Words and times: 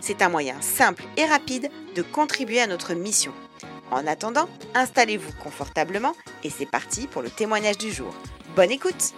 C'est 0.00 0.22
un 0.22 0.28
moyen 0.28 0.60
simple 0.60 1.04
et 1.16 1.24
rapide 1.24 1.70
de 1.94 2.02
contribuer 2.02 2.60
à 2.60 2.66
notre 2.66 2.94
mission. 2.94 3.32
En 3.90 4.06
attendant, 4.06 4.48
installez-vous 4.74 5.32
confortablement 5.42 6.14
et 6.44 6.50
c'est 6.50 6.66
parti 6.66 7.06
pour 7.06 7.22
le 7.22 7.30
témoignage 7.30 7.78
du 7.78 7.90
jour. 7.90 8.14
Bonne 8.54 8.70
écoute 8.70 9.14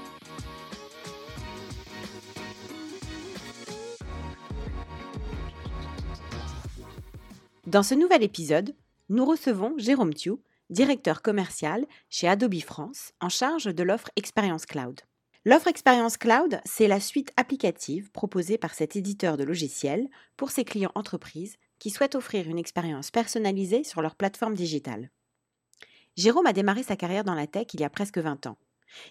Dans 7.66 7.82
ce 7.82 7.94
nouvel 7.94 8.22
épisode, 8.22 8.74
nous 9.10 9.26
recevons 9.26 9.74
Jérôme 9.76 10.14
Thiou, 10.14 10.40
directeur 10.70 11.20
commercial 11.20 11.84
chez 12.08 12.26
Adobe 12.26 12.60
France, 12.60 13.12
en 13.20 13.28
charge 13.28 13.64
de 13.64 13.82
l'offre 13.82 14.10
Experience 14.16 14.64
Cloud. 14.64 15.02
L'offre 15.48 15.68
Experience 15.68 16.18
Cloud, 16.18 16.60
c'est 16.66 16.88
la 16.88 17.00
suite 17.00 17.32
applicative 17.38 18.10
proposée 18.10 18.58
par 18.58 18.74
cet 18.74 18.96
éditeur 18.96 19.38
de 19.38 19.44
logiciels 19.44 20.06
pour 20.36 20.50
ses 20.50 20.62
clients 20.62 20.92
entreprises 20.94 21.56
qui 21.78 21.88
souhaitent 21.88 22.16
offrir 22.16 22.46
une 22.50 22.58
expérience 22.58 23.10
personnalisée 23.10 23.82
sur 23.82 24.02
leur 24.02 24.14
plateforme 24.14 24.54
digitale. 24.54 25.10
Jérôme 26.18 26.44
a 26.44 26.52
démarré 26.52 26.82
sa 26.82 26.96
carrière 26.96 27.24
dans 27.24 27.32
la 27.32 27.46
tech 27.46 27.68
il 27.72 27.80
y 27.80 27.84
a 27.84 27.88
presque 27.88 28.18
20 28.18 28.46
ans. 28.46 28.58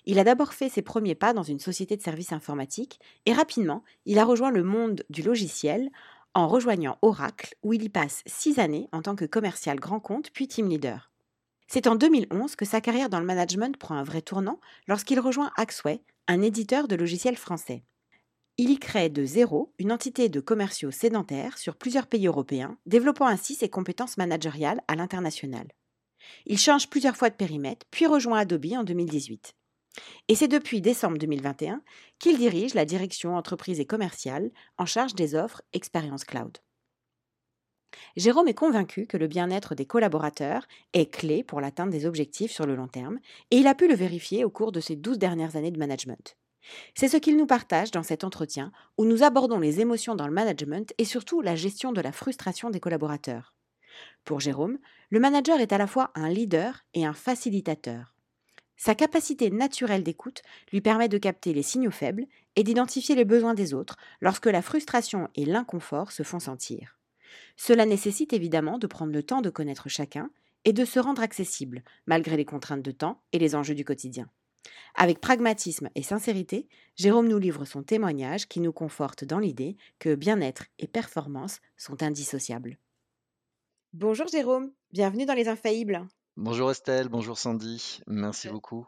Il 0.06 0.20
a 0.20 0.24
d'abord 0.24 0.54
fait 0.54 0.70
ses 0.70 0.84
premiers 0.84 1.16
pas 1.16 1.34
dans 1.34 1.42
une 1.42 1.60
société 1.60 1.98
de 1.98 2.04
services 2.04 2.34
informatiques 2.34 3.00
et 3.26 3.34
rapidement, 3.34 3.84
il 4.06 4.20
a 4.20 4.24
rejoint 4.24 4.52
le 4.52 4.64
monde 4.64 5.04
du 5.10 5.24
logiciel 5.24 5.90
en 6.36 6.48
rejoignant 6.48 7.00
Oracle 7.02 7.56
où 7.64 7.74
il 7.74 7.82
y 7.82 7.90
passe 7.90 8.22
six 8.28 8.60
années 8.60 8.90
en 8.92 9.02
tant 9.02 9.16
que 9.16 9.26
commercial 9.26 9.80
grand 9.80 10.00
compte 10.00 10.30
puis 10.30 10.48
team 10.48 10.70
leader. 10.70 11.10
C'est 11.68 11.88
en 11.88 11.96
2011 11.96 12.56
que 12.56 12.64
sa 12.64 12.80
carrière 12.80 13.10
dans 13.10 13.20
le 13.20 13.26
management 13.26 13.76
prend 13.76 13.96
un 13.96 14.04
vrai 14.04 14.22
tournant 14.22 14.60
lorsqu'il 14.88 15.20
rejoint 15.20 15.52
Axway, 15.58 16.04
un 16.28 16.42
éditeur 16.42 16.88
de 16.88 16.96
logiciels 16.96 17.38
français. 17.38 17.84
Il 18.58 18.70
y 18.70 18.80
crée 18.80 19.10
de 19.10 19.24
zéro 19.24 19.74
une 19.80 19.92
entité 19.92 20.30
de 20.30 20.40
commerciaux 20.40 20.92
sédentaires 20.92 21.58
sur 21.58 21.76
plusieurs 21.76 22.08
pays 22.08 22.28
européens, 22.28 22.78
développant 22.86 23.28
ainsi 23.28 23.56
ses 23.56 23.70
compétences 23.70 24.18
managériales 24.18 24.82
à 24.88 24.96
l'international. 24.96 25.68
Il 26.46 26.58
change 26.58 26.90
plusieurs 26.90 27.16
fois 27.16 27.30
de 27.30 27.36
périmètre, 27.36 27.86
puis 27.92 28.08
rejoint 28.08 28.40
Adobe 28.40 28.74
en 28.74 28.84
2018. 28.84 29.54
Et 30.28 30.36
c'est 30.36 30.48
depuis 30.48 30.82
décembre 30.82 31.18
2021 31.18 31.82
qu'il 32.20 32.38
dirige 32.38 32.74
la 32.74 32.86
direction 32.86 33.36
entreprise 33.36 33.80
et 33.80 33.86
commerciale 33.86 34.52
en 34.78 34.86
charge 34.86 35.16
des 35.16 35.34
offres 35.34 35.62
Experience 35.74 36.26
Cloud. 36.26 36.58
Jérôme 38.16 38.48
est 38.48 38.54
convaincu 38.54 39.08
que 39.08 39.18
le 39.18 39.28
bien-être 39.28 39.76
des 39.76 39.86
collaborateurs 39.86 40.68
est 40.94 41.12
clé 41.12 41.44
pour 41.44 41.62
l'atteinte 41.62 41.90
des 41.90 42.06
objectifs 42.06 42.52
sur 42.52 42.66
le 42.66 42.76
long 42.76 42.88
terme, 42.88 43.20
et 43.52 43.58
il 43.58 43.68
a 43.68 43.76
pu 43.76 43.88
le 43.88 43.96
vérifier 43.96 44.44
au 44.44 44.50
cours 44.50 44.72
de 44.72 44.80
ses 44.80 44.96
douze 44.96 45.18
dernières 45.18 45.56
années 45.56 45.72
de 45.72 45.80
management. 45.80 46.36
C'est 46.96 47.08
ce 47.08 47.18
qu'il 47.18 47.38
nous 47.38 47.46
partage 47.46 47.92
dans 47.92 48.04
cet 48.04 48.24
entretien 48.24 48.72
où 48.98 49.06
nous 49.06 49.24
abordons 49.24 49.60
les 49.60 49.80
émotions 49.80 50.16
dans 50.16 50.28
le 50.28 50.34
management 50.34 50.94
et 50.98 51.06
surtout 51.06 51.42
la 51.42 51.56
gestion 51.56 51.92
de 51.92 52.02
la 52.02 52.12
frustration 52.12 52.70
des 52.70 52.80
collaborateurs. 52.80 53.54
Pour 54.26 54.40
Jérôme, 54.40 54.78
le 55.10 55.20
manager 55.20 55.60
est 55.60 55.72
à 55.72 55.78
la 55.78 55.88
fois 55.88 56.12
un 56.16 56.30
leader 56.30 56.84
et 56.94 57.06
un 57.06 57.14
facilitateur. 57.14 58.14
Sa 58.76 58.94
capacité 58.94 59.50
naturelle 59.50 60.04
d'écoute 60.04 60.44
lui 60.72 60.82
permet 60.82 61.10
de 61.10 61.18
capter 61.18 61.54
les 61.54 61.64
signaux 61.64 61.92
faibles 61.92 62.28
et 62.56 62.64
d'identifier 62.64 63.16
les 63.16 63.26
besoins 63.26 63.56
des 63.56 63.74
autres 63.74 63.96
lorsque 64.22 64.46
la 64.46 64.62
frustration 64.62 65.30
et 65.36 65.46
l'inconfort 65.46 66.12
se 66.12 66.24
font 66.24 66.40
sentir. 66.40 66.97
Cela 67.56 67.86
nécessite 67.86 68.34
évidemment 68.34 68.78
de 68.78 68.88
prendre 68.88 69.14
le 69.14 69.24
temps 69.24 69.42
de 69.42 69.50
connaître 69.50 69.90
chacun 69.90 70.30
et 70.66 70.74
de 70.74 70.86
se 70.86 71.00
rendre 71.00 71.22
accessible, 71.22 71.84
malgré 72.06 72.38
les 72.38 72.46
contraintes 72.46 72.82
de 72.82 72.92
temps 72.92 73.22
et 73.32 73.40
les 73.40 73.56
enjeux 73.56 73.76
du 73.76 73.86
quotidien. 73.86 74.30
Avec 74.96 75.22
pragmatisme 75.22 75.90
et 75.96 76.04
sincérité, 76.04 76.68
Jérôme 76.96 77.28
nous 77.28 77.38
livre 77.38 77.66
son 77.66 77.84
témoignage 77.84 78.48
qui 78.48 78.60
nous 78.60 78.74
conforte 78.74 79.24
dans 79.24 79.40
l'idée 79.40 79.78
que 80.00 80.16
bien-être 80.16 80.66
et 80.80 80.88
performance 80.88 81.60
sont 81.78 82.04
indissociables. 82.04 82.78
Bonjour 83.94 84.28
Jérôme, 84.28 84.72
bienvenue 84.92 85.26
dans 85.26 85.34
Les 85.34 85.48
Infaillibles. 85.48 86.06
Bonjour 86.36 86.70
Estelle, 86.70 87.10
bonjour 87.10 87.38
Sandy, 87.38 88.02
merci 88.08 88.50
beaucoup. 88.50 88.88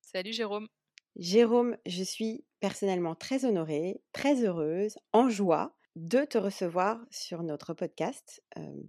Salut 0.00 0.32
Jérôme. 0.32 0.68
Jérôme, 1.16 1.76
je 1.84 2.04
suis 2.04 2.44
personnellement 2.60 3.14
très 3.14 3.44
honorée, 3.44 4.00
très 4.12 4.44
heureuse, 4.44 4.96
en 5.12 5.28
joie 5.28 5.76
de 5.98 6.24
te 6.24 6.38
recevoir 6.38 7.04
sur 7.10 7.42
notre 7.42 7.74
podcast 7.74 8.42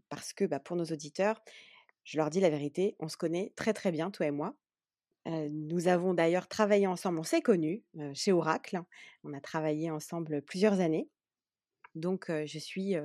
parce 0.10 0.32
que 0.32 0.46
bah, 0.46 0.60
pour 0.60 0.76
nos 0.76 0.86
auditeurs, 0.86 1.42
je 2.04 2.18
leur 2.18 2.30
dis 2.30 2.40
la 2.40 2.50
vérité, 2.50 2.96
on 3.00 3.08
se 3.08 3.18
connaît 3.18 3.52
très 3.56 3.74
très 3.74 3.92
bien, 3.92 4.12
toi 4.12 4.28
et 4.28 4.32
moi. 4.32 4.56
nous 5.26 5.88
avons 5.88 6.14
d'ailleurs 6.14 6.48
travaillé 6.48 6.88
ensemble, 6.88 7.20
on 7.20 7.24
s'est 7.24 7.42
connus 7.42 7.84
chez 8.14 8.32
Oracle, 8.32 8.78
hein. 8.78 8.86
on 9.24 9.34
a 9.34 9.42
travaillé 9.42 9.90
ensemble 9.90 10.42
plusieurs 10.44 10.80
années. 10.80 11.10
Donc 11.96 12.28
je 12.30 12.60
suis 12.60 12.96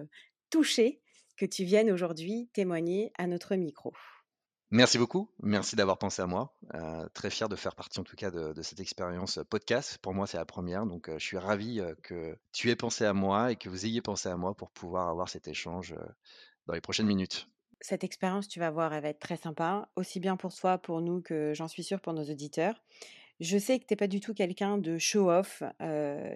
touchée 0.50 1.00
que 1.36 1.46
tu 1.46 1.64
viennes 1.64 1.90
aujourd'hui 1.90 2.50
témoigner 2.52 3.10
à 3.16 3.26
notre 3.26 3.56
micro. 3.56 3.92
Merci 4.70 4.98
beaucoup. 4.98 5.30
Merci 5.42 5.76
d'avoir 5.76 5.98
pensé 5.98 6.22
à 6.22 6.26
moi. 6.26 6.54
Euh, 6.74 7.06
très 7.14 7.30
fier 7.30 7.48
de 7.48 7.56
faire 7.56 7.74
partie 7.74 8.00
en 8.00 8.04
tout 8.04 8.16
cas 8.16 8.30
de, 8.30 8.60
cette 8.62 8.80
expérience 8.80 9.38
podcast. 9.48 9.98
Pour 9.98 10.14
moi, 10.14 10.26
c'est 10.26 10.36
la 10.36 10.44
première. 10.44 10.86
Donc, 10.86 11.08
euh, 11.08 11.18
je 11.18 11.24
suis 11.24 11.38
ravi 11.38 11.80
euh, 11.80 11.94
que 12.02 12.36
tu 12.52 12.70
aies 12.70 12.76
pensé 12.76 13.04
à 13.04 13.12
moi 13.12 13.52
et 13.52 13.56
que 13.56 13.68
vous 13.68 13.86
ayez 13.86 14.00
pensé 14.00 14.28
à 14.28 14.36
moi 14.36 14.54
pour 14.54 14.70
pouvoir 14.70 15.08
avoir 15.08 15.28
cet 15.28 15.48
échange 15.48 15.94
dans 16.66 16.74
les 16.74 16.80
prochaines 16.80 17.06
minutes. 17.06 17.48
Cette 17.80 18.02
expérience, 18.02 18.48
tu 18.48 18.60
vas 18.60 18.70
voir, 18.70 18.92
elle 18.94 19.02
va 19.02 19.10
être 19.10 19.20
très 19.20 19.36
sympa, 19.36 19.88
aussi 19.96 20.18
bien 20.18 20.36
pour 20.36 20.54
toi, 20.54 20.78
pour 20.78 21.00
nous, 21.00 21.20
que 21.20 21.52
j'en 21.54 21.68
suis 21.68 21.84
sûre 21.84 22.00
pour 22.00 22.14
nos 22.14 22.24
auditeurs. 22.24 22.82
Je 23.40 23.58
sais 23.58 23.78
que 23.80 23.84
tu 23.86 23.92
n'es 23.92 23.96
pas 23.96 24.06
du 24.06 24.20
tout 24.20 24.32
quelqu'un 24.32 24.78
de 24.78 24.96
show-off, 24.98 25.62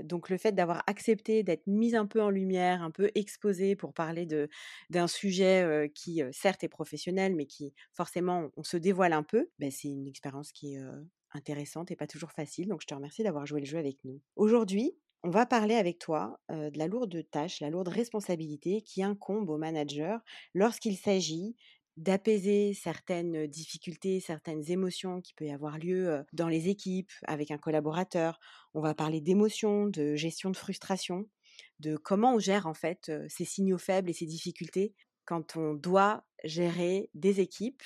donc 0.03 0.29
le 0.31 0.37
fait 0.37 0.53
d'avoir 0.53 0.83
accepté 0.87 1.43
d'être 1.43 1.67
mise 1.67 1.95
un 1.95 2.07
peu 2.07 2.21
en 2.21 2.31
lumière, 2.31 2.83
un 2.83 2.91
peu 2.91 3.11
exposée 3.15 3.77
pour 3.77 3.95
parler 3.95 4.27
d'un 4.91 5.07
sujet 5.07 5.91
qui 5.95 6.23
certes 6.33 6.65
est 6.65 6.69
professionnel, 6.69 7.37
mais 7.37 7.47
qui 7.47 7.73
forcément 7.93 8.49
on 8.57 8.63
se 8.65 8.77
dévoile 8.77 9.13
un 9.13 9.23
peu, 9.23 9.49
ben, 9.59 9.71
c'est 9.71 9.89
une 9.89 10.09
expérience 10.09 10.51
qui 10.53 10.75
est 10.75 10.81
intéressante 11.33 11.91
et 11.91 11.97
pas 11.97 12.07
toujours 12.07 12.33
facile, 12.33 12.69
donc 12.69 12.81
je 12.83 12.87
te 12.87 12.95
remercie 12.95 13.23
d'avoir 13.23 13.47
joué 13.47 13.61
le 13.61 13.67
jeu 13.67 13.79
avec 13.79 13.99
nous. 14.05 14.21
Aujourd'hui, 14.37 14.99
on 15.23 15.31
va 15.31 15.47
parler 15.47 15.75
avec 15.75 15.99
toi 15.99 16.41
de 16.49 16.77
la 16.79 16.87
lourde 16.87 17.29
tâche, 17.31 17.61
la 17.61 17.71
lourde 17.71 17.89
responsabilité 17.89 18.83
qui 18.83 19.03
incombe 19.03 19.51
au 19.51 19.59
manager 19.59 20.21
lorsqu'il 20.55 20.97
s'agit 20.97 21.57
d'apaiser 21.99 22.73
certaines 22.75 23.47
difficultés, 23.47 24.21
certaines 24.21 24.71
émotions 24.71 25.21
qui 25.21 25.35
peut 25.35 25.47
y 25.47 25.51
avoir 25.51 25.79
lieu 25.79 26.25
dans 26.33 26.49
les 26.49 26.69
équipes 26.69 27.13
avec 27.27 27.51
un 27.51 27.59
collaborateur. 27.59 28.41
On 28.73 28.81
va 28.81 28.95
parler 28.95 29.21
d'émotions, 29.21 29.87
de 29.87 30.15
gestion 30.17 30.51
de 30.51 30.57
frustration, 30.57 31.29
de 31.81 31.97
comment 31.97 32.37
on 32.37 32.39
gère 32.39 32.67
en 32.67 32.75
fait 32.75 33.13
ces 33.29 33.45
signaux 33.45 33.79
faibles 33.79 34.11
et 34.11 34.15
ces 34.15 34.27
difficultés 34.27 34.95
quand 35.25 35.57
on 35.57 35.75
doit 35.75 36.25
gérer 36.45 37.11
des 37.15 37.41
équipes, 37.41 37.83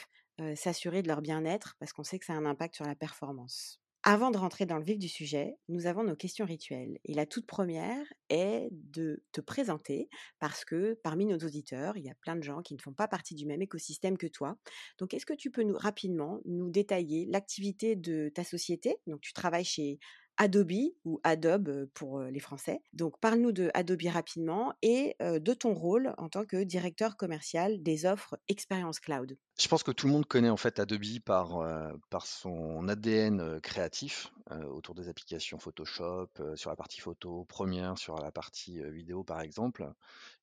s'assurer 0.55 1.03
de 1.03 1.08
leur 1.08 1.23
bien-être 1.23 1.75
parce 1.81 1.93
qu'on 1.93 2.05
sait 2.05 2.19
que 2.19 2.25
ça 2.25 2.35
a 2.35 2.37
un 2.37 2.47
impact 2.47 2.76
sur 2.76 2.85
la 2.85 2.94
performance. 2.94 3.81
Avant 4.04 4.32
de 4.32 4.37
rentrer 4.38 4.66
dans 4.66 4.78
le 4.78 4.84
vif 4.84 4.99
du 4.99 5.08
sujet, 5.08 5.58
nous 5.69 5.87
avons 5.87 6.02
nos 6.02 6.16
questions 6.16 6.44
rituelles. 6.44 6.99
Et 7.04 7.14
la 7.14 7.25
toute 7.25 7.46
première 7.46 8.04
est 8.31 8.69
de 8.72 9.22
te 9.31 9.40
présenter 9.40 10.08
parce 10.40 10.64
que 10.64 10.99
parmi 11.04 11.25
nos 11.25 11.38
auditeurs, 11.38 11.96
il 11.96 12.04
y 12.04 12.10
a 12.10 12.14
plein 12.16 12.34
de 12.34 12.43
gens 12.43 12.62
qui 12.62 12.75
ne 12.75 12.81
font 12.81 12.93
pas 12.93 13.06
partie 13.06 13.37
du 13.37 13.46
même 13.46 13.62
écosystème 13.62 14.19
que 14.19 14.26
toi. 14.26 14.56
Donc, 14.99 15.14
est-ce 15.14 15.25
que 15.26 15.34
tu 15.34 15.52
peux 15.52 15.62
nous 15.62 15.76
rapidement 15.78 16.40
nous 16.46 16.69
détailler 16.69 17.26
l'activité 17.31 17.94
de 17.94 18.28
ta 18.34 18.43
société? 18.43 18.96
Donc, 19.06 19.20
tu 19.20 19.32
travailles 19.32 19.64
chez 19.64 20.00
Adobe 20.43 20.91
ou 21.05 21.21
Adobe 21.23 21.87
pour 21.94 22.19
les 22.19 22.41
Français. 22.41 22.81
Donc 22.93 23.21
parle-nous 23.21 23.53
de 23.53 23.71
Adobe 23.75 24.09
rapidement 24.09 24.75
et 24.83 25.15
de 25.21 25.55
ton 25.55 25.73
rôle 25.73 26.15
en 26.19 26.29
tant 26.29 26.44
que 26.44 26.65
directeur 26.65 27.17
commercial 27.17 27.81
des 27.81 28.06
offres 28.06 28.37
Experience 28.49 28.99
Cloud. 28.99 29.39
Je 29.61 29.69
pense 29.69 29.85
que 29.85 29.93
tout 29.93 30.09
le 30.09 30.12
monde 30.12 30.27
connaît 30.27 30.50
en 30.50 30.56
fait 30.56 30.81
Adobe 30.81 31.21
par, 31.25 32.25
son 32.25 32.89
ADN 32.89 33.61
créatif 33.61 34.33
autour 34.50 34.97
des 34.97 35.09
applications 35.09 35.61
Photoshop, 35.61 36.31
sur 36.56 36.71
la 36.71 36.77
partie 36.77 37.00
photo, 37.00 37.44
Premiere 37.44 37.97
sur 37.97 38.17
la 38.17 38.33
partie 38.33 38.83
vidéo 38.91 39.23
par 39.23 39.43
exemple, 39.43 39.93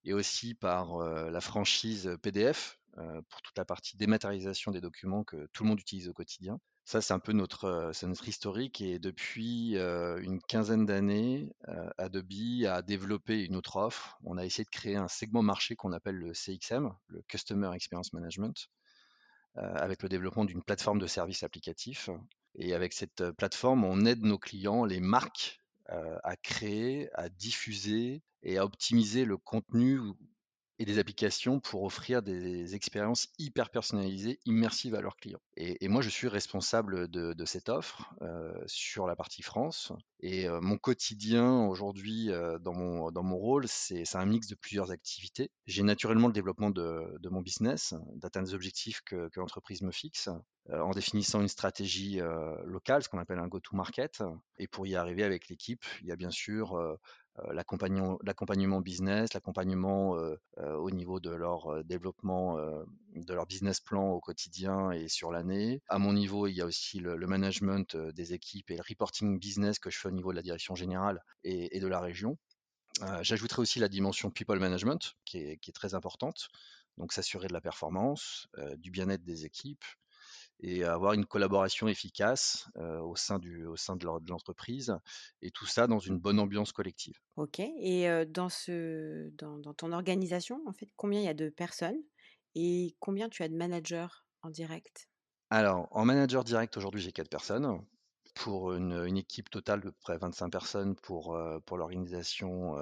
et 0.06 0.13
aussi 0.13 0.54
par 0.54 0.98
la 1.00 1.42
franchise 1.42 2.16
PDF 2.22 2.80
pour 3.28 3.42
toute 3.42 3.57
la 3.57 3.66
partie 3.66 3.98
dématérialisation 3.98 4.72
des 4.72 4.80
documents 4.80 5.25
que 5.25 5.50
tout 5.51 5.63
le 5.63 5.69
monde 5.69 5.81
utilise 5.81 6.07
au 6.07 6.13
quotidien. 6.13 6.57
Ça, 6.89 7.01
c'est 7.01 7.13
un 7.13 7.19
peu 7.19 7.33
notre, 7.33 7.91
c'est 7.94 8.07
historique 8.27 8.81
et 8.81 8.97
depuis 8.97 9.75
une 9.75 10.41
quinzaine 10.41 10.88
d'années, 10.88 11.53
Adobe 12.00 12.65
a 12.68 12.81
développé 12.81 13.45
une 13.45 13.56
autre 13.56 13.75
offre. 13.75 14.18
On 14.24 14.39
a 14.39 14.44
essayé 14.44 14.63
de 14.63 14.71
créer 14.71 14.95
un 14.95 15.07
segment 15.07 15.44
marché 15.44 15.75
qu'on 15.75 15.94
appelle 15.94 16.15
le 16.15 16.33
CXM, 16.33 16.91
le 17.06 17.21
Customer 17.27 17.69
Experience 17.75 18.12
Management, 18.13 18.71
avec 19.53 20.01
le 20.01 20.09
développement 20.09 20.45
d'une 20.45 20.63
plateforme 20.63 20.97
de 20.97 21.06
services 21.06 21.44
applicatifs. 21.44 22.09
Et 22.56 22.74
avec 22.74 22.94
cette 22.94 23.33
plateforme, 23.33 23.83
on 23.83 24.06
aide 24.06 24.24
nos 24.24 24.39
clients, 24.39 24.83
les 24.83 25.00
marques, 25.00 25.62
à 25.86 26.36
créer, 26.38 27.12
à 27.13 27.30
diffuser 27.30 28.24
et 28.41 28.57
à 28.57 28.65
optimiser 28.65 29.25
le 29.25 29.38
contenu 29.38 30.00
et 30.79 30.85
des 30.85 30.97
applications 30.97 31.59
pour 31.59 31.83
offrir 31.83 32.23
des 32.23 32.73
expériences 32.73 33.27
hyper 33.37 33.69
personnalisées, 33.69 34.39
immersives 34.45 34.95
à 34.95 35.01
leurs 35.01 35.17
clients. 35.17 35.41
Et, 35.57 35.89
moi, 35.89 36.01
je 36.01 36.09
suis 36.09 36.29
responsable 36.29 37.09
de, 37.09 37.45
cette 37.45 37.67
offre 37.67 38.13
euh, 38.21 38.53
sur 38.65 39.05
la 39.05 39.15
partie 39.15 39.41
France. 39.41 39.91
Et 40.21 40.47
euh, 40.47 40.61
mon 40.61 40.77
quotidien 40.77 41.65
aujourd'hui 41.65 42.31
euh, 42.31 42.59
dans, 42.59 42.73
mon, 42.73 43.11
dans 43.11 43.23
mon 43.23 43.37
rôle, 43.37 43.67
c'est 43.67 44.05
un 44.15 44.25
mix 44.25 44.47
de 44.47 44.55
plusieurs 44.55 44.91
activités. 44.91 45.51
J'ai 45.65 45.83
naturellement 45.83 46.27
le 46.27 46.33
développement 46.33 46.69
de, 46.69 47.19
mon 47.29 47.41
business, 47.41 47.93
d'atteindre 48.15 48.47
des 48.47 48.53
objectifs 48.53 49.01
que 49.05 49.29
l'entreprise 49.35 49.81
me 49.81 49.91
fixe, 49.91 50.29
en 50.71 50.91
définissant 50.91 51.41
une 51.41 51.47
stratégie 51.47 52.19
locale, 52.63 53.03
ce 53.03 53.09
qu'on 53.09 53.17
appelle 53.17 53.39
un 53.39 53.47
go-to-market. 53.47 54.23
Et 54.57 54.67
pour 54.67 54.87
y 54.87 54.95
arriver 54.95 55.23
avec 55.23 55.49
l'équipe, 55.49 55.83
il 56.01 56.07
y 56.07 56.11
a 56.11 56.15
bien 56.15 56.31
sûr 56.31 56.77
l'accompagnement 57.51 58.81
business, 58.81 59.33
l'accompagnement 59.33 60.18
au 60.57 60.91
niveau 60.91 61.19
de 61.19 61.31
leur 61.31 61.83
développement, 61.86 62.57
de 63.15 63.33
leur 63.33 63.45
business 63.45 63.80
plan 63.80 64.09
au 64.12 64.19
quotidien 64.19 64.91
et 64.91 65.07
sur 65.07 65.31
l'année. 65.31 65.81
À 65.88 66.00
mon 66.00 66.13
niveau, 66.13 66.47
il 66.47 66.53
y 66.53 66.62
a 66.62 66.65
aussi 66.65 67.00
le, 67.00 67.18
management 67.27 67.95
des 67.95 68.33
équipes 68.33 68.71
et 68.71 68.77
le 68.77 68.83
reporting 68.88 69.39
business 69.39 69.80
que 69.80 69.89
je 69.89 70.00
fais 70.00 70.07
au 70.07 70.12
niveau 70.12 70.31
de 70.31 70.36
la 70.36 70.41
direction 70.41 70.75
générale 70.75 71.24
et, 71.44 71.80
de 71.80 71.88
la 71.88 72.00
région. 72.00 72.38
J'ajouterai 73.21 73.62
aussi 73.62 73.80
la 73.80 73.89
dimension 73.89 74.30
people 74.30 74.59
management 74.59 75.15
qui 75.25 75.38
est 75.38 75.75
très 75.75 75.95
importante. 75.95 76.50
Donc 76.97 77.13
s'assurer 77.13 77.47
de 77.47 77.53
la 77.53 77.62
performance, 77.62 78.47
du 78.77 78.91
bien-être 78.91 79.24
des 79.24 79.45
équipes, 79.45 79.86
et 80.61 80.83
avoir 80.83 81.13
une 81.13 81.25
collaboration 81.25 81.88
efficace 81.88 82.67
au 82.75 83.15
sein, 83.15 83.39
du, 83.39 83.65
au 83.65 83.75
sein 83.75 83.95
de 83.95 84.06
l'entreprise 84.06 84.95
et 85.41 85.51
tout 85.51 85.65
ça 85.65 85.88
dans 85.88 86.00
une 86.00 86.17
bonne 86.17 86.39
ambiance 86.39 86.71
collective. 86.71 87.17
Ok. 87.38 87.59
Et 87.59 88.07
dans, 88.27 88.50
ce, 88.50 89.29
dans, 89.35 89.57
dans, 89.57 89.73
ton 89.73 89.91
organisation, 89.91 90.61
en 90.65 90.73
fait, 90.73 90.89
combien 90.95 91.19
il 91.19 91.25
y 91.25 91.29
a 91.29 91.33
de 91.33 91.50
personnes 91.50 92.01
et 92.56 92.95
combien 93.00 93.29
tu 93.29 93.44
as 93.44 93.50
de 93.50 93.56
managers 93.56 94.07
en 94.41 94.50
direct? 94.50 95.09
Alors, 95.50 95.88
en 95.91 96.06
manager 96.06 96.44
direct, 96.44 96.77
aujourd'hui, 96.77 97.01
j'ai 97.01 97.12
quatre 97.12 97.29
personnes 97.29 97.81
pour 98.35 98.73
une, 98.73 99.17
équipe 99.17 99.50
totale 99.50 99.81
de 99.81 99.89
près 99.89 100.17
25 100.17 100.50
personnes 100.50 100.95
pour, 100.95 101.38
pour 101.65 101.77
l'organisation 101.77 102.75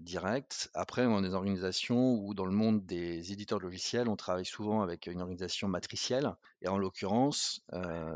directe. 0.00 0.70
Après, 0.74 1.04
a 1.04 1.22
des 1.22 1.34
organisations 1.34 2.14
où, 2.14 2.34
dans 2.34 2.44
le 2.44 2.52
monde 2.52 2.84
des 2.84 3.32
éditeurs 3.32 3.58
de 3.58 3.64
logiciels, 3.64 4.08
on 4.08 4.16
travaille 4.16 4.44
souvent 4.44 4.82
avec 4.82 5.06
une 5.06 5.20
organisation 5.20 5.68
matricielle. 5.68 6.34
Et 6.62 6.68
en 6.68 6.78
l'occurrence, 6.78 7.60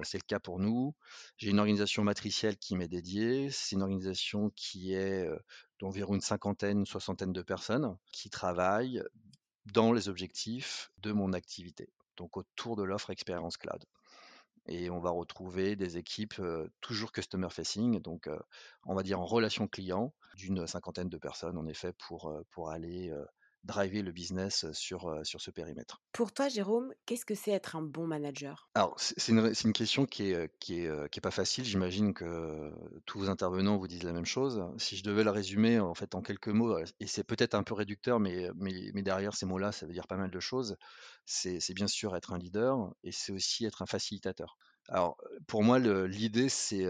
c'est 0.02 0.19
le 0.19 0.26
cas 0.26 0.40
pour 0.40 0.58
nous. 0.58 0.94
J'ai 1.37 1.50
une 1.50 1.58
organisation 1.58 2.05
matricielle 2.05 2.56
qui 2.56 2.76
m'est 2.76 2.88
dédiée. 2.88 3.50
C'est 3.50 3.76
une 3.76 3.82
organisation 3.82 4.50
qui 4.56 4.94
est 4.94 5.28
d'environ 5.78 6.14
une 6.14 6.20
cinquantaine, 6.20 6.84
soixantaine 6.84 7.32
de 7.32 7.43
personnes 7.43 7.96
qui 8.12 8.31
travaillent 8.31 9.02
dans 9.67 9.93
les 9.93 10.08
objectifs 10.08 10.90
de 10.99 11.12
mon 11.12 11.32
activité, 11.32 11.88
donc 12.17 12.37
autour 12.37 12.76
de 12.76 12.82
l'offre 12.82 13.11
Experience 13.11 13.56
Cloud 13.56 13.84
et 14.70 14.88
on 14.88 15.00
va 15.00 15.11
retrouver 15.11 15.76
des 15.76 15.99
équipes 15.99 16.40
toujours 16.81 17.12
customer 17.12 17.50
facing, 17.50 18.00
donc 18.00 18.31
on 18.84 18.94
va 18.94 19.02
dire 19.02 19.20
en 19.20 19.26
relation 19.26 19.69
client, 19.69 20.14
d'une 20.37 20.67
cinquantaine 20.67 21.08
de 21.08 21.19
personnes 21.19 21.58
en 21.58 21.67
effet 21.67 21.93
pour, 21.93 22.32
pour 22.50 22.70
aller 22.70 23.12
driver 23.65 24.03
le 24.03 24.12
business 24.12 24.67
sur, 24.73 25.21
sur 25.25 25.41
ce 25.41 25.51
périmètre. 25.51 26.03
Pour 26.12 26.33
toi, 26.33 26.49
Jérôme, 26.49 26.93
qu'est-ce 27.07 27.25
que 27.25 27.35
c'est 27.35 27.51
être 27.51 27.77
un 27.77 27.83
bon 27.83 28.07
manager? 28.07 28.69
Alors, 28.75 28.95
c'est 28.99 29.33
une, 29.33 29.53
une, 29.65 29.73
question 29.73 30.07
qui 30.07 30.33
est, 30.33 30.51
qui 30.59 30.81
est, 30.81 31.11
qui 31.11 31.19
est 31.19 31.23
pas 31.23 31.31
facile. 31.31 31.65
J'imagine 31.65 32.15
que 32.15 32.73
tous 33.07 33.21
vos 33.21 33.29
intervenants 33.29 33.77
vous 33.77 33.89
disent 33.89 34.03
la 34.03 34.12
même 34.12 34.25
chose. 34.25 34.65
Si 34.79 34.97
je 34.97 35.03
devais 35.03 35.25
le 35.25 35.31
résumer 35.31 35.79
en 35.79 35.95
fait 35.95 36.15
en 36.15 36.23
quelques 36.23 36.49
mots, 36.49 36.79
et 36.79 37.06
c'est 37.06 37.25
peut-être 37.25 37.55
un 37.55 37.63
peu 37.63 37.75
réducteur, 37.75 38.20
mais, 38.20 38.49
mais, 38.56 38.91
mais 38.94 39.03
derrière 39.03 39.34
ces 39.34 39.46
mots-là, 39.46 39.73
ça 39.73 39.87
veut 39.87 39.93
dire 39.93 40.06
pas 40.06 40.17
mal 40.17 40.31
de 40.31 40.41
choses. 40.41 40.77
C'est 41.25 41.75
bien 41.75 41.87
sûr 41.87 42.17
être 42.17 42.32
un 42.32 42.39
leader 42.39 42.93
et 43.05 43.13
c'est 43.13 43.32
aussi 43.32 43.65
être 43.65 43.82
un 43.82 43.87
facilitateur. 43.87 44.56
Alors, 44.93 45.17
pour 45.47 45.63
moi, 45.63 45.79
l'idée, 45.79 46.49
c'est 46.49 46.85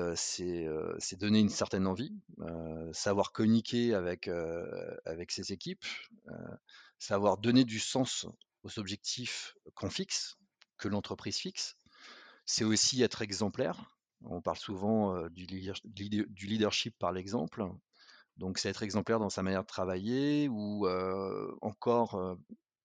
donner 1.18 1.38
une 1.38 1.50
certaine 1.50 1.86
envie, 1.86 2.14
savoir 2.92 3.30
communiquer 3.30 3.92
avec, 3.92 4.28
avec 5.04 5.30
ses 5.30 5.52
équipes, 5.52 5.84
savoir 6.98 7.36
donner 7.36 7.64
du 7.64 7.78
sens 7.78 8.26
aux 8.62 8.78
objectifs 8.78 9.54
qu'on 9.74 9.90
fixe, 9.90 10.38
que 10.78 10.88
l'entreprise 10.88 11.36
fixe. 11.36 11.76
C'est 12.46 12.64
aussi 12.64 13.02
être 13.02 13.20
exemplaire. 13.20 13.94
On 14.24 14.40
parle 14.40 14.56
souvent 14.56 15.28
du, 15.28 15.46
du 15.46 16.46
leadership 16.46 16.98
par 16.98 17.12
l'exemple. 17.12 17.66
Donc, 18.38 18.56
c'est 18.56 18.70
être 18.70 18.82
exemplaire 18.82 19.18
dans 19.18 19.28
sa 19.28 19.42
manière 19.42 19.62
de 19.62 19.66
travailler 19.66 20.48
ou 20.48 20.88
encore 21.60 22.38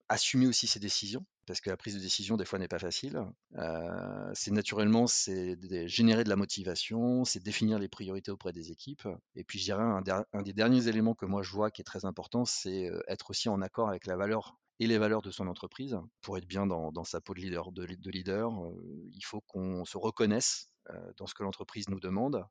assumer 0.10 0.48
aussi 0.48 0.67
ses 0.67 0.81
décisions 0.81 1.25
parce 1.45 1.61
que 1.61 1.69
la 1.69 1.77
prise 1.77 1.95
de 1.95 1.99
décision 1.99 2.37
des 2.37 2.45
fois 2.45 2.59
n'est 2.59 2.67
pas 2.67 2.79
facile. 2.79 3.21
Euh, 3.57 4.31
c'est 4.33 4.51
naturellement 4.51 5.07
c'est 5.07 5.57
générer 5.87 6.23
de 6.23 6.29
la 6.29 6.35
motivation, 6.35 7.23
c'est 7.25 7.41
définir 7.41 7.79
les 7.79 7.87
priorités 7.87 8.31
auprès 8.31 8.53
des 8.53 8.71
équipes. 8.71 9.07
Et 9.35 9.43
puis 9.43 9.59
je 9.59 9.65
dirais 9.65 9.83
un, 9.83 10.41
des 10.41 10.53
derniers 10.53 10.87
éléments 10.87 11.13
que 11.13 11.25
moi 11.25 11.43
je 11.43 11.51
vois 11.51 11.71
qui 11.71 11.81
est 11.81 11.85
très 11.85 12.05
important, 12.05 12.45
c'est 12.45 12.89
euh, 12.89 13.01
être 13.07 13.29
aussi 13.29 13.49
en 13.49 13.61
accord 13.61 13.89
avec 13.89 14.05
la 14.05 14.15
valeur 14.15 14.57
et 14.79 14.87
les 14.87 14.97
valeurs 14.97 15.21
de 15.21 15.31
son 15.31 15.47
entreprise. 15.47 15.97
Pour 16.21 16.37
être 16.37 16.47
bien 16.47 16.67
dans, 16.67 17.03
sa 17.03 17.21
peau 17.21 17.33
de 17.33 17.39
leader, 17.39 17.71
de, 17.71 17.85
leader 18.09 18.51
euh, 18.51 19.09
il 19.13 19.23
faut 19.23 19.41
qu'on 19.41 19.85
se 19.85 19.97
reconnaisse 19.97 20.71
dans 21.17 21.25
ce 21.25 21.33
que 21.33 21.41
l'entreprise 21.41 21.89
nous 21.89 21.99
demande 21.99 22.45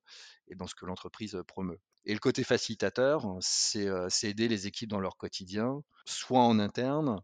et 0.49 0.57
dans 0.57 0.67
ce 0.67 0.75
que 0.75 0.87
l'entreprise 0.87 1.41
promeut. 1.47 1.79
Et 2.05 2.13
le 2.13 2.19
côté 2.19 2.43
facilitateur, 2.43 3.25
c'est 3.41 3.89
aider 4.25 4.49
les 4.49 4.67
équipes 4.67 4.91
dans 4.91 4.99
leur 4.99 5.17
quotidien, 5.17 5.85
soit 6.05 6.41
en 6.41 6.59
interne, 6.59 7.23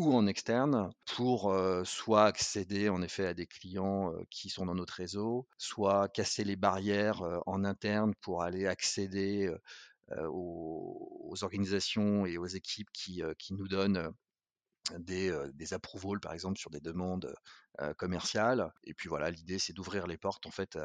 ou 0.00 0.14
en 0.14 0.26
externe 0.26 0.90
pour 1.14 1.54
soit 1.84 2.24
accéder 2.24 2.88
en 2.88 3.02
effet 3.02 3.26
à 3.26 3.34
des 3.34 3.46
clients 3.46 4.12
qui 4.30 4.48
sont 4.48 4.66
dans 4.66 4.74
notre 4.74 4.94
réseau, 4.94 5.46
soit 5.58 6.08
casser 6.08 6.44
les 6.44 6.56
barrières 6.56 7.22
en 7.46 7.64
interne 7.64 8.14
pour 8.22 8.42
aller 8.42 8.66
accéder 8.66 9.54
aux, 10.18 11.34
organisations 11.42 12.26
et 12.26 12.38
aux 12.38 12.46
équipes 12.46 12.90
qui, 12.92 13.22
qui 13.38 13.54
nous 13.54 13.68
donnent 13.68 14.12
des, 14.98 15.32
des 15.54 15.74
approvals 15.74 16.20
par 16.20 16.32
exemple 16.32 16.58
sur 16.58 16.70
des 16.70 16.80
demandes 16.80 17.34
commerciales. 17.98 18.72
Et 18.84 18.94
puis 18.94 19.08
voilà, 19.08 19.30
l'idée 19.30 19.58
c'est 19.58 19.72
d'ouvrir 19.74 20.06
les 20.06 20.16
portes 20.16 20.46
en 20.46 20.50
fait 20.50 20.78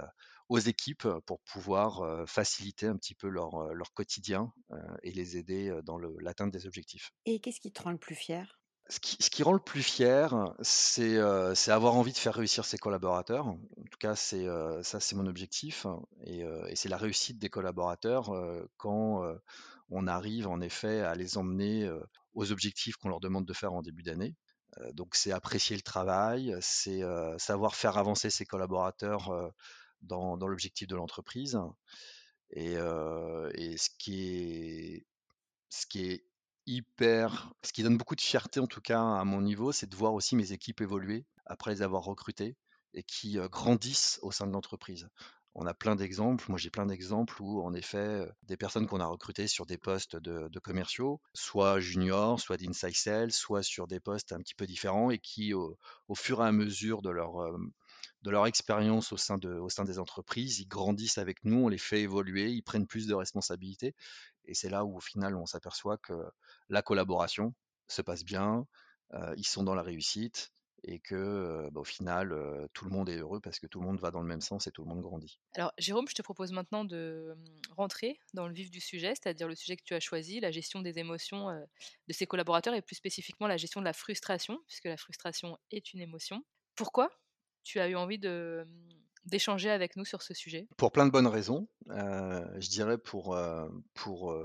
aux 0.50 0.60
équipes 0.60 1.08
pour 1.26 1.40
pouvoir 1.42 2.28
faciliter 2.28 2.88
un 2.88 2.98
petit 2.98 3.16
peu 3.16 3.30
leur, 3.30 3.74
leur 3.74 3.94
quotidien 3.94 4.52
et 5.04 5.12
les 5.12 5.38
aider 5.38 5.74
dans 5.84 5.98
l'atteinte 5.98 6.52
des 6.52 6.68
objectifs. 6.68 7.12
Et 7.26 7.40
qu'est-ce 7.40 7.62
qui 7.62 7.72
te 7.72 7.82
rend 7.82 7.92
le 7.92 7.98
plus 7.98 8.16
fier? 8.16 8.60
Ce 8.88 9.00
qui, 9.00 9.42
rend 9.42 9.54
le 9.54 9.60
plus 9.60 9.82
fier, 9.82 10.54
c'est 10.62 11.18
euh, 11.18 11.56
avoir 11.68 11.96
envie 11.96 12.12
de 12.14 12.18
faire 12.18 12.36
réussir 12.36 12.66
ses 12.66 12.78
collaborateurs. 12.78 13.48
En 13.48 13.58
tout 13.90 13.98
cas, 14.00 14.16
c'est 14.16 14.48
euh, 14.48 14.84
ça, 14.84 15.00
c'est 15.00 15.16
mon 15.16 15.26
objectif, 15.26 15.88
et, 16.24 16.44
euh, 16.44 16.68
et 16.68 16.76
c'est 16.76 16.90
la 16.90 16.98
réussite 16.98 17.40
des 17.40 17.50
collaborateurs 17.50 18.32
quand 18.78 19.24
on 19.90 20.08
arrive 20.08 20.48
en 20.48 20.62
effet 20.62 21.02
à 21.02 21.16
les 21.16 21.38
emmener 21.38 21.90
aux 22.34 22.52
objectifs 22.52 22.96
qu'on 22.98 23.10
leur 23.10 23.20
demande 23.20 23.46
de 23.46 23.54
faire 23.54 23.74
en 23.74 23.82
début 23.82 24.04
d'année. 24.04 24.36
donc, 24.94 25.16
c'est 25.16 25.32
apprécier 25.32 25.76
le 25.76 25.82
travail, 25.82 26.56
c'est 26.62 27.02
savoir 27.38 27.76
faire 27.76 27.98
avancer 27.98 28.30
ses 28.30 28.46
collaborateurs 28.46 29.52
dans, 30.02 30.36
l'objectif 30.36 30.88
de 30.88 30.96
l'entreprise. 30.96 31.58
Et, 32.52 32.76
ce 32.76 33.90
qui 33.98 35.06
est 35.96 36.26
hyper 36.68 37.54
ce 37.64 37.74
qui 37.74 37.84
donne 37.84 37.98
beaucoup 37.98 38.16
de 38.16 38.22
fierté 38.22 38.60
en 38.60 38.68
tout 38.68 38.82
cas 38.82 39.02
à 39.02 39.24
mon 39.24 39.42
niveau, 39.42 39.72
c'est 39.72 39.90
de 39.90 39.96
voir 39.96 40.14
aussi 40.14 40.36
mes 40.36 40.52
équipes 40.52 40.82
évoluer 40.82 41.26
après 41.46 41.72
les 41.72 41.82
avoir 41.82 42.04
recrutées 42.04 42.56
et 42.94 43.04
qui 43.04 43.38
grandissent 43.52 44.20
au 44.22 44.32
sein 44.32 44.48
de 44.48 44.54
l'entreprise. 44.54 45.10
On 45.58 45.66
a 45.66 45.74
plein 45.74 45.96
d'exemples, 45.96 46.46
moi 46.50 46.58
j'ai 46.58 46.70
plein 46.70 46.86
d'exemples 46.86 47.42
où 47.42 47.62
en 47.62 47.74
effet 47.74 48.28
des 48.44 48.58
personnes 48.58 48.88
qu'on 48.88 49.00
a 49.00 49.06
recrutées 49.06 49.48
sur 49.48 49.66
des 49.66 49.78
postes 49.78 50.18
de, 50.18 50.60
commerciaux, 50.60 51.22
soit 51.34 51.80
juniors, 51.80 52.42
soit 52.42 52.58
d'inside 52.58 52.96
sales, 52.96 53.32
soit 53.32 53.64
sur 53.64 53.88
des 53.88 54.02
postes 54.02 54.34
un 54.34 54.40
petit 54.40 54.56
peu 54.56 54.66
différents 54.66 55.12
et 55.12 55.20
qui 55.20 55.54
au, 55.54 55.78
fur 56.14 56.42
et 56.42 56.48
à 56.48 56.52
mesure 56.52 57.02
de 57.02 57.10
leur, 57.10 57.36
de 58.24 58.30
leur 58.32 58.48
expérience 58.48 59.14
au 59.14 59.18
sein, 59.18 59.38
de, 59.38 59.54
au 59.54 59.70
sein 59.70 59.86
des 59.86 59.98
entreprises, 59.98 60.60
ils 60.60 60.68
grandissent 60.68 61.20
avec 61.20 61.46
nous, 61.46 61.66
on 61.66 61.70
les 61.70 61.78
fait 61.78 62.02
évoluer, 62.02 62.52
ils 62.52 62.64
prennent 62.64 62.88
plus 62.88 63.08
de 63.08 63.14
responsabilités 63.14 63.96
et 64.48 64.54
c'est 64.54 64.70
là 64.70 64.86
où 64.86 64.98
au 64.98 65.00
final 65.00 65.36
on 65.36 65.46
s'aperçoit 65.46 65.98
que 65.98 66.14
la 66.70 66.82
collaboration 66.82 67.54
se 67.88 68.02
passe 68.02 68.24
bien, 68.24 68.66
ils 69.38 69.48
sont 69.48 69.64
dans 69.64 69.76
la 69.76 69.84
réussite 69.84 70.52
et 70.88 71.00
que 71.00 71.70
bah, 71.72 71.82
au 71.82 71.86
final 71.86 72.30
tout 72.74 72.86
le 72.86 72.92
monde 72.92 73.10
est 73.10 73.18
heureux 73.18 73.40
parce 73.40 73.60
que 73.60 73.68
tout 73.68 73.80
le 73.80 73.86
monde 73.86 74.00
va 74.00 74.12
dans 74.12 74.22
le 74.22 74.28
même 74.28 74.42
sens 74.42 74.68
et 74.68 74.72
tout 74.72 74.84
le 74.84 74.90
monde 74.90 75.02
grandit. 75.02 75.40
Alors 75.56 75.72
Jérôme, 75.78 76.08
je 76.08 76.14
te 76.14 76.22
propose 76.22 76.52
maintenant 76.52 76.86
de 76.86 77.36
mmh, 77.38 77.74
rentrer 77.76 78.20
dans 78.34 78.48
le 78.48 78.54
vif 78.54 78.70
du 78.70 78.80
sujet, 78.80 79.10
c'est-à-dire 79.16 79.48
le 79.48 79.56
sujet 79.56 79.78
que 79.78 79.84
tu 79.84 79.94
as 79.94 80.00
choisi, 80.00 80.40
la 80.40 80.52
gestion 80.52 80.82
des 80.82 81.00
émotions 81.00 81.50
de 82.08 82.14
ses 82.14 82.28
collaborateurs 82.28 82.74
et 82.74 82.82
plus 82.82 82.96
spécifiquement 82.96 83.48
la 83.48 83.58
gestion 83.58 83.80
de 83.80 83.86
la 83.86 83.94
frustration, 83.94 84.60
puisque 84.68 84.86
la 84.86 84.98
frustration 84.98 85.58
est 85.72 85.94
une 85.94 86.02
émotion. 86.02 86.44
Pourquoi 86.76 87.10
tu 87.64 87.80
as 87.80 87.90
eu 87.90 87.96
envie 87.96 88.20
de 88.20 88.68
mmh, 88.68 88.90
d'échanger 89.26 89.70
avec 89.70 89.96
nous 89.96 90.06
sur 90.06 90.22
ce 90.22 90.34
sujet? 90.34 90.68
Pour 90.78 90.92
plein 90.92 91.06
de 91.06 91.12
bonnes 91.12 91.28
raisons. 91.28 91.68
je 91.88 92.70
dirais 92.70 92.98
pour, 92.98 93.38
pour 93.94 94.36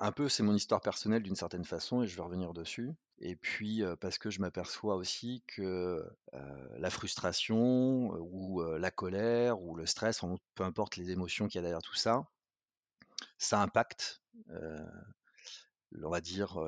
un 0.00 0.12
peu, 0.12 0.28
c'est 0.28 0.42
mon 0.42 0.54
histoire 0.54 0.80
personnelle 0.80 1.22
d'une 1.22 1.36
certaine 1.36 1.64
façon 1.64 2.02
et 2.02 2.06
je 2.06 2.16
vais 2.16 2.22
revenir 2.22 2.52
dessus. 2.52 2.94
Et 3.20 3.34
puis 3.34 3.82
parce 4.00 4.18
que 4.18 4.30
je 4.30 4.40
m'aperçois 4.40 4.96
aussi 4.96 5.42
que 5.46 6.04
la 6.32 6.90
frustration 6.90 8.10
ou 8.20 8.62
la 8.62 8.90
colère 8.90 9.60
ou 9.60 9.74
le 9.74 9.86
stress, 9.86 10.20
peu 10.54 10.64
importe 10.64 10.96
les 10.96 11.10
émotions 11.10 11.48
qu'il 11.48 11.56
y 11.56 11.58
a 11.58 11.62
derrière 11.62 11.82
tout 11.82 11.96
ça, 11.96 12.24
ça 13.38 13.60
impacte, 13.60 14.22
on 16.02 16.10
va 16.10 16.20
dire, 16.20 16.58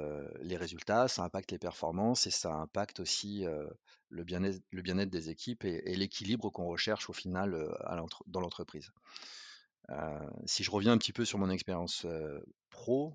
les 0.40 0.56
résultats, 0.56 1.08
ça 1.08 1.22
impacte 1.22 1.52
les 1.52 1.58
performances 1.58 2.26
et 2.26 2.30
ça 2.30 2.54
impacte 2.54 3.00
aussi 3.00 3.44
le 4.08 4.24
bien-être 4.24 5.10
des 5.10 5.30
équipes 5.30 5.64
et, 5.64 5.94
l'équilibre 5.96 6.50
qu'on 6.50 6.66
recherche 6.66 7.10
au 7.10 7.12
final 7.12 7.68
dans 8.26 8.40
l'entreprise. 8.40 8.90
si 10.46 10.64
je 10.64 10.70
reviens 10.70 10.92
un 10.92 10.98
petit 10.98 11.12
peu 11.12 11.24
sur 11.24 11.38
mon 11.38 11.50
expérience 11.50 12.06
pro, 12.70 13.12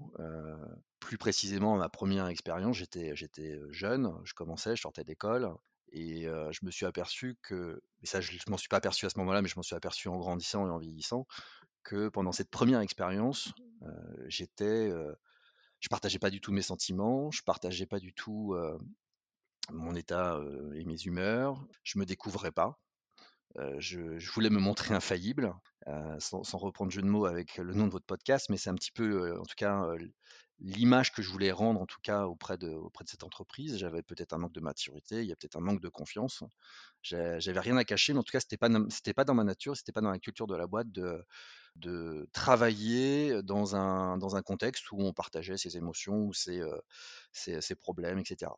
plus 1.00 1.18
précisément 1.18 1.78
ma 1.78 1.90
première 1.90 2.28
expérience, 2.28 2.78
j'étais, 2.78 3.16
j'étais 3.16 3.60
jeune, 3.72 4.12
je 4.24 4.34
commençais, 4.34 4.76
je 4.76 4.82
sortais 4.82 5.04
d'école, 5.04 5.52
et 5.92 6.24
je 6.24 6.66
me 6.66 6.72
suis 6.72 6.86
aperçu 6.86 7.38
que, 7.42 7.82
et 8.04 8.06
ça 8.06 8.22
je 8.22 8.34
ne 8.34 8.52
m'en 8.52 8.58
suis 8.58 8.70
pas 8.70 8.78
aperçu 8.78 9.06
à 9.06 9.10
ce 9.10 9.18
moment-là, 9.20 9.42
mais 9.42 9.50
je 9.50 9.56
m'en 9.56 9.64
suis 9.64 9.76
aperçu 9.76 10.08
en 10.08 10.18
grandissant 10.18 10.68
et 10.68 10.70
en 10.70 10.78
vieillissant, 10.78 11.26
que 11.84 12.10
pendant 12.10 12.32
cette 12.32 12.50
première 12.50 12.82
expérience, 12.82 13.54
j'étais, 14.28 14.92
je 15.80 15.90
partageais 15.90 16.20
pas 16.20 16.30
du 16.30 16.42
tout 16.42 16.52
mes 16.52 16.62
sentiments, 16.62 17.32
je 17.32 17.44
partageais 17.44 17.86
pas 17.86 18.00
du 18.00 18.14
tout 18.14 18.56
mon 19.72 19.96
état 19.96 20.40
et 20.76 20.86
mes 20.86 21.02
humeurs, 21.04 21.66
je 21.84 22.00
me 22.00 22.06
découvrais 22.06 22.52
pas. 22.52 22.80
je, 23.78 24.32
voulais 24.32 24.50
me 24.50 24.60
montrer 24.60 24.94
infaillible, 24.94 25.54
sans, 26.20 26.58
reprendre 26.58 26.92
jeu 26.92 27.02
de 27.02 27.08
mots 27.08 27.26
avec 27.26 27.58
le 27.58 27.74
nom 27.74 27.88
de 27.88 27.92
votre 27.92 28.06
podcast, 28.06 28.48
mais 28.50 28.58
c'est 28.58 28.70
un 28.70 28.76
petit 28.76 28.92
peu, 28.92 29.38
en 29.40 29.44
tout 29.44 29.56
cas, 29.58 29.86
l'image 30.60 31.12
que 31.12 31.22
je 31.22 31.30
voulais 31.30 31.52
rendre, 31.52 31.82
en 31.82 31.86
tout 31.86 32.00
cas, 32.02 32.26
auprès 32.26 32.58
de, 32.58 32.70
auprès 32.70 33.04
de 33.04 33.10
cette 33.10 33.24
entreprise. 33.24 33.78
J'avais 33.78 34.04
peut-être 34.04 34.34
un 34.34 34.38
manque 34.38 34.54
de 34.54 34.62
maturité, 34.62 35.22
il 35.22 35.28
y 35.28 35.32
a 35.32 35.36
peut-être 35.36 35.58
un 35.58 35.62
manque 35.62 35.82
de 35.82 35.90
confiance. 35.90 36.44
J'avais 37.02 37.60
rien 37.60 37.78
à 37.78 37.84
cacher, 37.84 38.14
mais 38.14 38.20
en 38.20 38.24
tout 38.24 38.32
cas, 38.32 38.40
c'était 38.40 38.58
pas, 38.58 38.70
c'était 38.90 39.14
pas 39.14 39.26
dans 39.26 39.34
ma 39.34 39.44
nature, 39.44 39.76
c'était 39.76 39.92
pas 39.92 40.02
dans 40.02 40.12
la 40.12 40.20
culture 40.20 40.48
de 40.48 40.56
la 40.56 40.68
boîte 40.68 40.92
de, 40.92 41.24
de 41.76 42.30
travailler 42.32 43.42
dans 43.44 43.76
un, 43.76 44.18
dans 44.18 44.36
un 44.36 44.42
contexte 44.42 44.92
où 44.92 45.02
on 45.02 45.14
partageait 45.14 45.58
ses 45.58 45.78
émotions 45.78 46.26
ou 46.26 46.34
ses, 46.34 46.62
ses, 47.34 47.76
problèmes, 47.76 48.20
etc. 48.20 48.52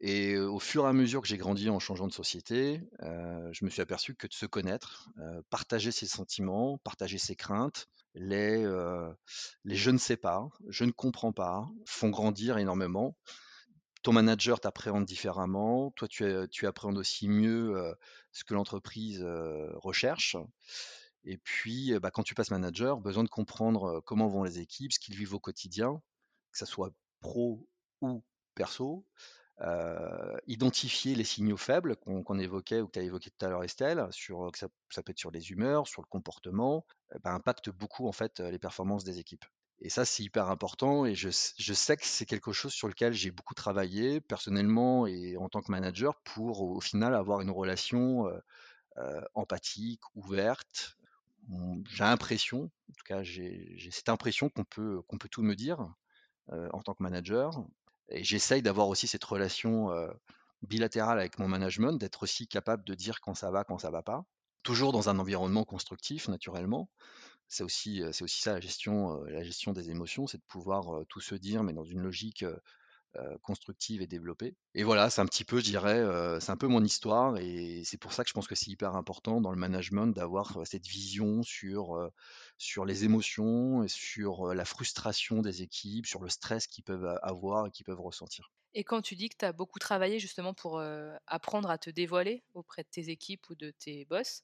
Et 0.00 0.36
au 0.36 0.58
fur 0.58 0.84
et 0.84 0.88
à 0.88 0.92
mesure 0.92 1.22
que 1.22 1.28
j'ai 1.28 1.38
grandi 1.38 1.70
en 1.70 1.78
changeant 1.78 2.06
de 2.06 2.12
société, 2.12 2.82
je 3.00 3.64
me 3.64 3.70
suis 3.70 3.80
aperçu 3.80 4.14
que 4.14 4.26
de 4.26 4.34
se 4.34 4.44
connaître, 4.44 5.08
partager 5.48 5.90
ses 5.90 6.06
sentiments, 6.06 6.78
partager 6.78 7.16
ses 7.16 7.34
craintes, 7.34 7.88
les, 8.14 8.66
les 9.64 9.76
je 9.76 9.90
ne 9.90 9.98
sais 9.98 10.18
pas, 10.18 10.48
je 10.68 10.84
ne 10.84 10.90
comprends 10.90 11.32
pas, 11.32 11.66
font 11.86 12.10
grandir 12.10 12.58
énormément. 12.58 13.16
Ton 14.02 14.12
manager 14.12 14.60
t'appréhende 14.60 15.06
différemment, 15.06 15.90
toi 15.96 16.06
tu, 16.06 16.24
tu 16.50 16.66
appréhendes 16.66 16.98
aussi 16.98 17.26
mieux 17.28 17.74
ce 18.32 18.44
que 18.44 18.52
l'entreprise 18.52 19.26
recherche. 19.76 20.36
Et 21.26 21.38
puis, 21.38 21.98
bah, 21.98 22.10
quand 22.10 22.22
tu 22.22 22.34
passes 22.34 22.50
manager, 22.50 23.00
besoin 23.00 23.24
de 23.24 23.28
comprendre 23.28 24.00
comment 24.06 24.28
vont 24.28 24.44
les 24.44 24.60
équipes, 24.60 24.92
ce 24.92 25.00
qu'ils 25.00 25.16
vivent 25.16 25.34
au 25.34 25.40
quotidien, 25.40 26.00
que 26.52 26.58
ce 26.58 26.66
soit 26.66 26.92
pro 27.20 27.68
ou 28.00 28.22
perso, 28.54 29.04
identifier 30.46 31.14
les 31.14 31.24
signaux 31.24 31.56
faibles 31.56 31.96
qu'on 31.96 32.38
évoquait 32.38 32.80
ou 32.80 32.86
que 32.86 32.92
tu 32.92 32.98
as 33.00 33.02
évoqué 33.02 33.30
tout 33.30 33.44
à 33.44 33.48
l'heure 33.48 33.64
Estelle, 33.64 34.06
sur, 34.10 34.50
que 34.52 34.58
ça, 34.58 34.68
peut 35.02 35.10
être 35.10 35.18
sur 35.18 35.30
les 35.32 35.50
humeurs, 35.50 35.88
sur 35.88 36.00
le 36.00 36.06
comportement, 36.06 36.86
bah, 37.22 37.32
impacte 37.32 37.70
beaucoup 37.70 38.06
en 38.06 38.12
fait 38.12 38.38
les 38.40 38.58
performances 38.58 39.04
des 39.04 39.18
équipes. 39.18 39.44
Et 39.80 39.90
ça, 39.90 40.04
c'est 40.04 40.22
hyper 40.22 40.48
important 40.48 41.04
et 41.04 41.14
je 41.14 41.28
sais 41.30 41.96
que 41.96 42.06
c'est 42.06 42.24
quelque 42.24 42.52
chose 42.52 42.72
sur 42.72 42.88
lequel 42.88 43.12
j'ai 43.12 43.30
beaucoup 43.30 43.54
travaillé 43.54 44.20
personnellement 44.20 45.06
et 45.06 45.36
en 45.36 45.48
tant 45.48 45.60
que 45.60 45.70
manager 45.70 46.14
pour 46.22 46.62
au 46.62 46.80
final 46.80 47.14
avoir 47.14 47.40
une 47.40 47.50
relation 47.50 48.30
empathique, 49.34 50.00
ouverte. 50.14 50.96
J'ai 51.88 52.04
l'impression, 52.04 52.64
en 52.64 52.92
tout 52.92 53.04
cas 53.04 53.22
j'ai 53.22 53.88
cette 53.90 54.08
impression 54.08 54.48
qu'on 54.48 54.64
peut, 54.64 55.02
qu'on 55.08 55.18
peut 55.18 55.28
tout 55.28 55.42
me 55.42 55.54
dire 55.54 55.94
en 56.48 56.82
tant 56.82 56.94
que 56.94 57.02
manager 57.02 57.64
et 58.08 58.24
j'essaye 58.24 58.62
d'avoir 58.62 58.88
aussi 58.88 59.06
cette 59.06 59.24
relation 59.24 59.90
bilatérale 60.62 61.18
avec 61.18 61.38
mon 61.38 61.48
management, 61.48 61.92
d'être 61.92 62.24
aussi 62.24 62.48
capable 62.48 62.84
de 62.84 62.94
dire 62.94 63.20
quand 63.20 63.34
ça 63.34 63.50
va, 63.50 63.64
quand 63.64 63.78
ça 63.78 63.90
va 63.90 64.02
pas. 64.02 64.24
Toujours 64.62 64.92
dans 64.92 65.08
un 65.08 65.18
environnement 65.18 65.64
constructif, 65.64 66.28
naturellement. 66.28 66.90
C'est 67.48 67.62
aussi, 67.62 68.02
aussi 68.02 68.40
ça 68.40 68.54
la 68.54 68.60
gestion, 68.60 69.22
la 69.24 69.44
gestion 69.44 69.72
des 69.72 69.90
émotions, 69.90 70.26
c'est 70.26 70.38
de 70.38 70.44
pouvoir 70.48 71.06
tout 71.08 71.20
se 71.20 71.36
dire, 71.36 71.62
mais 71.62 71.72
dans 71.72 71.84
une 71.84 72.00
logique 72.00 72.44
constructive 73.42 74.02
et 74.02 74.06
développée. 74.06 74.54
Et 74.74 74.84
voilà, 74.84 75.10
c'est 75.10 75.20
un 75.20 75.26
petit 75.26 75.44
peu, 75.44 75.58
je 75.58 75.64
dirais, 75.64 76.02
c'est 76.40 76.50
un 76.52 76.56
peu 76.56 76.66
mon 76.66 76.84
histoire, 76.84 77.36
et 77.38 77.82
c'est 77.84 77.96
pour 77.98 78.12
ça 78.12 78.22
que 78.24 78.28
je 78.28 78.34
pense 78.34 78.46
que 78.46 78.54
c'est 78.54 78.70
hyper 78.70 78.94
important 78.94 79.40
dans 79.40 79.50
le 79.50 79.56
management 79.58 80.08
d'avoir 80.08 80.66
cette 80.66 80.86
vision 80.86 81.42
sur 81.42 82.10
sur 82.58 82.84
les 82.84 83.04
émotions, 83.04 83.82
et 83.84 83.88
sur 83.88 84.54
la 84.54 84.64
frustration 84.64 85.42
des 85.42 85.62
équipes, 85.62 86.06
sur 86.06 86.22
le 86.22 86.28
stress 86.28 86.66
qu'ils 86.66 86.84
peuvent 86.84 87.18
avoir 87.22 87.66
et 87.66 87.70
qu'ils 87.70 87.84
peuvent 87.86 88.00
ressentir. 88.00 88.50
Et 88.74 88.84
quand 88.84 89.00
tu 89.02 89.16
dis 89.16 89.28
que 89.30 89.36
tu 89.38 89.44
as 89.44 89.52
beaucoup 89.52 89.78
travaillé 89.78 90.18
justement 90.18 90.52
pour 90.54 90.80
apprendre 91.26 91.70
à 91.70 91.78
te 91.78 91.90
dévoiler 91.90 92.44
auprès 92.54 92.82
de 92.82 92.88
tes 92.88 93.08
équipes 93.08 93.48
ou 93.50 93.54
de 93.54 93.70
tes 93.70 94.04
boss, 94.04 94.42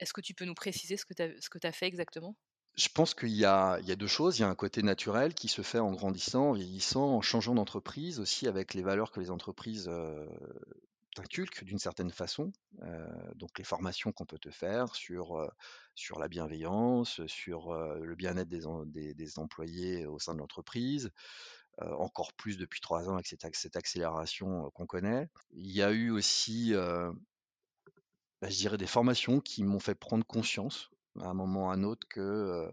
est-ce 0.00 0.12
que 0.12 0.20
tu 0.20 0.34
peux 0.34 0.44
nous 0.44 0.54
préciser 0.54 0.96
ce 0.96 1.06
que 1.06 1.14
tu 1.14 1.22
as, 1.22 1.68
as 1.68 1.72
fait 1.72 1.86
exactement? 1.86 2.36
Je 2.76 2.88
pense 2.88 3.14
qu'il 3.14 3.28
y 3.28 3.44
a, 3.44 3.80
deux 3.80 4.06
choses. 4.06 4.38
Il 4.38 4.42
y 4.42 4.44
a 4.44 4.48
un 4.48 4.54
côté 4.54 4.82
naturel 4.82 5.34
qui 5.34 5.48
se 5.48 5.62
fait 5.62 5.78
en 5.78 5.92
grandissant, 5.92 6.50
en 6.50 6.52
vieillissant, 6.52 7.16
en 7.16 7.20
changeant 7.20 7.54
d'entreprise 7.54 8.18
aussi 8.20 8.48
avec 8.48 8.74
les 8.74 8.82
valeurs 8.82 9.12
que 9.12 9.20
les 9.20 9.30
entreprises 9.30 9.90
t'inculquent 11.14 11.62
d'une 11.62 11.78
certaine 11.78 12.10
façon. 12.10 12.52
donc 13.36 13.58
les 13.58 13.64
formations 13.64 14.10
qu'on 14.10 14.26
peut 14.26 14.38
te 14.38 14.50
faire 14.50 14.94
sur, 14.96 15.48
sur 15.94 16.18
la 16.18 16.26
bienveillance, 16.28 17.24
sur 17.26 17.72
le 17.72 18.14
bien-être 18.16 18.48
des, 18.48 19.14
des, 19.14 19.38
employés 19.38 20.06
au 20.06 20.18
sein 20.18 20.34
de 20.34 20.40
l'entreprise, 20.40 21.10
encore 21.78 22.32
plus 22.32 22.58
depuis 22.58 22.80
trois 22.80 23.08
ans 23.08 23.14
avec 23.14 23.28
cette, 23.28 23.76
accélération 23.76 24.68
qu'on 24.74 24.86
connaît. 24.86 25.28
Il 25.52 25.70
y 25.70 25.82
a 25.82 25.92
eu 25.92 26.10
aussi, 26.10 26.72
bah, 26.72 28.48
je 28.48 28.56
dirais, 28.56 28.78
des 28.78 28.88
formations 28.88 29.40
qui 29.40 29.62
m'ont 29.62 29.78
fait 29.78 29.94
prendre 29.94 30.26
conscience 30.26 30.90
à 31.20 31.28
un 31.28 31.34
moment 31.34 31.66
ou 31.66 31.70
à 31.70 31.74
un 31.74 31.82
autre 31.82 32.06
que 32.08 32.70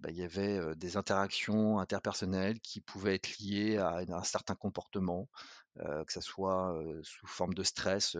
bah, 0.00 0.10
il 0.10 0.16
y 0.16 0.22
avait 0.22 0.74
des 0.76 0.96
interactions 0.96 1.78
interpersonnelles 1.78 2.60
qui 2.60 2.80
pouvaient 2.80 3.14
être 3.14 3.38
liées 3.38 3.78
à, 3.78 3.98
un 4.08 4.22
certain 4.22 4.54
comportement, 4.54 5.28
que 5.76 6.12
ce 6.12 6.20
soit 6.20 6.78
sous 7.02 7.26
forme 7.26 7.54
de 7.54 7.62
stress, 7.62 8.16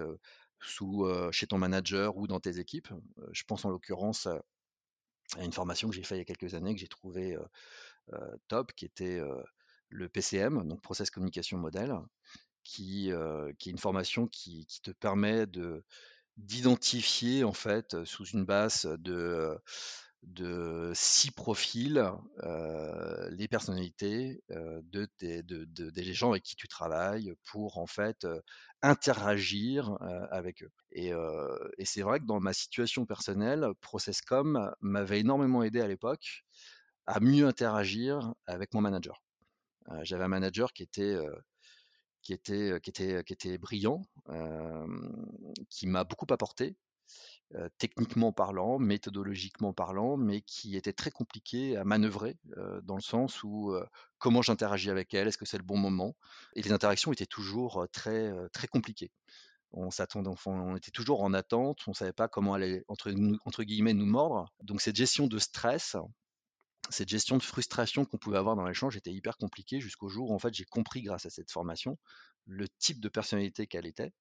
sous, 0.60 1.06
chez 1.30 1.46
ton 1.46 1.58
manager 1.58 2.16
ou 2.16 2.26
dans 2.26 2.40
tes 2.40 2.58
équipes. 2.58 2.88
je 3.32 3.42
pense 3.44 3.64
en 3.64 3.70
l'occurrence 3.70 4.26
à 4.26 5.44
une 5.44 5.52
formation 5.52 5.88
que 5.88 5.94
j'ai 5.94 6.02
faite 6.02 6.16
il 6.16 6.20
y 6.20 6.22
a 6.22 6.24
quelques 6.24 6.54
années 6.54 6.74
que 6.74 6.80
j'ai 6.80 6.88
trouvé 6.88 7.36
top, 8.48 8.72
qui 8.74 8.84
était 8.84 9.20
le 9.88 10.08
PCM, 10.08 10.66
donc 10.66 10.80
Process 10.80 11.10
Communication 11.10 11.58
Model, 11.58 11.96
qui, 12.62 13.10
qui 13.58 13.68
est 13.68 13.72
une 13.72 13.78
formation 13.78 14.26
qui, 14.26 14.66
qui 14.66 14.80
te 14.80 14.90
permet 14.90 15.46
de 15.46 15.84
d'identifier 16.36 17.44
en 17.44 17.52
fait 17.52 18.04
sous 18.04 18.24
une 18.26 18.44
base 18.44 18.86
de 18.98 19.60
six 20.94 21.30
profils 21.30 22.10
les 23.30 23.48
personnalités 23.48 24.42
de, 24.48 25.08
des 25.90 26.14
gens 26.14 26.30
avec 26.30 26.42
qui 26.42 26.56
tu 26.56 26.68
travailles 26.68 27.34
pour 27.44 27.78
en 27.78 27.86
fait 27.86 28.26
interagir 28.82 29.96
avec 30.30 30.62
eux. 30.62 30.70
Et 30.92 31.12
c'est 31.84 32.02
vrai 32.02 32.20
que 32.20 32.26
dans 32.26 32.40
ma 32.40 32.52
situation 32.52 33.06
personnelle, 33.06 33.68
ProcessCom 33.80 34.72
m'avait 34.80 35.20
énormément 35.20 35.62
aidé 35.62 35.80
à 35.80 35.88
l'époque 35.88 36.44
à 37.06 37.20
mieux 37.20 37.46
interagir 37.46 38.34
avec 38.46 38.72
mon 38.74 38.80
manager. 38.80 39.22
J'avais 40.02 40.24
un 40.24 40.28
manager 40.28 40.72
qui 40.72 40.82
était 40.82 41.16
qui 42.24 42.32
était, 42.32 42.80
qui 42.82 42.90
était, 42.90 43.22
qui 43.22 43.32
était 43.32 43.58
brillant, 43.58 44.02
qui 45.68 45.86
m'a 45.86 46.02
beaucoup 46.02 46.26
apporté, 46.30 46.76
techniquement 47.78 48.32
parlant, 48.32 48.78
méthodologiquement 48.78 49.72
parlant, 49.72 50.16
mais 50.16 50.40
qui 50.40 50.76
était 50.76 50.94
très 50.94 51.10
compliqué 51.10 51.76
à 51.76 51.84
manœuvrer 51.84 52.38
dans 52.82 52.96
le 52.96 53.02
sens 53.02 53.44
où 53.44 53.76
comment 54.18 54.42
j'interagis 54.42 54.90
avec 54.90 55.14
elle, 55.14 55.28
est-ce 55.28 55.38
que 55.38 55.44
c'est 55.44 55.58
le 55.58 55.64
bon 55.64 55.76
moment? 55.76 56.16
Et 56.56 56.62
les 56.62 56.72
interactions 56.72 57.12
étaient 57.12 57.26
toujours 57.26 57.86
très 57.92 58.32
très 58.52 58.66
compliquées. 58.66 59.12
On 59.76 59.90
s'attendait, 59.90 60.30
on 60.46 60.76
était 60.76 60.92
toujours 60.92 61.22
en 61.22 61.34
attente, 61.34 61.80
on 61.86 61.90
ne 61.90 61.96
savait 61.96 62.12
pas 62.12 62.28
comment 62.28 62.54
aller 62.54 62.84
entre, 62.88 63.12
entre 63.44 63.64
guillemets 63.64 63.92
nous 63.92 64.06
mordre. 64.06 64.52
Donc 64.62 64.80
cette 64.80 64.96
gestion 64.96 65.26
de 65.26 65.38
stress, 65.38 65.96
cette 66.90 67.08
gestion 67.08 67.36
de 67.36 67.42
frustration 67.42 68.04
qu'on 68.04 68.18
pouvait 68.18 68.38
avoir 68.38 68.56
dans 68.56 68.66
l'échange 68.66 68.96
était 68.96 69.12
hyper 69.12 69.36
compliquée 69.36 69.80
jusqu'au 69.80 70.08
jour 70.08 70.30
où 70.30 70.34
en 70.34 70.38
fait 70.38 70.52
j'ai 70.54 70.64
compris 70.64 71.02
grâce 71.02 71.26
à 71.26 71.30
cette 71.30 71.50
formation 71.50 71.98
le 72.46 72.68
type 72.78 73.00
de 73.00 73.08
personnalité 73.08 73.66
qu'elle 73.66 73.86
était 73.86 74.12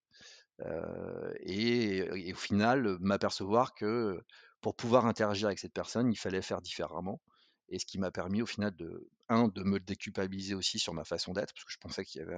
et, 1.42 2.32
au 2.32 2.38
final 2.38 2.98
m'apercevoir 3.00 3.74
que 3.74 4.24
pour 4.64 4.76
pouvoir 4.76 5.06
interagir 5.06 5.48
avec 5.48 5.60
cette 5.60 5.74
personne, 5.74 6.12
il 6.12 6.16
fallait 6.16 6.42
faire 6.42 6.62
différemment. 6.62 7.22
Et 7.70 7.80
ce 7.80 7.86
qui 7.86 8.00
m'a 8.00 8.12
permis 8.12 8.42
au 8.42 8.46
final 8.46 8.74
de, 8.76 9.10
un, 9.30 9.50
de 9.50 9.64
me 9.64 9.80
déculpabiliser 9.80 10.56
aussi 10.56 10.80
sur 10.80 10.94
ma 10.94 11.04
façon 11.04 11.34
d'être, 11.34 11.54
parce 11.54 11.66
que 11.66 11.72
je 11.72 11.78
pensais 11.80 12.06
qu'il 12.06 12.22
y 12.22 12.24
avait 12.24 12.38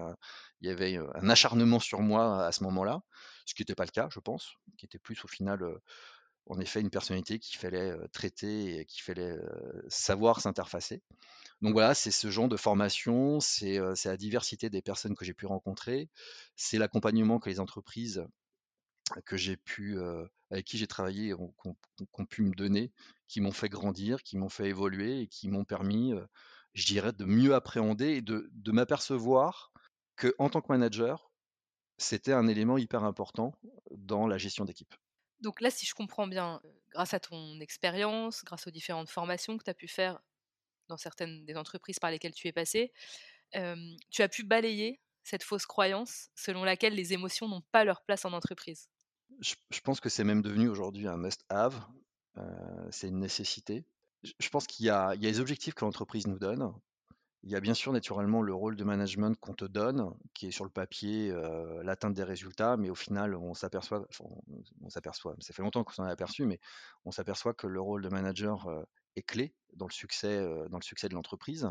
il 0.62 0.68
y 0.68 0.72
avait 0.72 0.98
un 0.98 1.30
acharnement 1.30 1.80
sur 1.80 2.02
moi 2.02 2.46
à 2.46 2.52
ce 2.52 2.64
moment-là, 2.64 3.02
ce 3.46 3.54
qui 3.54 3.62
n'était 3.62 3.76
pas 3.76 3.86
le 3.86 3.92
cas, 3.92 4.08
je 4.12 4.20
pense, 4.20 4.54
qui 4.78 4.86
était 4.86 5.00
plus 5.00 5.24
au 5.24 5.28
final, 5.28 5.62
en 6.48 6.60
effet, 6.60 6.82
une 6.82 6.90
personnalité 6.90 7.40
qu'il 7.40 7.58
fallait 7.58 7.96
traiter 8.12 8.80
et 8.80 8.86
qu'il 8.86 9.04
fallait 9.04 9.36
savoir 9.90 10.42
s'interfacer. 10.42 11.02
Donc 11.62 11.74
voilà, 11.74 11.96
c'est 11.96 12.12
ce 12.12 12.30
genre 12.30 12.48
de 12.48 12.58
formation, 12.58 13.40
c'est 13.40 13.80
la 14.06 14.18
diversité 14.18 14.70
des 14.70 14.82
personnes 14.82 15.16
que 15.16 15.26
j'ai 15.26 15.34
pu 15.34 15.46
rencontrer, 15.46 16.10
c'est 16.56 16.78
l'accompagnement 16.78 17.40
que 17.40 17.50
les 17.50 17.60
entreprises 17.60 18.26
que 19.26 19.56
pu, 19.56 19.98
avec 20.52 20.66
qui 20.66 20.78
j'ai 20.78 20.88
travaillé, 20.88 21.34
ont, 21.34 21.54
ont, 22.14 22.26
pu 22.26 22.44
me 22.44 22.54
donner, 22.54 22.92
qui 23.28 23.42
m'ont 23.42 23.52
fait 23.52 23.70
grandir, 23.70 24.24
qui 24.24 24.38
m'ont 24.38 24.50
fait 24.50 24.68
évoluer 24.68 25.22
et 25.22 25.28
qui 25.28 25.48
m'ont 25.48 25.66
permis, 25.66 26.14
je 26.74 26.86
dirais, 26.86 27.14
de 27.14 27.26
mieux 27.26 27.54
appréhender 27.54 28.10
et 28.10 28.22
de, 28.22 28.50
de 28.52 28.72
m'apercevoir 28.72 29.72
que 30.16 30.34
en 30.40 30.50
tant 30.50 30.62
que 30.62 30.72
manager, 30.72 31.32
c'était 31.98 32.34
un 32.34 32.48
élément 32.48 32.78
hyper 32.78 33.04
important 33.04 33.54
dans 33.92 34.28
la 34.28 34.38
gestion 34.38 34.66
d'équipe. 34.66 34.96
Donc 35.42 35.62
là, 35.62 35.70
si 35.70 35.86
je 35.86 35.94
comprends 35.94 36.28
bien, 36.28 36.62
grâce 36.90 37.14
à 37.14 37.20
ton 37.20 37.60
expérience, 37.60 38.44
grâce 38.44 38.68
aux 38.68 38.72
différentes 38.72 39.10
formations 39.10 39.58
que 39.58 39.64
tu 39.64 39.70
as 39.70 39.76
pu 39.76 39.88
faire 39.88 40.20
dans 40.88 40.98
certaines 40.98 41.46
des 41.46 41.56
entreprises 41.56 42.00
par 42.00 42.12
lesquelles 42.12 42.34
tu 42.34 42.48
es 42.48 42.52
passé, 42.52 42.92
tu 43.54 44.22
as 44.22 44.30
pu 44.30 44.44
balayer 44.44 45.02
cette 45.24 45.44
fausse 45.44 45.66
croyance 45.66 46.30
selon 46.36 46.64
laquelle 46.64 46.94
les 46.94 47.14
émotions 47.14 47.48
n'ont 47.48 47.64
pas 47.72 47.84
leur 47.84 48.04
place 48.04 48.26
en 48.26 48.34
entreprise? 48.34 48.90
Je, 49.42 49.80
pense 49.84 50.00
que 50.00 50.08
c'est 50.08 50.24
même 50.24 50.42
devenu 50.42 50.70
aujourd'hui 50.70 51.08
un 51.08 51.18
must-have, 51.18 51.86
c'est 52.92 53.08
une 53.08 53.20
nécessité. 53.20 53.86
Je, 54.24 54.50
pense 54.50 54.68
qu'il 54.68 54.86
y, 54.86 54.90
a 54.90 55.16
les 55.16 55.40
objectifs 55.40 55.74
que 55.74 55.84
l'entreprise 55.84 56.28
nous 56.28 56.40
donne. 56.40 56.74
Il 57.46 57.52
y 57.52 57.56
a 57.56 57.60
bien 57.60 57.76
sûr 57.76 57.94
naturellement 57.94 58.42
le 58.42 58.56
rôle 58.56 58.76
de 58.76 58.84
management 58.84 59.40
qu'on 59.40 59.54
te 59.54 59.66
donne, 59.66 60.12
qui 60.34 60.48
est 60.48 60.52
sur 60.52 60.64
le 60.64 60.72
papier 60.72 61.32
l'atteinte 61.84 62.16
des 62.16 62.24
résultats, 62.24 62.76
mais 62.76 62.90
au 62.90 62.96
final 62.96 63.36
on 63.36 63.54
s'aperçoit, 63.54 64.08
on, 64.82 64.90
s'aperçoit, 64.90 65.36
ça 65.40 65.54
fait 65.54 65.62
longtemps 65.62 65.84
qu'on 65.84 65.94
s'en 65.94 66.08
est 66.08 66.12
aperçu, 66.12 66.46
mais 66.46 66.60
on 67.06 67.12
s'aperçoit 67.12 67.54
que 67.54 67.68
le 67.68 67.80
rôle 67.80 68.02
de 68.02 68.10
manager 68.10 68.68
est 69.16 69.22
clé 69.22 69.54
dans 69.74 69.86
le 69.86 69.92
succès, 69.92 70.44
dans 70.70 70.80
le 70.80 70.84
succès 70.84 71.08
de 71.08 71.14
l'entreprise 71.14 71.70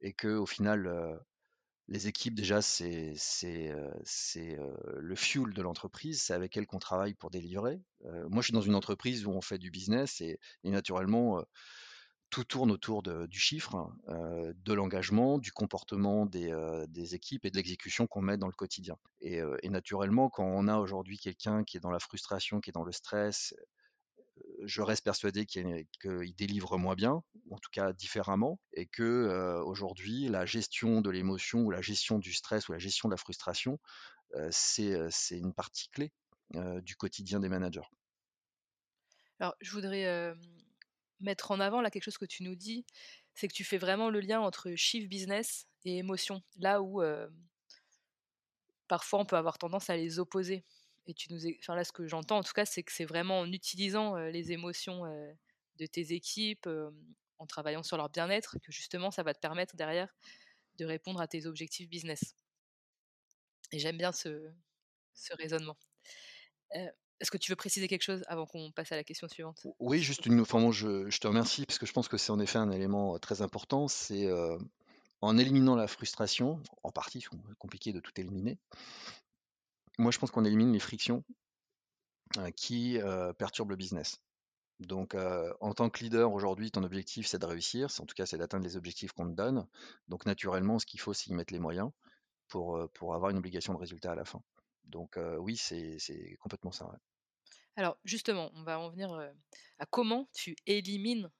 et 0.00 0.12
que 0.12 0.36
au 0.36 0.46
final, 0.46 1.20
les 1.86 2.08
équipes 2.08 2.34
déjà 2.34 2.60
c'est 2.60 3.12
c'est 3.16 3.72
le 4.96 5.14
fuel 5.14 5.54
de 5.54 5.62
l'entreprise, 5.62 6.22
c'est 6.22 6.34
avec 6.34 6.56
elles 6.56 6.66
qu'on 6.66 6.80
travaille 6.80 7.14
pour 7.14 7.30
délivrer. 7.30 7.80
moi, 8.02 8.42
je 8.42 8.46
suis 8.46 8.52
dans 8.52 8.62
une 8.62 8.74
entreprise 8.74 9.26
où 9.26 9.30
on 9.30 9.42
fait 9.42 9.58
du 9.58 9.70
business 9.70 10.20
et, 10.20 10.40
naturellement 10.64 11.44
tout 12.30 12.44
tourne 12.44 12.70
autour 12.70 13.02
du 13.02 13.38
chiffre, 13.38 13.90
de 14.06 14.72
l'engagement, 14.72 15.38
du 15.38 15.52
comportement 15.52 16.26
des, 16.26 16.54
des, 16.88 17.14
équipes 17.14 17.44
et 17.44 17.50
de 17.50 17.56
l'exécution 17.56 18.06
qu'on 18.06 18.22
met 18.22 18.36
dans 18.36 18.46
le 18.46 18.52
quotidien. 18.52 18.96
Et, 19.20 19.40
et, 19.62 19.68
naturellement, 19.70 20.28
quand 20.28 20.44
on 20.44 20.68
a 20.68 20.78
aujourd'hui 20.78 21.18
quelqu'un 21.18 21.64
qui 21.64 21.76
est 21.76 21.80
dans 21.80 21.90
la 21.90 21.98
frustration, 21.98 22.60
qui 22.60 22.70
est 22.70 22.72
dans 22.72 22.84
le 22.84 22.92
stress, 22.92 23.54
je 24.64 24.82
reste 24.82 25.04
persuadé 25.04 25.46
qu'il 25.46 25.86
délivre 26.36 26.78
moins 26.78 26.94
bien, 26.94 27.22
en 27.50 27.58
tout 27.58 27.70
cas 27.72 27.92
différemment, 27.92 28.60
et 28.72 28.86
que 28.86 29.60
aujourd'hui 29.64 30.28
la 30.28 30.46
gestion 30.46 31.00
de 31.00 31.10
l'émotion 31.10 31.60
ou 31.60 31.70
la 31.70 31.80
gestion 31.80 32.18
du 32.18 32.32
stress 32.32 32.68
ou 32.68 32.72
la 32.72 32.78
gestion 32.78 33.08
de 33.08 33.14
la 33.14 33.18
frustration, 33.18 33.78
c'est 34.50 35.38
une 35.38 35.54
partie 35.54 35.88
clé 35.88 36.12
du 36.82 36.96
quotidien 36.96 37.40
des 37.40 37.48
managers. 37.48 37.88
Alors, 39.40 39.54
je 39.60 39.70
voudrais 39.70 40.34
mettre 41.20 41.50
en 41.50 41.60
avant 41.60 41.80
là 41.80 41.90
quelque 41.90 42.04
chose 42.04 42.18
que 42.18 42.24
tu 42.24 42.42
nous 42.42 42.54
dis, 42.54 42.84
c'est 43.34 43.48
que 43.48 43.54
tu 43.54 43.64
fais 43.64 43.78
vraiment 43.78 44.10
le 44.10 44.20
lien 44.20 44.40
entre 44.40 44.74
chiffre 44.74 45.08
business 45.08 45.66
et 45.84 45.98
émotion, 45.98 46.42
là 46.58 46.82
où 46.82 47.02
parfois 48.88 49.20
on 49.20 49.24
peut 49.26 49.36
avoir 49.36 49.58
tendance 49.58 49.90
à 49.90 49.96
les 49.96 50.18
opposer 50.18 50.64
et 51.06 51.14
tu 51.14 51.32
nous, 51.32 51.40
enfin 51.60 51.74
là, 51.74 51.84
ce 51.84 51.92
que 51.92 52.06
j'entends 52.06 52.38
en 52.38 52.42
tout 52.42 52.52
cas, 52.52 52.66
c'est 52.66 52.82
que 52.82 52.92
c'est 52.92 53.06
vraiment 53.06 53.40
en 53.40 53.50
utilisant 53.50 54.16
les 54.16 54.52
émotions 54.52 55.04
de 55.76 55.86
tes 55.86 56.12
équipes, 56.12 56.68
en 57.38 57.46
travaillant 57.46 57.82
sur 57.82 57.96
leur 57.96 58.10
bien-être, 58.10 58.58
que 58.62 58.72
justement, 58.72 59.10
ça 59.10 59.22
va 59.22 59.32
te 59.32 59.40
permettre 59.40 59.76
derrière 59.76 60.14
de 60.76 60.84
répondre 60.84 61.20
à 61.20 61.26
tes 61.28 61.46
objectifs 61.46 61.88
business. 61.88 62.34
Et 63.72 63.78
j'aime 63.78 63.96
bien 63.96 64.12
ce, 64.12 64.50
ce 65.14 65.34
raisonnement. 65.34 65.76
Est-ce 67.20 67.30
que 67.30 67.36
tu 67.38 67.50
veux 67.50 67.56
préciser 67.56 67.88
quelque 67.88 68.02
chose 68.02 68.24
avant 68.28 68.46
qu'on 68.46 68.70
passe 68.70 68.92
à 68.92 68.96
la 68.96 69.04
question 69.04 69.28
suivante? 69.28 69.66
Oui, 69.80 70.00
juste 70.00 70.26
une. 70.26 70.40
Enfin, 70.40 70.70
je, 70.70 71.18
te 71.18 71.26
remercie 71.26 71.66
parce 71.66 71.78
que 71.78 71.86
je 71.86 71.92
pense 71.92 72.08
que 72.08 72.16
c'est 72.16 72.30
en 72.30 72.38
effet 72.38 72.58
un 72.58 72.70
élément 72.70 73.18
très 73.18 73.42
important. 73.42 73.88
C'est 73.88 74.28
en 75.20 75.36
éliminant 75.36 75.74
la 75.74 75.88
frustration, 75.88 76.62
en 76.84 76.92
partie, 76.92 77.20
c'est 77.20 77.56
compliqué 77.58 77.92
de 77.92 77.98
tout 77.98 78.12
éliminer, 78.20 78.56
moi, 79.98 80.12
je 80.12 80.18
pense 80.18 80.30
qu'on 80.30 80.44
élimine 80.44 80.72
les 80.72 80.78
frictions 80.78 81.24
qui 82.56 82.98
perturbent 83.38 83.70
le 83.70 83.76
business. 83.76 84.20
Donc, 84.78 85.14
en 85.14 85.74
tant 85.74 85.90
que 85.90 86.04
leader, 86.04 86.32
aujourd'hui, 86.32 86.70
ton 86.70 86.84
objectif, 86.84 87.26
c'est 87.26 87.38
de 87.38 87.46
réussir. 87.46 87.88
En 87.98 88.06
tout 88.06 88.14
cas, 88.14 88.26
c'est 88.26 88.38
d'atteindre 88.38 88.64
les 88.64 88.76
objectifs 88.76 89.12
qu'on 89.12 89.28
te 89.28 89.34
donne. 89.34 89.66
Donc, 90.06 90.24
naturellement, 90.24 90.78
ce 90.78 90.86
qu'il 90.86 91.00
faut, 91.00 91.12
c'est 91.12 91.28
y 91.28 91.34
mettre 91.34 91.52
les 91.52 91.58
moyens 91.58 91.90
pour, 92.48 92.88
pour 92.94 93.14
avoir 93.14 93.30
une 93.30 93.38
obligation 93.38 93.74
de 93.74 93.78
résultat 93.78 94.12
à 94.12 94.14
la 94.14 94.24
fin. 94.24 94.40
Donc, 94.84 95.18
oui, 95.40 95.56
c'est 95.56 96.36
complètement 96.40 96.72
ça. 96.72 96.88
Alors, 97.78 97.96
justement, 98.04 98.50
on 98.56 98.64
va 98.64 98.78
en 98.78 98.90
venir 98.90 99.10
à 99.78 99.86
comment 99.86 100.28
tu 100.34 100.56
élimines, 100.66 101.30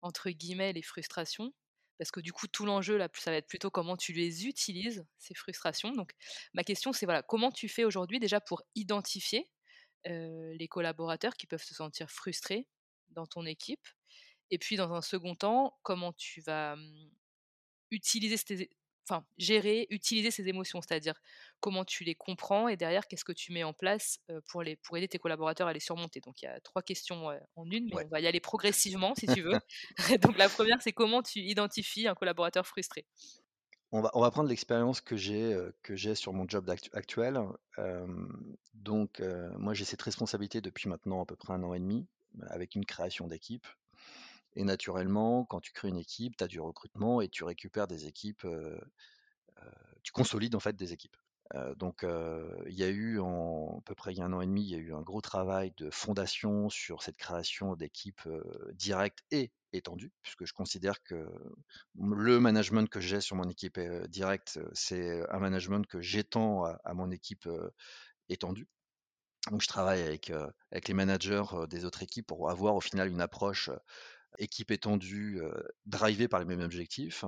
entre 0.00 0.30
guillemets, 0.30 0.72
les 0.72 0.82
frustrations 0.82 1.52
parce 2.00 2.10
que 2.10 2.20
du 2.20 2.32
coup, 2.32 2.46
tout 2.46 2.64
l'enjeu, 2.64 2.96
là, 2.96 3.10
ça 3.12 3.30
va 3.30 3.36
être 3.36 3.46
plutôt 3.46 3.70
comment 3.70 3.94
tu 3.94 4.14
les 4.14 4.46
utilises, 4.46 5.04
ces 5.18 5.34
frustrations. 5.34 5.92
Donc, 5.92 6.14
ma 6.54 6.64
question, 6.64 6.94
c'est 6.94 7.04
voilà, 7.04 7.22
comment 7.22 7.52
tu 7.52 7.68
fais 7.68 7.84
aujourd'hui 7.84 8.18
déjà 8.18 8.40
pour 8.40 8.62
identifier 8.74 9.50
les 10.06 10.66
collaborateurs 10.66 11.34
qui 11.34 11.46
peuvent 11.46 11.62
se 11.62 11.74
sentir 11.74 12.10
frustrés 12.10 12.66
dans 13.10 13.26
ton 13.26 13.44
équipe? 13.44 13.86
Et 14.50 14.56
puis, 14.56 14.76
dans 14.76 14.94
un 14.94 15.02
second 15.02 15.34
temps, 15.34 15.78
comment 15.82 16.14
tu 16.14 16.40
vas 16.40 16.74
mmh, 16.76 17.10
utiliser 17.90 18.38
enfin, 19.08 19.24
gérer, 19.38 19.86
utiliser 19.90 20.30
ces 20.30 20.48
émotions, 20.48 20.80
c'est-à-dire 20.80 21.20
comment 21.60 21.84
tu 21.84 22.04
les 22.04 22.14
comprends 22.14 22.68
et 22.68 22.76
derrière 22.76 23.06
qu'est-ce 23.06 23.24
que 23.24 23.32
tu 23.32 23.52
mets 23.52 23.64
en 23.64 23.72
place 23.72 24.20
pour, 24.48 24.62
les, 24.62 24.76
pour 24.76 24.96
aider 24.96 25.08
tes 25.08 25.18
collaborateurs 25.18 25.68
à 25.68 25.72
les 25.72 25.80
surmonter. 25.80 26.20
Donc 26.20 26.42
il 26.42 26.46
y 26.46 26.48
a 26.48 26.60
trois 26.60 26.82
questions 26.82 27.28
en 27.56 27.70
une, 27.70 27.86
mais 27.86 28.04
on 28.04 28.08
va 28.08 28.20
y 28.20 28.26
aller 28.26 28.40
progressivement 28.40 29.14
si 29.14 29.26
tu 29.26 29.42
veux. 29.42 29.58
Donc 30.22 30.38
la 30.38 30.48
première, 30.48 30.80
c'est 30.82 30.92
comment 30.92 31.22
tu 31.22 31.40
identifies 31.40 32.08
un 32.08 32.14
collaborateur 32.14 32.66
frustré? 32.66 33.04
On 33.92 34.02
va, 34.02 34.10
on 34.14 34.20
va 34.20 34.30
prendre 34.30 34.48
l'expérience 34.48 35.00
que 35.00 35.16
j'ai 35.16 35.56
que 35.82 35.96
j'ai 35.96 36.14
sur 36.14 36.32
mon 36.32 36.48
job 36.48 36.70
actuel. 36.92 37.40
donc 38.74 39.20
moi 39.58 39.74
j'ai 39.74 39.84
cette 39.84 40.02
responsabilité 40.02 40.60
depuis 40.60 40.88
maintenant 40.88 41.22
à 41.22 41.26
peu 41.26 41.36
près 41.36 41.54
un 41.54 41.62
an 41.64 41.74
et 41.74 41.80
demi 41.80 42.06
avec 42.48 42.74
une 42.74 42.84
création 42.84 43.26
d'équipe. 43.26 43.66
Et 44.56 44.64
naturellement, 44.64 45.44
quand 45.44 45.60
tu 45.60 45.72
crées 45.72 45.88
une 45.88 45.98
équipe, 45.98 46.36
tu 46.36 46.44
as 46.44 46.48
du 46.48 46.60
recrutement 46.60 47.20
et 47.20 47.28
tu 47.28 47.44
récupères 47.44 47.86
des 47.86 48.06
équipes, 48.06 48.46
tu 50.02 50.12
consolides 50.12 50.54
en 50.54 50.60
fait 50.60 50.74
des 50.74 50.92
équipes. 50.92 51.16
donc 51.76 52.04
il 52.66 52.74
y 52.74 52.82
a 52.82 52.88
eu 52.88 53.20
à 53.20 53.80
peu 53.84 53.94
près 53.94 54.12
il 54.12 54.18
y 54.18 54.22
a 54.22 54.24
un 54.24 54.32
an 54.32 54.40
et 54.40 54.46
demi, 54.46 54.62
il 54.62 54.70
y 54.70 54.74
a 54.74 54.78
eu 54.78 54.94
un 54.94 55.02
gros 55.02 55.20
travail 55.20 55.72
de 55.76 55.90
fondation 55.90 56.68
sur 56.68 57.02
cette 57.02 57.16
création 57.16 57.76
d'équipes 57.76 58.28
directes 58.72 59.22
et 59.30 59.52
étendues, 59.72 60.12
puisque 60.22 60.46
je 60.46 60.52
considère 60.52 61.02
que 61.02 61.28
le 61.96 62.40
management 62.40 62.88
que 62.88 63.00
j'ai 63.00 63.20
sur 63.20 63.36
mon 63.36 63.48
équipe 63.48 63.78
directe, 64.08 64.58
c'est 64.72 65.22
un 65.30 65.38
management 65.38 65.86
que 65.86 66.00
j'étends 66.00 66.64
à, 66.64 66.94
mon 66.94 67.10
équipe 67.10 67.48
étendue. 68.28 68.66
Donc 69.50 69.62
je 69.62 69.68
travaille 69.68 70.02
avec, 70.02 70.30
avec 70.70 70.88
les 70.88 70.94
managers 70.94 71.44
des 71.68 71.84
autres 71.84 72.02
équipes 72.02 72.26
pour 72.26 72.50
avoir 72.50 72.74
au 72.74 72.80
final 72.80 73.08
une 73.08 73.20
approche 73.20 73.70
équipe 74.38 74.70
étendue, 74.70 75.40
drivée 75.86 76.28
par 76.28 76.40
les 76.40 76.46
mêmes 76.46 76.60
objectifs. 76.60 77.24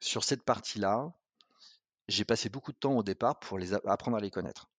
Sur 0.00 0.24
cette 0.24 0.42
partie-là, 0.42 1.12
j'ai 2.08 2.24
passé 2.24 2.48
beaucoup 2.48 2.72
de 2.72 2.78
temps 2.78 2.96
au 2.96 3.02
départ 3.02 3.38
pour 3.38 3.58
les 3.58 3.74
apprendre 3.74 4.16
à 4.16 4.20
les 4.20 4.30
connaître. 4.30 4.70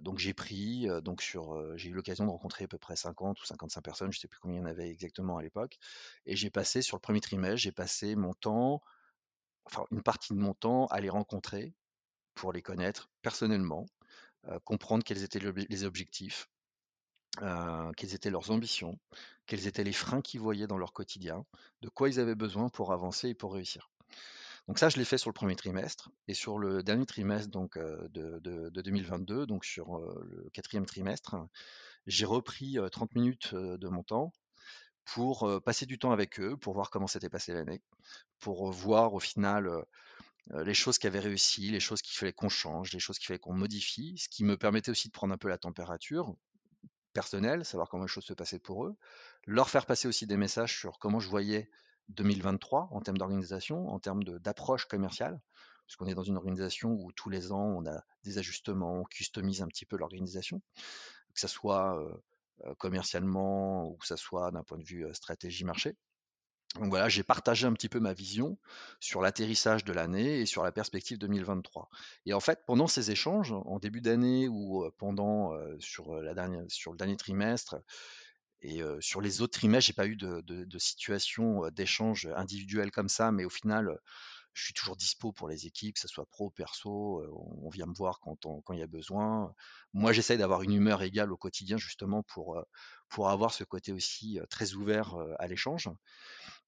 donc 0.00 0.18
j'ai 0.18 0.34
pris, 0.34 0.86
donc 1.02 1.22
sur, 1.22 1.76
j'ai 1.76 1.90
eu 1.90 1.92
l'occasion 1.92 2.24
de 2.26 2.30
rencontrer 2.30 2.64
à 2.64 2.68
peu 2.68 2.78
près 2.78 2.96
50 2.96 3.40
ou 3.40 3.44
55 3.44 3.80
personnes, 3.82 4.12
je 4.12 4.18
ne 4.18 4.20
sais 4.20 4.28
plus 4.28 4.38
combien 4.40 4.58
il 4.58 4.60
y 4.60 4.62
en 4.62 4.66
avait 4.66 4.90
exactement 4.90 5.38
à 5.38 5.42
l'époque, 5.42 5.78
et 6.26 6.36
j'ai 6.36 6.50
passé 6.50 6.82
sur 6.82 6.96
le 6.96 7.00
premier 7.00 7.20
trimestre, 7.20 7.56
j'ai 7.56 7.72
passé 7.72 8.14
mon 8.14 8.34
temps, 8.34 8.82
enfin 9.64 9.84
une 9.90 10.02
partie 10.02 10.34
de 10.34 10.38
mon 10.38 10.54
temps 10.54 10.86
à 10.86 11.00
les 11.00 11.08
rencontrer 11.08 11.74
pour 12.34 12.52
les 12.52 12.62
connaître 12.62 13.10
personnellement, 13.22 13.86
comprendre 14.64 15.02
quels 15.02 15.22
étaient 15.22 15.40
les 15.40 15.84
objectifs, 15.84 16.48
quelles 17.96 18.14
étaient 18.14 18.30
leurs 18.30 18.50
ambitions, 18.50 18.98
quels 19.46 19.66
étaient 19.66 19.84
les 19.84 19.92
freins 19.92 20.20
qu'ils 20.20 20.40
voyaient 20.40 20.66
dans 20.66 20.78
leur 20.78 20.92
quotidien, 20.92 21.44
de 21.82 21.88
quoi 21.88 22.08
ils 22.08 22.20
avaient 22.20 22.34
besoin 22.34 22.68
pour 22.68 22.92
avancer 22.92 23.28
et 23.28 23.34
pour 23.34 23.54
réussir. 23.54 23.90
Donc 24.66 24.78
ça, 24.78 24.90
je 24.90 24.98
l'ai 24.98 25.04
fait 25.06 25.16
sur 25.16 25.30
le 25.30 25.34
premier 25.34 25.56
trimestre 25.56 26.10
et 26.26 26.34
sur 26.34 26.58
le 26.58 26.82
dernier 26.82 27.06
trimestre 27.06 27.50
donc 27.50 27.78
de, 27.78 28.70
2022, 28.74 29.46
donc 29.46 29.64
sur 29.64 29.98
le 29.98 30.50
quatrième 30.52 30.84
trimestre, 30.84 31.36
j'ai 32.06 32.26
repris 32.26 32.76
30 32.92 33.14
minutes 33.14 33.54
de 33.54 33.88
mon 33.88 34.02
temps 34.02 34.32
pour 35.06 35.62
passer 35.64 35.86
du 35.86 35.98
temps 35.98 36.12
avec 36.12 36.38
eux, 36.38 36.56
pour 36.58 36.74
voir 36.74 36.90
comment 36.90 37.06
s'était 37.06 37.30
passée 37.30 37.54
l'année, 37.54 37.80
pour 38.40 38.70
voir 38.70 39.14
au 39.14 39.20
final 39.20 39.70
les 40.54 40.74
choses 40.74 40.98
qui 40.98 41.06
avaient 41.06 41.18
réussi, 41.18 41.70
les 41.70 41.80
choses 41.80 42.02
qu'il 42.02 42.18
fallait 42.18 42.34
qu'on 42.34 42.50
change, 42.50 42.92
les 42.92 42.98
choses 42.98 43.18
qu'il 43.18 43.26
fallait 43.26 43.38
qu'on 43.38 43.54
modifie, 43.54 44.18
ce 44.18 44.28
qui 44.28 44.44
me 44.44 44.58
permettait 44.58 44.90
aussi 44.90 45.08
de 45.08 45.12
prendre 45.12 45.32
un 45.32 45.38
peu 45.38 45.48
la 45.48 45.58
température 45.58 46.34
personnelle, 47.18 47.64
savoir 47.64 47.88
comment 47.88 48.04
les 48.04 48.08
choses 48.08 48.26
se 48.26 48.32
passaient 48.32 48.60
pour 48.60 48.86
eux, 48.86 48.94
leur 49.44 49.68
faire 49.68 49.86
passer 49.86 50.06
aussi 50.06 50.24
des 50.28 50.36
messages 50.36 50.78
sur 50.78 51.00
comment 51.00 51.18
je 51.18 51.28
voyais 51.28 51.68
2023 52.10 52.90
en 52.92 53.00
termes 53.00 53.18
d'organisation, 53.18 53.88
en 53.88 53.98
termes 53.98 54.22
d'approche 54.22 54.84
commerciale, 54.84 55.40
puisqu'on 55.86 56.06
est 56.06 56.14
dans 56.14 56.22
une 56.22 56.36
organisation 56.36 56.92
où 56.92 57.10
tous 57.10 57.28
les 57.28 57.50
ans 57.50 57.74
on 57.76 57.84
a 57.86 58.04
des 58.22 58.38
ajustements, 58.38 59.00
on 59.00 59.04
customise 59.04 59.62
un 59.62 59.66
petit 59.66 59.84
peu 59.84 59.96
l'organisation, 59.96 60.62
que 61.34 61.40
ce 61.40 61.48
soit 61.48 62.00
commercialement 62.78 63.88
ou 63.88 63.96
que 63.96 64.06
ce 64.06 64.14
soit 64.14 64.52
d'un 64.52 64.62
point 64.62 64.78
de 64.78 64.84
vue 64.84 65.04
stratégie 65.12 65.64
marché. 65.64 65.96
Donc 66.74 66.90
voilà, 66.90 67.08
j'ai 67.08 67.22
partagé 67.22 67.66
un 67.66 67.72
petit 67.72 67.88
peu 67.88 67.98
ma 67.98 68.12
vision 68.12 68.58
sur 69.00 69.22
l'atterrissage 69.22 69.84
de 69.84 69.92
l'année 69.92 70.40
et 70.40 70.46
sur 70.46 70.62
la 70.62 70.70
perspective 70.70 71.18
2023. 71.18 71.88
Et 72.26 72.34
en 72.34 72.40
fait, 72.40 72.60
pendant 72.66 72.86
ces 72.86 73.10
échanges, 73.10 73.52
en 73.52 73.78
début 73.78 74.00
d'année 74.00 74.48
ou 74.48 74.88
pendant 74.98 75.54
sur, 75.80 76.14
le 76.14 76.34
dernier 76.96 77.16
trimestre 77.16 77.76
et 78.60 78.82
sur 79.00 79.20
les 79.22 79.40
autres 79.40 79.58
trimestres, 79.58 79.86
j'ai 79.86 79.92
pas 79.94 80.06
eu 80.06 80.16
de, 80.16 80.42
de 80.42 80.78
situation 80.78 81.68
d'échange 81.70 82.28
individuel 82.36 82.90
comme 82.90 83.08
ça, 83.08 83.32
mais 83.32 83.46
au 83.46 83.50
final, 83.50 83.98
je 84.58 84.64
suis 84.64 84.74
toujours 84.74 84.96
dispo 84.96 85.32
pour 85.32 85.48
les 85.48 85.66
équipes, 85.66 85.94
que 85.94 86.00
ce 86.00 86.08
soit 86.08 86.26
pro, 86.26 86.50
perso, 86.50 87.22
on 87.62 87.68
vient 87.70 87.86
me 87.86 87.94
voir 87.94 88.18
quand, 88.20 88.38
il 88.72 88.78
y 88.78 88.82
a 88.82 88.86
besoin. 88.86 89.54
Moi, 89.92 90.12
j'essaye 90.12 90.36
d'avoir 90.36 90.62
une 90.62 90.72
humeur 90.72 91.02
égale 91.02 91.32
au 91.32 91.36
quotidien, 91.36 91.76
justement, 91.76 92.24
pour, 92.24 92.60
pour 93.08 93.30
avoir 93.30 93.54
ce 93.54 93.62
côté 93.64 93.92
aussi 93.92 94.38
très 94.50 94.74
ouvert 94.74 95.14
à 95.38 95.46
l'échange. 95.46 95.88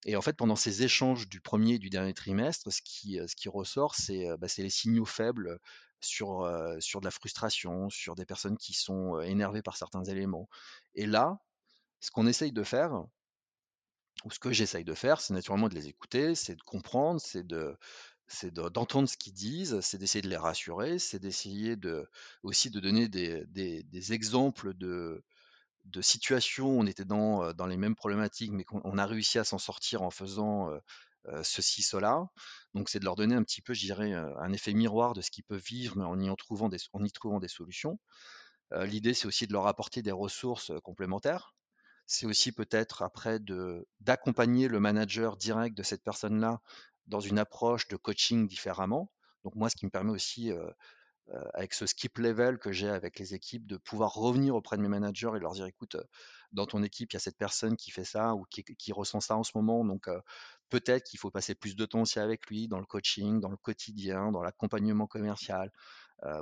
Et 0.07 0.16
en 0.16 0.22
fait, 0.22 0.37
pendant 0.37 0.57
ces 0.57 0.83
échanges 0.85 1.29
du 1.29 1.40
premier 1.40 1.74
et 1.74 1.79
du 1.79 1.90
dernier 1.90 2.14
trimestre, 2.14 2.72
ce 2.72 2.81
qui, 2.83 3.48
ressort, 3.48 3.96
c'est 3.96 4.26
bah, 4.38 4.46
les 4.57 4.70
signaux 4.70 5.05
faibles 5.05 5.59
sur, 6.00 6.48
sur 6.79 7.00
de 7.00 7.05
la 7.05 7.11
frustration, 7.11 7.90
sur 7.90 8.14
des 8.14 8.24
personnes 8.24 8.57
qui 8.57 8.72
sont 8.72 9.20
énervées 9.20 9.62
par 9.62 9.76
certains 9.76 10.05
éléments. 10.05 10.48
Et 10.94 11.07
là, 11.07 11.40
ce 11.98 12.11
qu'on 12.11 12.26
essaye 12.26 12.53
de 12.53 12.62
faire, 12.62 13.05
ou 14.24 14.30
ce 14.30 14.38
que 14.38 14.52
j'essaye 14.52 14.84
de 14.84 14.94
faire, 14.94 15.20
c'est 15.20 15.34
naturellement 15.34 15.68
de 15.68 15.74
les 15.74 15.88
écouter, 15.88 16.34
c'est 16.34 16.54
de 16.56 16.62
comprendre, 16.62 17.20
c'est 17.20 17.46
de 17.46 17.76
c'est 18.28 18.52
d'entendre 18.54 19.08
ce 19.08 19.16
qu'ils 19.16 19.32
disent, 19.32 19.80
c'est 19.80 19.98
d'essayer 19.98 20.22
de 20.22 20.28
les 20.28 20.36
rassurer, 20.36 20.98
c'est 21.00 21.18
d'essayer 21.18 21.76
de, 21.76 22.08
aussi 22.44 22.70
de 22.70 22.78
donner 22.78 23.08
des, 23.08 23.44
des, 23.46 23.82
des 23.82 24.12
exemples 24.12 24.72
de, 24.74 25.24
de 25.86 26.02
situations 26.02 26.68
où 26.68 26.80
on 26.80 26.86
était 26.86 27.04
dans, 27.04 27.52
dans 27.54 27.66
les 27.66 27.76
mêmes 27.76 27.96
problématiques, 27.96 28.52
mais 28.52 28.64
qu'on 28.64 28.98
a 28.98 29.06
réussi 29.06 29.38
à 29.38 29.44
s'en 29.44 29.58
sortir 29.58 30.02
en 30.02 30.10
faisant 30.10 30.70
ceci, 31.42 31.82
cela. 31.82 32.28
Donc, 32.74 32.88
c'est 32.88 33.00
de 33.00 33.04
leur 33.04 33.16
donner 33.16 33.34
un 33.34 33.42
petit 33.42 33.62
peu, 33.62 33.74
je 33.74 33.80
dirais, 33.80 34.12
un 34.14 34.52
effet 34.52 34.72
miroir 34.74 35.12
de 35.14 35.20
ce 35.22 35.30
qu'ils 35.30 35.44
peuvent 35.44 35.62
vivre, 35.64 35.96
mais 35.96 36.04
en 36.04 36.18
y, 36.20 36.30
en 36.30 36.36
trouvant, 36.36 36.68
des, 36.68 36.78
en 36.92 37.04
y 37.04 37.10
trouvant 37.12 37.40
des 37.40 37.48
solutions. 37.48 37.98
L'idée, 38.72 39.14
c'est 39.14 39.26
aussi 39.26 39.46
de 39.46 39.52
leur 39.52 39.66
apporter 39.66 40.02
des 40.02 40.12
ressources 40.12 40.72
complémentaires. 40.84 41.54
C'est 42.12 42.26
aussi 42.26 42.50
peut-être 42.50 43.02
après 43.02 43.38
d'accompagner 44.00 44.66
le 44.66 44.80
manager 44.80 45.36
direct 45.36 45.76
de 45.76 45.84
cette 45.84 46.02
personne-là 46.02 46.60
dans 47.06 47.20
une 47.20 47.38
approche 47.38 47.86
de 47.86 47.94
coaching 47.94 48.48
différemment. 48.48 49.12
Donc 49.44 49.54
moi, 49.54 49.70
ce 49.70 49.76
qui 49.76 49.86
me 49.86 49.92
permet 49.92 50.10
aussi 50.10 50.50
avec 51.54 51.72
ce 51.72 51.86
skip 51.86 52.18
level 52.18 52.58
que 52.58 52.72
j'ai 52.72 52.88
avec 52.88 53.20
les 53.20 53.32
équipes, 53.34 53.64
de 53.64 53.76
pouvoir 53.76 54.12
revenir 54.14 54.56
auprès 54.56 54.76
de 54.76 54.82
mes 54.82 54.88
managers 54.88 55.30
et 55.36 55.38
leur 55.38 55.52
dire 55.52 55.66
écoute, 55.66 55.96
dans 56.50 56.66
ton 56.66 56.82
équipe, 56.82 57.12
il 57.12 57.14
y 57.14 57.16
a 57.16 57.20
cette 57.20 57.38
personne 57.38 57.76
qui 57.76 57.92
fait 57.92 58.04
ça 58.04 58.34
ou 58.34 58.44
qui, 58.50 58.92
ressent 58.92 59.20
ça 59.20 59.36
en 59.36 59.44
ce 59.44 59.52
moment. 59.54 59.84
Donc, 59.84 60.08
peut-être 60.68 61.04
qu'il 61.04 61.20
faut 61.20 61.30
passer 61.30 61.54
plus 61.54 61.76
de 61.76 61.86
temps 61.86 62.00
aussi 62.00 62.18
avec 62.18 62.44
lui 62.48 62.66
dans 62.66 62.80
le 62.80 62.86
coaching, 62.86 63.38
dans 63.38 63.50
le 63.50 63.56
quotidien, 63.56 64.32
dans 64.32 64.42
l'accompagnement 64.42 65.06
commercial. 65.06 65.70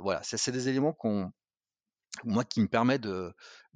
voilà, 0.01 0.21
c'est 0.23 0.51
des 0.51 0.67
éléments 0.67 0.93
qu'on, 0.93 1.31
moi, 2.23 2.43
qui 2.43 2.61
me 2.61 2.67
permet 2.67 2.99
de, 2.99 3.33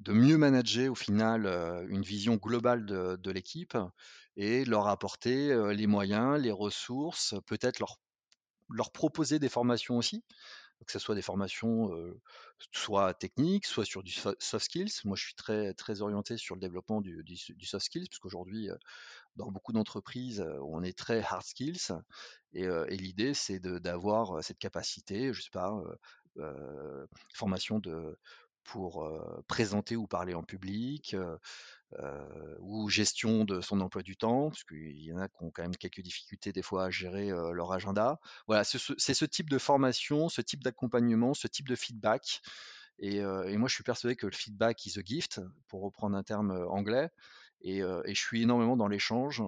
mieux 0.07 0.37
manager 0.37 0.91
au 0.91 0.95
final 0.95 1.45
une 1.89 2.01
vision 2.01 2.35
globale 2.35 2.85
de, 2.85 3.15
de 3.15 3.31
l'équipe 3.31 3.77
et 4.35 4.65
leur 4.65 4.87
apporter 4.87 5.73
les 5.73 5.87
moyens, 5.87 6.41
les 6.41 6.51
ressources, 6.51 7.35
peut-être 7.45 7.79
leur, 7.79 7.99
leur 8.69 8.91
proposer 8.91 9.39
des 9.39 9.49
formations 9.49 9.97
aussi 9.97 10.23
que 10.85 10.91
ce 10.91 10.99
soit 10.99 11.15
des 11.15 11.21
formations 11.21 11.91
soit 12.71 13.13
techniques, 13.13 13.65
soit 13.65 13.85
sur 13.85 14.03
du 14.03 14.11
soft 14.11 14.59
skills. 14.59 14.91
Moi, 15.05 15.15
je 15.15 15.25
suis 15.25 15.35
très, 15.35 15.73
très 15.73 16.01
orienté 16.01 16.37
sur 16.37 16.55
le 16.55 16.61
développement 16.61 17.01
du, 17.01 17.37
soft 17.61 17.85
skills, 17.85 18.07
parce 18.09 18.19
qu'aujourd'hui, 18.19 18.69
dans 19.35 19.51
beaucoup 19.51 19.73
d'entreprises, 19.73 20.43
on 20.61 20.83
est 20.83 20.97
très 20.97 21.21
hard 21.23 21.43
skills. 21.43 21.91
Et, 22.53 22.67
l'idée, 22.97 23.33
c'est 23.33 23.59
d'avoir 23.59 24.43
cette 24.43 24.59
capacité, 24.59 25.33
je 25.33 25.41
sais 25.41 25.51
pas, 25.51 25.73
formation 27.33 27.79
de, 27.79 28.17
pour 28.63 29.09
présenter 29.47 29.95
ou 29.95 30.07
parler 30.07 30.33
en 30.33 30.43
public, 30.43 31.15
euh, 31.99 32.55
ou 32.59 32.89
gestion 32.89 33.45
de 33.45 33.61
son 33.61 33.79
emploi 33.81 34.01
du 34.01 34.15
temps, 34.17 34.49
parce 34.49 34.63
qu'il 34.63 34.99
y 34.99 35.13
en 35.13 35.17
a 35.19 35.27
qui 35.27 35.43
ont 35.43 35.51
quand 35.51 35.61
même 35.61 35.75
quelques 35.75 36.01
difficultés 36.01 36.51
des 36.51 36.63
fois 36.63 36.85
à 36.85 36.89
gérer 36.89 37.29
euh, 37.31 37.51
leur 37.51 37.71
agenda. 37.71 38.19
Voilà, 38.47 38.63
c'est 38.63 38.79
ce, 38.79 39.25
type 39.25 39.49
de 39.49 39.59
formation, 39.59 40.27
ce 40.27 40.41
type 40.41 40.63
d'accompagnement, 40.63 41.33
ce 41.35 41.47
type 41.47 41.67
de 41.67 41.75
feedback. 41.75 42.41
Euh, 43.03 43.43
et, 43.43 43.57
moi, 43.57 43.67
je 43.69 43.75
suis 43.75 43.83
persuadé 43.83 44.15
que 44.15 44.25
le 44.25 44.31
feedback 44.31 44.85
is 44.87 44.97
a 44.97 45.03
gift, 45.03 45.41
pour 45.67 45.83
reprendre 45.83 46.17
un 46.17 46.23
terme 46.23 46.51
anglais. 46.69 47.09
Et, 47.61 47.81
je 47.81 48.19
suis 48.19 48.41
énormément 48.41 48.75
dans 48.75 48.87
l'échange 48.87 49.43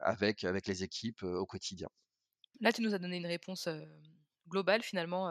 avec, 0.00 0.44
avec 0.44 0.66
les 0.66 0.84
équipes 0.84 1.22
au 1.22 1.44
quotidien. 1.44 1.88
Là, 2.60 2.72
tu 2.72 2.80
nous 2.80 2.94
as 2.94 2.98
donné 2.98 3.18
une 3.18 3.26
réponse 3.26 3.68
globale 4.48 4.82
finalement 4.82 5.30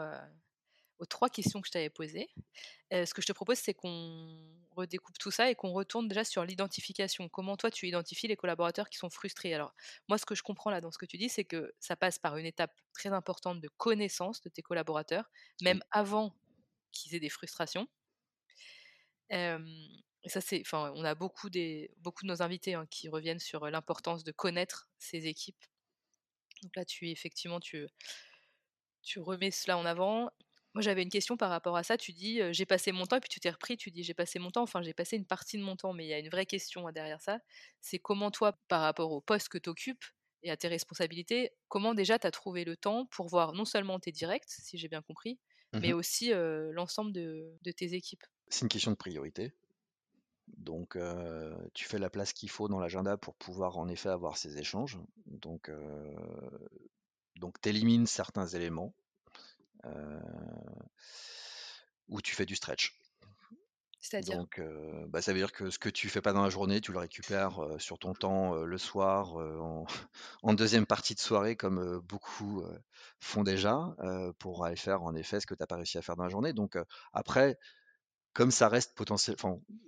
aux 0.98 1.06
trois 1.06 1.28
questions 1.28 1.60
que 1.60 1.66
je 1.68 1.72
t'avais 1.72 1.90
posées. 1.90 2.28
ce 2.90 3.12
que 3.14 3.22
je 3.22 3.26
te 3.26 3.32
propose, 3.32 3.58
c'est 3.58 3.74
qu'on 3.74 4.58
redécoupe 4.76 5.18
tout 5.18 5.30
ça 5.30 5.50
et 5.50 5.54
qu'on 5.54 5.72
retourne 5.72 6.08
déjà 6.08 6.24
sur 6.24 6.44
l'identification. 6.44 7.28
Comment 7.28 7.56
toi, 7.56 7.70
tu 7.70 7.86
identifies 7.86 8.28
les 8.28 8.36
collaborateurs 8.36 8.88
qui 8.88 8.98
sont 8.98 9.10
frustrés? 9.10 9.54
Alors, 9.54 9.74
moi, 10.08 10.18
ce 10.18 10.26
que 10.26 10.34
je 10.34 10.42
comprends 10.42 10.70
là 10.70 10.80
dans 10.80 10.90
ce 10.90 10.98
que 10.98 11.06
tu 11.06 11.18
dis, 11.18 11.28
c'est 11.28 11.44
que 11.44 11.72
ça 11.78 11.96
passe 11.96 12.18
par 12.18 12.36
une 12.36 12.46
étape 12.46 12.72
très 12.94 13.10
importante 13.10 13.60
de 13.60 13.68
connaissance 13.76 14.40
de 14.42 14.48
tes 14.48 14.62
collaborateurs, 14.62 15.30
même 15.62 15.80
avant 15.90 16.34
qu'ils 16.92 17.14
aient 17.14 17.20
des 17.20 17.28
frustrations. 17.28 17.88
et 19.30 20.28
ça, 20.28 20.40
c'est, 20.40 20.60
enfin, 20.60 20.92
on 20.96 21.04
a 21.04 21.14
beaucoup, 21.14 21.50
des, 21.50 21.90
beaucoup 21.98 22.24
de 22.24 22.28
nos 22.28 22.42
invités 22.42 22.74
hein, 22.74 22.86
qui 22.90 23.08
reviennent 23.08 23.38
sur 23.38 23.68
l'importance 23.70 24.24
de 24.24 24.32
connaître 24.32 24.88
ces 24.98 25.26
équipes. 25.26 25.64
Donc 26.62 26.74
là, 26.74 26.84
tu 26.84 27.08
effectivement, 27.08 27.60
tu, 27.60 27.86
tu 29.02 29.20
remets 29.20 29.50
cela 29.50 29.78
en 29.78 29.84
avant. 29.84 30.30
Moi, 30.74 30.82
j'avais 30.82 31.02
une 31.02 31.10
question 31.10 31.36
par 31.36 31.50
rapport 31.50 31.76
à 31.76 31.82
ça. 31.82 31.96
Tu 31.96 32.12
dis, 32.12 32.40
j'ai 32.52 32.66
passé 32.66 32.92
mon 32.92 33.06
temps, 33.06 33.16
et 33.16 33.20
puis 33.20 33.28
tu 33.28 33.40
t'es 33.40 33.50
repris, 33.50 33.76
tu 33.76 33.90
dis, 33.90 34.04
j'ai 34.04 34.14
passé 34.14 34.38
mon 34.38 34.50
temps, 34.50 34.62
enfin, 34.62 34.82
j'ai 34.82 34.94
passé 34.94 35.16
une 35.16 35.26
partie 35.26 35.58
de 35.58 35.62
mon 35.62 35.76
temps, 35.76 35.92
mais 35.92 36.04
il 36.04 36.08
y 36.08 36.14
a 36.14 36.18
une 36.18 36.28
vraie 36.28 36.46
question 36.46 36.86
hein, 36.86 36.92
derrière 36.92 37.20
ça. 37.20 37.40
C'est 37.80 37.98
comment 37.98 38.30
toi, 38.30 38.58
par 38.68 38.82
rapport 38.82 39.10
au 39.12 39.20
poste 39.20 39.48
que 39.48 39.58
tu 39.58 39.68
occupes 39.68 40.04
et 40.42 40.50
à 40.50 40.56
tes 40.56 40.68
responsabilités, 40.68 41.50
comment 41.68 41.94
déjà 41.94 42.18
tu 42.18 42.26
as 42.26 42.30
trouvé 42.30 42.64
le 42.64 42.76
temps 42.76 43.06
pour 43.06 43.26
voir 43.26 43.54
non 43.54 43.64
seulement 43.64 43.98
tes 43.98 44.12
directs, 44.12 44.44
si 44.46 44.78
j'ai 44.78 44.88
bien 44.88 45.02
compris, 45.02 45.38
mais 45.72 45.92
mmh 45.92 45.96
aussi 45.96 46.30
l'ensemble 46.32 47.12
de, 47.12 47.58
tes 47.76 47.94
équipes? 47.94 48.22
C'est 48.48 48.62
une 48.62 48.68
question 48.68 48.90
de 48.92 48.96
priorité. 48.96 49.52
Donc, 50.46 50.96
tu 51.74 51.84
fais 51.86 51.98
la 51.98 52.08
place 52.08 52.32
qu'il 52.32 52.50
faut 52.50 52.68
dans 52.68 52.78
l'agenda 52.78 53.16
pour 53.16 53.34
pouvoir 53.34 53.78
en 53.78 53.88
effet 53.88 54.10
avoir 54.10 54.36
ces 54.36 54.58
échanges. 54.58 54.98
Donc, 55.26 55.70
donc 57.38 57.60
tu 57.60 57.68
élimines 57.68 58.06
certains 58.06 58.46
éléments 58.46 58.94
où 62.08 62.20
tu 62.20 62.34
fais 62.34 62.46
du 62.46 62.56
stretch. 62.56 62.98
C'est-à-dire? 64.00 64.36
Donc, 64.36 64.60
bah, 65.08 65.22
ça 65.22 65.32
veut 65.32 65.38
dire 65.38 65.52
que 65.52 65.70
ce 65.70 65.78
que 65.78 65.88
tu 65.88 66.08
fais 66.08 66.20
pas 66.20 66.32
dans 66.32 66.42
la 66.42 66.50
journée, 66.50 66.80
tu 66.80 66.92
le 66.92 66.98
récupères 66.98 67.58
sur 67.78 67.98
ton 67.98 68.12
temps 68.12 68.54
le 68.54 68.78
soir, 68.78 69.34
en, 70.42 70.54
deuxième 70.54 70.86
partie 70.86 71.14
de 71.14 71.20
soirée, 71.20 71.56
comme 71.56 72.00
beaucoup 72.00 72.64
font 73.20 73.42
déjà, 73.42 73.96
pour 74.38 74.64
aller 74.64 74.76
faire 74.76 75.02
en 75.02 75.14
effet 75.14 75.40
ce 75.40 75.46
que 75.46 75.54
tu 75.54 75.62
n'as 75.62 75.66
pas 75.66 75.76
réussi 75.76 75.98
à 75.98 76.02
faire 76.02 76.16
dans 76.16 76.24
la 76.24 76.30
journée. 76.30 76.52
Donc, 76.52 76.76
après, 77.12 77.58
comme 78.32 78.50
ça 78.50 78.68
reste 78.68 78.94
potentiel, 78.94 79.36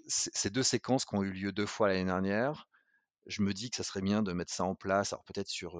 ces 0.09 0.51
deux 0.51 0.63
séquences 0.63 1.05
qui 1.05 1.15
ont 1.15 1.23
eu 1.23 1.31
lieu 1.31 1.53
deux 1.53 1.67
fois 1.67 1.89
l'année 1.89 2.05
dernière, 2.05 2.67
je 3.27 3.43
me 3.43 3.53
dis 3.53 3.71
que 3.71 3.77
ça 3.77 3.85
serait 3.85 4.01
bien 4.01 4.23
de 4.23 4.33
mettre 4.33 4.53
ça 4.53 4.65
en 4.65 4.75
place. 4.75 5.13
Alors 5.13 5.25
peut-être 5.25 5.49
sur 5.49 5.79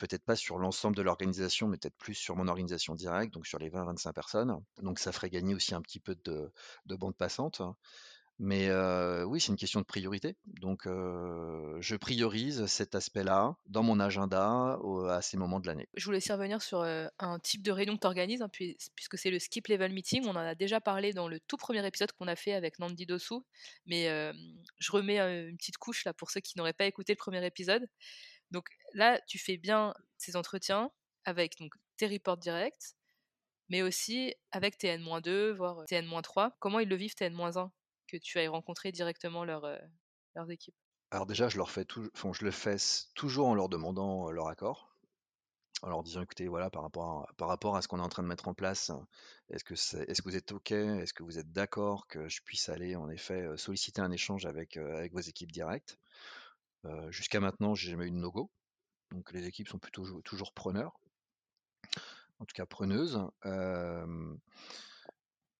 peut-être 0.00 0.24
pas 0.24 0.36
sur 0.36 0.58
l'ensemble 0.58 0.96
de 0.96 1.02
l'organisation, 1.02 1.68
mais 1.68 1.76
peut-être 1.76 1.96
plus 1.96 2.14
sur 2.14 2.34
mon 2.34 2.48
organisation 2.48 2.94
directe, 2.94 3.32
donc 3.32 3.46
sur 3.46 3.58
les 3.58 3.70
20-25 3.70 4.12
personnes. 4.12 4.56
Donc 4.82 4.98
ça 4.98 5.12
ferait 5.12 5.30
gagner 5.30 5.54
aussi 5.54 5.74
un 5.74 5.82
petit 5.82 6.00
peu 6.00 6.16
de, 6.24 6.50
bande 6.96 7.16
passante. 7.16 7.62
Mais 8.42 8.72
oui, 9.24 9.38
c'est 9.38 9.48
une 9.48 9.58
question 9.58 9.80
de 9.80 9.84
priorité. 9.84 10.34
Donc 10.46 10.84
je 10.86 11.96
priorise 11.96 12.64
cet 12.66 12.94
aspect-là 12.94 13.54
dans 13.66 13.82
mon 13.82 14.00
agenda 14.00 14.78
à 15.10 15.20
ces 15.20 15.36
moments 15.36 15.60
de 15.60 15.66
l'année. 15.66 15.86
Je 15.94 16.06
voulais 16.06 16.16
aussi 16.16 16.32
revenir 16.32 16.62
sur 16.62 16.82
un 16.82 17.38
type 17.40 17.62
de 17.62 17.70
réunion 17.70 17.96
que 17.96 18.00
tu 18.00 18.06
organises, 18.06 18.40
hein, 18.40 18.48
puisque 18.48 19.18
c'est 19.18 19.30
le 19.30 19.38
skip 19.38 19.68
level 19.68 19.92
meeting. 19.92 20.24
On 20.26 20.30
en 20.30 20.36
a 20.36 20.54
déjà 20.54 20.80
parlé 20.80 21.12
dans 21.12 21.28
le 21.28 21.38
tout 21.40 21.58
premier 21.58 21.86
épisode 21.86 22.12
qu'on 22.12 22.28
a 22.28 22.36
fait 22.36 22.54
avec 22.54 22.78
Nandi 22.78 23.04
Dosu. 23.04 23.34
Mais 23.84 24.06
je 24.78 24.92
remets 24.92 25.20
une 25.20 25.58
petite 25.58 25.76
couche 25.76 26.06
là 26.06 26.14
pour 26.14 26.30
ceux 26.30 26.40
qui 26.40 26.56
n'auraient 26.56 26.72
pas 26.72 26.86
écouté 26.86 27.12
le 27.12 27.18
premier 27.18 27.44
épisode. 27.44 27.86
Donc 28.50 28.68
là, 28.94 29.20
tu 29.26 29.38
fais 29.38 29.56
bien 29.56 29.94
ces 30.18 30.36
entretiens 30.36 30.90
avec 31.24 31.58
donc, 31.58 31.72
tes 31.96 32.06
reports 32.06 32.38
directs, 32.38 32.96
mais 33.68 33.82
aussi 33.82 34.34
avec 34.50 34.78
tes 34.78 34.88
N-2, 34.88 35.52
voire 35.52 35.84
tes 35.86 35.96
N-3. 35.96 36.52
Comment 36.58 36.80
ils 36.80 36.88
le 36.88 36.96
vivent, 36.96 37.14
tes 37.14 37.26
N-1 37.26 37.70
Que 38.08 38.16
tu 38.16 38.38
ailles 38.38 38.48
rencontrer 38.48 38.92
directement 38.92 39.44
leur, 39.44 39.62
leurs 40.34 40.50
équipes? 40.50 40.74
Alors 41.12 41.26
déjà, 41.26 41.48
je, 41.48 41.56
leur 41.56 41.70
fais 41.70 41.86
le 42.40 42.50
fais 42.50 42.76
toujours 43.14 43.48
en 43.48 43.54
leur 43.54 43.68
demandant 43.68 44.30
leur 44.30 44.48
accord 44.48 44.90
en 45.82 45.88
leur 45.88 46.02
disant 46.02 46.20
écoutez 46.20 46.46
voilà 46.46 46.68
par 46.68 46.82
rapport 46.82 47.22
à, 47.22 47.32
par 47.38 47.48
rapport 47.48 47.74
à 47.74 47.80
ce 47.80 47.88
qu'on 47.88 48.00
est 48.00 48.02
en 48.02 48.08
train 48.10 48.22
de 48.22 48.28
mettre 48.28 48.48
en 48.48 48.54
place 48.54 48.92
est-ce 49.48 49.64
que 49.64 49.72
est-ce 49.74 50.20
que 50.20 50.28
vous 50.28 50.36
êtes 50.36 50.52
ok? 50.52 50.72
Est-ce 50.72 51.14
que 51.14 51.22
vous 51.22 51.38
êtes 51.38 51.52
d'accord 51.52 52.06
que 52.06 52.28
je 52.28 52.42
puisse 52.42 52.68
aller 52.68 52.96
en 52.96 53.08
effet 53.08 53.46
solliciter 53.56 54.02
un 54.02 54.10
échange 54.10 54.44
avec 54.44 54.78
vos 55.12 55.20
équipes 55.20 55.52
directes? 55.52 55.98
Jusqu'à 57.10 57.40
maintenant, 57.40 57.74
j'ai 57.74 57.90
jamais 57.90 58.06
eu 58.06 58.10
de 58.10 58.16
no-go. 58.16 58.50
Donc 59.10 59.32
les 59.32 59.46
équipes 59.46 59.68
sont 59.68 59.78
plutôt 59.78 60.20
toujours 60.22 60.52
preneurs, 60.52 61.00
en 62.38 62.44
tout 62.44 62.54
cas 62.54 62.66
preneuses. 62.66 63.20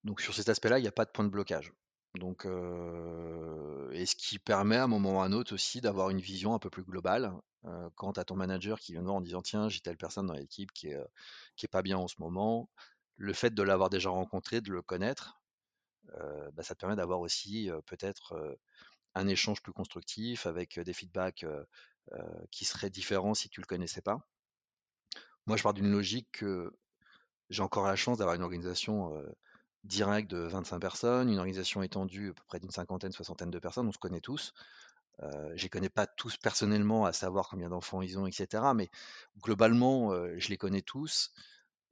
donc 0.05 0.21
sur 0.21 0.35
cet 0.35 0.49
aspect-là, 0.49 0.79
il 0.79 0.83
n'y 0.83 0.89
a 0.89 0.93
pas 0.93 1.05
de 1.05 1.11
point 1.11 1.25
de 1.25 1.31
blocage. 1.31 1.73
Donc, 2.15 2.45
et 2.45 4.07
ce 4.07 4.17
qui 4.17 4.39
permet 4.39 4.77
à 4.77 4.85
un 4.85 4.89
moment 4.89 5.17
ou 5.17 5.21
à 5.21 5.25
un 5.25 5.33
autre 5.33 5.55
aussi 5.55 5.81
d'avoir 5.81 6.11
une 6.11 6.21
vision 6.21 6.55
un 6.55 6.59
peu 6.59 6.71
plus 6.71 6.85
globale. 6.85 7.33
quant 7.95 8.13
à 8.13 8.25
ton 8.25 8.37
manager 8.37 8.79
qui 8.81 8.93
vient 8.93 9.03
de 9.03 9.07
voir 9.07 9.17
en 9.17 9.21
disant 9.21 9.43
tiens 9.43 9.69
j'ai 9.69 9.81
telle 9.81 9.97
personne 9.97 10.27
dans 10.27 10.35
l'équipe 10.35 10.73
qui 10.73 10.89
est, 10.89 10.99
qui 11.57 11.67
est 11.67 11.69
pas 11.69 11.83
bien 11.83 11.99
en 11.99 12.09
ce 12.09 12.17
moment, 12.19 12.69
le 13.17 13.33
fait 13.33 13.51
de 13.55 13.63
l'avoir 13.63 13.91
déjà 13.91 14.11
rencontré, 14.11 14.61
de 14.61 14.73
le 14.73 14.83
connaître, 14.83 15.41
bah, 16.55 16.63
ça 16.63 16.75
te 16.75 16.81
permet 16.81 16.97
d'avoir 16.97 17.21
aussi 17.21 17.71
peut-être 17.87 18.59
un 19.14 19.29
échange 19.29 19.62
plus 19.62 19.73
constructif 19.73 20.46
avec 20.46 20.79
des 20.79 20.92
feedbacks 20.92 21.44
qui 22.51 22.64
seraient 22.64 22.90
différents 22.90 23.35
si 23.35 23.49
tu 23.49 23.61
ne 23.61 23.64
le 23.64 23.68
connaissais 23.68 24.03
pas. 24.03 24.27
Moi, 25.46 25.57
je 25.57 25.62
pars 25.62 25.75
d'une 25.75 25.90
logique 25.90 26.29
que 26.33 26.73
j'ai 27.49 27.62
encore 27.62 27.87
la 27.87 27.96
chance 27.96 28.18
d'avoir 28.18 28.37
une 28.37 28.42
organisation 28.42 29.12
directe 29.85 30.31
de 30.31 30.38
25 30.38 30.79
personnes, 30.79 31.29
une 31.31 31.38
organisation 31.38 31.83
étendue 31.83 32.31
à 32.31 32.35
peu 32.35 32.42
près 32.46 32.61
d'une 32.61 32.70
cinquantaine, 32.70 33.12
soixantaine 33.12 33.51
de 33.51 33.59
personnes, 33.59 33.88
on 33.88 33.92
se 33.92 33.99
connaît 33.99 34.20
tous. 34.20 34.53
je 35.20 35.27
ne 35.27 35.55
les 35.55 35.68
connais 35.68 35.88
pas 35.88 36.07
tous 36.07 36.37
personnellement, 36.37 37.05
à 37.05 37.12
savoir 37.12 37.49
combien 37.49 37.68
d'enfants 37.68 38.03
ils 38.03 38.18
ont, 38.18 38.27
etc. 38.27 38.62
Mais 38.75 38.90
globalement, 39.40 40.12
je 40.38 40.49
les 40.49 40.57
connais 40.57 40.83
tous. 40.83 41.33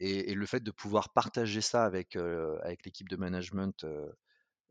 Et, 0.00 0.34
le 0.34 0.46
fait 0.46 0.60
de 0.60 0.70
pouvoir 0.70 1.12
partager 1.12 1.60
ça 1.60 1.84
avec, 1.84 2.16
avec 2.16 2.84
l'équipe 2.84 3.08
de 3.08 3.16
management 3.16 3.84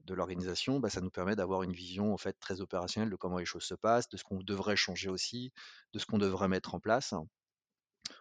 de 0.07 0.15
l'organisation, 0.15 0.79
bah, 0.79 0.89
ça 0.89 1.01
nous 1.01 1.11
permet 1.11 1.35
d'avoir 1.35 1.61
une 1.61 1.73
vision 1.73 2.13
en 2.13 2.17
fait 2.17 2.39
très 2.39 2.61
opérationnelle 2.61 3.11
de 3.11 3.15
comment 3.15 3.37
les 3.37 3.45
choses 3.45 3.65
se 3.65 3.75
passent, 3.75 4.09
de 4.09 4.17
ce 4.17 4.23
qu'on 4.23 4.39
devrait 4.39 4.75
changer 4.75 5.09
aussi, 5.09 5.53
de 5.93 5.99
ce 5.99 6.07
qu'on 6.07 6.17
devrait 6.17 6.47
mettre 6.47 6.73
en 6.73 6.79
place. 6.79 7.13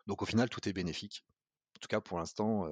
Donc 0.07 0.21
au 0.21 0.27
final, 0.27 0.51
tout 0.51 0.69
est 0.69 0.73
bénéfique. 0.73 1.25
En 1.77 1.81
tout 1.81 1.89
cas, 1.89 2.01
pour 2.01 2.19
l'instant, 2.19 2.69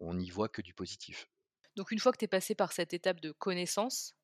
on 0.00 0.14
n'y 0.14 0.30
voit 0.30 0.48
que 0.48 0.62
du 0.62 0.72
positif. 0.74 1.28
Donc 1.76 1.90
une 1.90 1.98
fois 1.98 2.12
que 2.12 2.18
tu 2.18 2.24
es 2.24 2.28
passé 2.28 2.54
par 2.54 2.72
cette 2.72 2.94
étape 2.94 3.20
de 3.20 3.32
connaissance, 3.32 4.14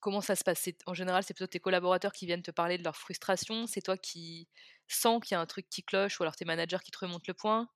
comment 0.00 0.20
ça 0.20 0.36
se 0.36 0.44
passe? 0.44 0.68
En 0.86 0.94
général, 0.94 1.22
c'est 1.22 1.34
plutôt 1.34 1.48
tes 1.50 1.60
collaborateurs 1.60 2.12
qui 2.12 2.26
viennent 2.26 2.42
te 2.42 2.50
parler 2.50 2.78
de 2.78 2.84
leur 2.84 2.96
frustration, 2.96 3.66
c'est 3.66 3.82
toi 3.82 3.96
qui 3.96 4.48
sens 4.88 5.20
qu'il 5.22 5.34
y 5.34 5.38
a 5.38 5.40
un 5.40 5.46
truc 5.46 5.68
qui 5.68 5.82
cloche, 5.82 6.20
ou 6.20 6.22
alors 6.22 6.36
tes 6.36 6.44
managers 6.44 6.78
qui 6.84 6.90
te 6.90 6.98
remontent 6.98 7.24
le 7.28 7.34
point? 7.34 7.68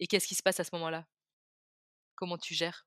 Et 0.00 0.06
qu'est-ce 0.06 0.26
qui 0.26 0.34
se 0.34 0.42
passe 0.42 0.60
à 0.60 0.64
ce 0.64 0.70
moment-là? 0.74 1.06
Comment 2.14 2.38
tu 2.38 2.54
gères? 2.54 2.86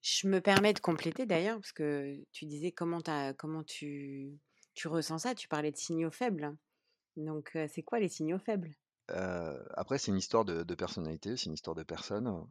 Je 0.00 0.28
me 0.28 0.40
permets 0.40 0.72
de 0.72 0.78
compléter 0.78 1.26
d'ailleurs, 1.26 1.58
parce 1.58 1.72
que 1.72 2.16
tu 2.32 2.46
disais 2.46 2.72
comment, 2.72 3.00
comment 3.36 3.64
tu, 3.64 4.38
tu 4.74 4.88
ressens 4.88 5.18
ça, 5.18 5.34
tu 5.34 5.48
parlais 5.48 5.72
de 5.72 5.76
signaux 5.76 6.10
faibles. 6.10 6.56
Donc, 7.16 7.58
c'est 7.68 7.82
quoi 7.82 7.98
les 7.98 8.08
signaux 8.08 8.38
faibles? 8.38 8.74
Après, 9.08 9.98
c'est 9.98 10.10
une 10.10 10.18
histoire 10.18 10.44
de, 10.44 10.74
personnalité, 10.74 11.36
c'est 11.36 11.46
une 11.46 11.54
histoire 11.54 11.74
de 11.74 11.82
personne. 11.82 12.46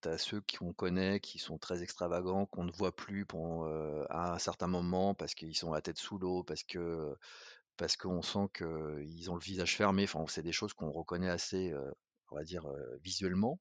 Tu 0.00 0.08
as 0.08 0.16
ceux 0.16 0.40
qu'on 0.40 0.72
connaît 0.72 1.20
qui 1.20 1.38
sont 1.38 1.58
très 1.58 1.82
extravagants, 1.82 2.46
qu'on 2.46 2.64
ne 2.64 2.72
voit 2.72 2.94
plus 2.94 3.26
pour, 3.26 3.66
à 3.66 4.32
un 4.32 4.38
certain 4.38 4.68
moment 4.68 5.14
parce 5.14 5.34
qu'ils 5.34 5.56
sont 5.56 5.72
la 5.72 5.82
tête 5.82 5.98
sous 5.98 6.18
l'eau, 6.18 6.42
parce 6.42 6.62
que 6.62 7.14
parce 7.76 7.96
qu'on 7.96 8.22
sent 8.22 8.48
qu'ils 8.56 9.30
ont 9.30 9.34
le 9.34 9.40
visage 9.40 9.76
fermé. 9.76 10.04
Enfin, 10.04 10.24
c'est 10.28 10.42
des 10.42 10.52
choses 10.52 10.72
qu'on 10.72 10.90
reconnaît 10.90 11.30
assez, 11.30 11.74
on 12.30 12.36
va 12.36 12.44
dire, 12.44 12.66
visuellement. 13.02 13.60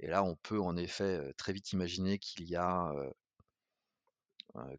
Et 0.00 0.06
là, 0.06 0.24
on 0.24 0.34
peut 0.34 0.60
en 0.60 0.76
effet 0.76 1.32
très 1.36 1.52
vite 1.52 1.72
imaginer 1.72 2.18
qu'il 2.18 2.44
y 2.48 2.56
a 2.56 2.92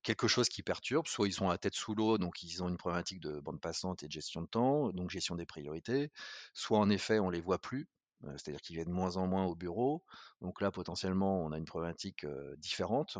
quelque 0.04 0.28
chose 0.28 0.50
qui 0.50 0.64
perturbe. 0.64 1.08
Soit 1.08 1.28
ils 1.28 1.42
ont 1.44 1.50
la 1.50 1.58
tête 1.58 1.76
sous 1.76 1.96
l'eau, 1.96 2.18
donc 2.18 2.44
ils 2.44 2.62
ont 2.64 2.70
une 2.70 2.78
problématique 2.78 3.20
de 3.20 3.40
bande 3.40 3.62
passante 3.62 4.04
et 4.04 4.08
de 4.08 4.12
gestion 4.12 4.42
de 4.42 4.48
temps, 4.48 4.90
donc 4.90 5.10
gestion 5.10 5.36
des 5.36 5.46
priorités. 5.46 6.12
Soit 6.54 6.80
en 6.80 6.90
effet, 6.90 7.20
on 7.20 7.30
les 7.30 7.40
voit 7.40 7.60
plus, 7.60 7.88
c'est-à-dire 8.24 8.62
qu'ils 8.62 8.76
viennent 8.76 8.90
de 8.90 8.94
moins 8.94 9.18
en 9.18 9.28
moins 9.28 9.46
au 9.46 9.56
bureau. 9.56 10.04
Donc 10.42 10.60
là, 10.60 10.72
potentiellement, 10.72 11.44
on 11.44 11.52
a 11.52 11.58
une 11.58 11.66
problématique 11.66 12.26
différente. 12.58 13.18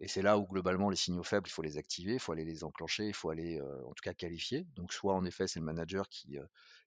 Et 0.00 0.08
c'est 0.08 0.22
là 0.22 0.38
où 0.38 0.46
globalement 0.46 0.90
les 0.90 0.96
signaux 0.96 1.24
faibles, 1.24 1.48
il 1.48 1.52
faut 1.52 1.62
les 1.62 1.76
activer, 1.76 2.14
il 2.14 2.20
faut 2.20 2.32
aller 2.32 2.44
les 2.44 2.64
enclencher, 2.64 3.06
il 3.06 3.14
faut 3.14 3.30
aller 3.30 3.60
en 3.60 3.92
tout 3.92 4.02
cas 4.02 4.14
qualifier. 4.14 4.66
Donc 4.76 4.92
soit 4.92 5.12
en 5.12 5.24
effet 5.24 5.46
c'est 5.46 5.58
le 5.58 5.66
manager 5.66 6.08
qui, 6.08 6.38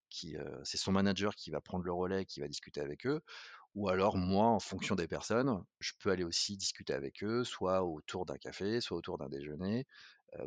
qui 0.10 0.38
c'est 0.64 0.78
son 0.78 0.94
manager 0.94 1.36
qui 1.36 1.52
va 1.52 1.60
prendre 1.60 1.84
le 1.84 1.92
relais, 1.92 2.26
qui 2.26 2.40
va 2.40 2.48
discuter 2.48 2.80
avec 2.80 3.06
eux, 3.06 3.22
ou 3.76 3.90
alors, 3.90 4.18
moi, 4.18 4.48
en 4.48 4.60
fonction 4.60 4.96
des 4.96 5.08
personnes, 5.08 5.64
je 5.80 5.94
peux 6.00 6.12
aller 6.12 6.24
aussi 6.24 6.58
discuter 6.58 6.94
avec 6.94 7.24
eux, 7.24 7.44
soit 7.44 7.84
autour 7.84 8.26
d'un 8.26 8.38
café, 8.38 8.82
soit 8.82 8.98
autour 8.98 9.18
d'un 9.18 9.30
déjeuner, 9.30 9.88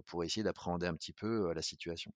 pour 0.07 0.25
essayer 0.25 0.43
d'appréhender 0.43 0.87
un 0.87 0.95
petit 0.95 1.13
peu 1.13 1.53
la 1.53 1.63
situation. 1.63 2.13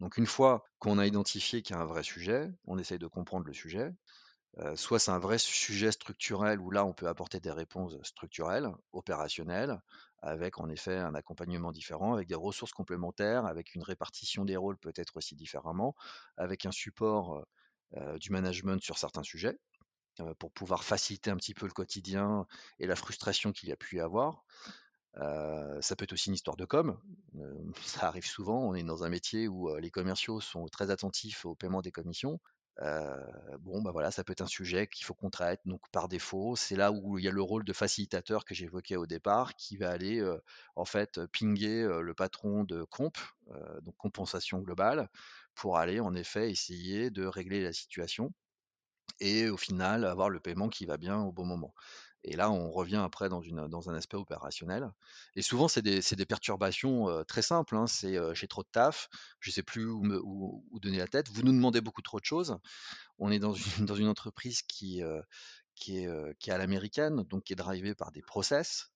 Donc 0.00 0.16
une 0.16 0.26
fois 0.26 0.64
qu'on 0.78 0.98
a 0.98 1.06
identifié 1.06 1.62
qu'il 1.62 1.76
y 1.76 1.78
a 1.78 1.82
un 1.82 1.86
vrai 1.86 2.02
sujet, 2.02 2.50
on 2.66 2.78
essaye 2.78 2.98
de 2.98 3.06
comprendre 3.06 3.46
le 3.46 3.52
sujet. 3.54 3.90
Soit 4.76 4.98
c'est 4.98 5.10
un 5.10 5.18
vrai 5.18 5.38
sujet 5.38 5.90
structurel 5.92 6.60
où 6.60 6.70
là 6.70 6.84
on 6.84 6.92
peut 6.92 7.08
apporter 7.08 7.40
des 7.40 7.50
réponses 7.50 7.96
structurelles, 8.02 8.70
opérationnelles, 8.92 9.80
avec 10.22 10.58
en 10.60 10.68
effet 10.68 10.96
un 10.96 11.14
accompagnement 11.14 11.72
différent, 11.72 12.14
avec 12.14 12.28
des 12.28 12.34
ressources 12.34 12.72
complémentaires, 12.72 13.46
avec 13.46 13.74
une 13.74 13.82
répartition 13.82 14.44
des 14.44 14.56
rôles 14.56 14.78
peut-être 14.78 15.16
aussi 15.16 15.34
différemment, 15.34 15.94
avec 16.36 16.66
un 16.66 16.72
support 16.72 17.46
du 18.20 18.30
management 18.30 18.82
sur 18.82 18.98
certains 18.98 19.22
sujets 19.22 19.58
pour 20.38 20.52
pouvoir 20.52 20.84
faciliter 20.84 21.30
un 21.30 21.36
petit 21.36 21.54
peu 21.54 21.66
le 21.66 21.72
quotidien 21.72 22.46
et 22.78 22.86
la 22.86 22.96
frustration 22.96 23.52
qu'il 23.52 23.68
y 23.68 23.72
a 23.72 23.76
pu 23.76 23.96
y 23.96 24.00
avoir. 24.00 24.44
Euh, 25.18 25.80
ça 25.80 25.94
peut 25.94 26.04
être 26.04 26.12
aussi 26.12 26.28
une 26.28 26.34
histoire 26.34 26.56
de 26.56 26.64
com. 26.64 26.98
Euh, 27.38 27.72
ça 27.84 28.08
arrive 28.08 28.26
souvent. 28.26 28.68
On 28.68 28.74
est 28.74 28.82
dans 28.82 29.04
un 29.04 29.08
métier 29.08 29.48
où 29.48 29.70
euh, 29.70 29.80
les 29.80 29.90
commerciaux 29.90 30.40
sont 30.40 30.66
très 30.66 30.90
attentifs 30.90 31.44
au 31.44 31.54
paiement 31.54 31.82
des 31.82 31.92
commissions. 31.92 32.40
bon, 33.60 33.82
bah 33.82 33.92
voilà, 33.92 34.10
ça 34.10 34.24
peut 34.24 34.32
être 34.32 34.40
un 34.40 34.46
sujet 34.46 34.88
qu'il 34.88 35.04
faut 35.06 35.14
qu'on 35.14 35.30
traite. 35.30 35.60
Donc 35.64 35.80
par 35.92 36.08
défaut, 36.08 36.56
c'est 36.56 36.76
là 36.76 36.90
où 36.90 37.18
il 37.18 37.24
y 37.24 37.28
a 37.28 37.30
le 37.30 37.42
rôle 37.42 37.64
de 37.64 37.72
facilitateur 37.72 38.44
que 38.44 38.54
j'évoquais 38.54 38.96
au 38.96 39.06
départ, 39.06 39.54
qui 39.54 39.76
va 39.76 39.90
aller 39.90 40.20
en 40.74 40.84
fait 40.84 41.20
pinguer 41.26 41.86
le 42.02 42.14
patron 42.14 42.64
de 42.64 42.82
comp, 42.82 43.16
donc 43.82 43.96
compensation 43.96 44.58
globale, 44.58 45.08
pour 45.54 45.78
aller 45.78 46.00
en 46.00 46.14
effet 46.16 46.50
essayer 46.50 47.10
de 47.10 47.24
régler 47.24 47.62
la 47.62 47.72
situation 47.72 48.32
et 49.20 49.48
au 49.48 49.56
final 49.56 50.04
avoir 50.04 50.30
le 50.30 50.40
paiement 50.40 50.68
qui 50.68 50.86
va 50.86 50.96
bien 50.96 51.20
au 51.20 51.32
bon 51.32 51.44
moment. 51.44 51.74
Et 52.26 52.36
là, 52.36 52.50
on 52.50 52.70
revient 52.70 53.02
après 53.04 53.28
dans, 53.28 53.42
un 53.42 53.94
aspect 53.94 54.16
opérationnel. 54.16 54.90
Et 55.36 55.42
souvent, 55.42 55.68
c'est 55.68 55.82
des, 55.82 56.26
perturbations 56.26 57.22
très 57.28 57.42
simples. 57.42 57.76
Hein. 57.76 57.86
C'est 57.86 58.16
j'ai 58.34 58.48
trop 58.48 58.62
de 58.62 58.68
taf, 58.72 59.10
je 59.40 59.50
ne 59.50 59.52
sais 59.52 59.62
plus 59.62 59.86
où, 59.86 60.64
donner 60.80 60.98
la 60.98 61.06
tête. 61.06 61.28
Vous 61.28 61.42
nous 61.42 61.52
demandez 61.52 61.82
beaucoup 61.82 62.00
trop 62.00 62.20
de 62.20 62.24
choses. 62.24 62.56
On 63.18 63.30
est 63.30 63.38
dans 63.38 63.52
une, 63.52 64.08
entreprise 64.08 64.62
qui, 64.62 65.02
qui, 65.74 65.98
est, 65.98 66.38
qui 66.38 66.48
est 66.48 66.52
à 66.52 66.58
l'américaine, 66.58 67.24
donc 67.24 67.44
qui 67.44 67.52
est 67.52 67.56
drivée 67.56 67.94
par 67.94 68.10
des 68.10 68.22
process. 68.22 68.90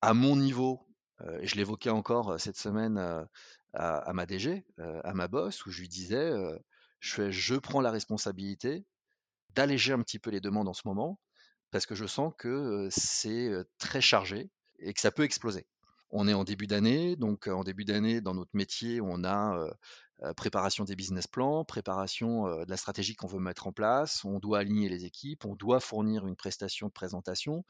à 0.00 0.14
mon 0.14 0.36
niveau, 0.36 0.86
et 1.40 1.48
je 1.48 1.56
l'évoquais 1.56 1.90
encore 1.90 2.38
cette 2.38 2.58
semaine 2.58 2.96
à, 2.96 3.26
à, 3.72 4.12
ma 4.12 4.24
DG, 4.24 4.64
à 4.78 5.14
ma 5.14 5.26
boss, 5.26 5.66
où 5.66 5.72
je 5.72 5.80
lui 5.80 5.88
disais 5.88 6.30
je, 7.00 7.56
prends 7.56 7.80
la 7.80 7.90
responsabilité 7.90 8.84
d'alléger 9.54 9.92
un 9.92 10.02
petit 10.02 10.18
peu 10.18 10.30
les 10.30 10.40
demandes 10.40 10.68
en 10.68 10.74
ce 10.74 10.82
moment 10.86 11.18
parce 11.70 11.86
que 11.86 11.94
je 11.94 12.06
sens 12.06 12.32
que 12.38 12.88
c'est 12.90 13.50
très 13.78 14.00
chargé 14.00 14.50
et 14.78 14.94
que 14.94 15.00
ça 15.00 15.10
peut 15.10 15.24
exploser. 15.24 15.66
On 16.10 16.26
est 16.26 16.32
en 16.32 16.44
début 16.44 16.66
d'année, 16.66 17.16
donc 17.16 17.48
en 17.48 17.64
début 17.64 17.84
d'année, 17.84 18.22
dans 18.22 18.34
notre 18.34 18.50
métier, 18.54 19.00
on 19.02 19.24
a 19.24 19.68
préparation 20.36 20.84
des 20.84 20.96
business 20.96 21.26
plans, 21.26 21.64
préparation 21.64 22.46
de 22.64 22.70
la 22.70 22.76
stratégie 22.78 23.14
qu'on 23.14 23.26
veut 23.26 23.38
mettre 23.38 23.66
en 23.66 23.72
place, 23.72 24.24
on 24.24 24.38
doit 24.38 24.60
aligner 24.60 24.88
les 24.88 25.04
équipes, 25.04 25.44
on 25.44 25.54
doit 25.54 25.80
fournir 25.80 26.26
une 26.26 26.36
prestation 26.36 26.86
de 26.86 26.92
présentation. 26.92 27.64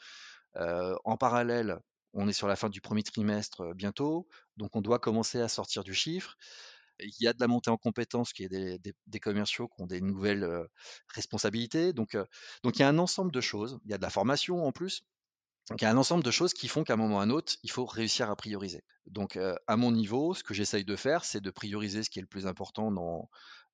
en 0.55 1.17
parallèle, 1.17 1.81
on 2.15 2.29
est 2.29 2.33
sur 2.33 2.49
la 2.49 2.57
fin 2.57 2.69
du 2.69 2.81
premier 2.81 3.03
trimestre 3.03 3.75
bientôt, 3.75 4.29
donc 4.57 4.75
on 4.77 4.81
doit 4.81 4.99
commencer 4.99 5.41
à 5.41 5.49
sortir 5.49 5.85
du 5.85 5.95
chiffre. 5.95 6.37
Il 7.01 7.15
y 7.21 7.29
a 7.29 7.33
de 7.33 7.41
la 7.41 7.47
montée 7.47 7.71
en 7.71 7.77
compétences 7.77 8.33
qui 8.33 8.45
est 8.45 8.49
des, 8.49 8.79
des, 9.07 9.21
commerciaux 9.21 9.69
qui 9.69 9.83
ont 9.83 9.87
des 9.87 10.01
nouvelles 10.01 10.67
responsabilités. 11.09 11.93
Donc, 11.93 12.17
donc 12.63 12.77
il 12.77 12.81
y 12.81 12.83
a 12.83 12.89
un 12.89 12.99
ensemble 12.99 13.33
de 13.33 13.41
choses. 13.41 13.79
Il 13.85 13.91
y 13.91 13.95
a 13.95 13.99
de 13.99 14.03
la 14.03 14.11
formation 14.11 14.65
en 14.65 14.73
plus. 14.73 15.03
Donc 15.71 15.83
il 15.83 15.85
y 15.85 15.87
a 15.87 15.91
un 15.91 15.97
ensemble 15.99 16.25
de 16.25 16.31
choses 16.31 16.55
qui 16.55 16.67
font 16.67 16.83
qu'à 16.83 16.95
un 16.95 16.97
moment 16.97 17.17
ou 17.17 17.19
à 17.21 17.23
un 17.23 17.31
autre, 17.31 17.55
il 17.63 17.71
faut 17.71 17.85
réussir 17.85 18.31
à 18.31 18.37
prioriser. 18.37 18.83
Donc 19.07 19.39
à 19.67 19.77
mon 19.77 19.93
niveau, 19.93 20.35
ce 20.35 20.43
que 20.43 20.55
j'essaye 20.55 20.85
de 20.85 20.97
faire, 20.97 21.25
c'est 21.25 21.41
de 21.41 21.51
prioriser 21.51 22.03
ce 22.03 22.11
qui 22.11 22.19
est 22.19 22.23
le 22.23 22.29
plus 22.29 22.47
important 22.47 22.91
dans, 22.91 23.29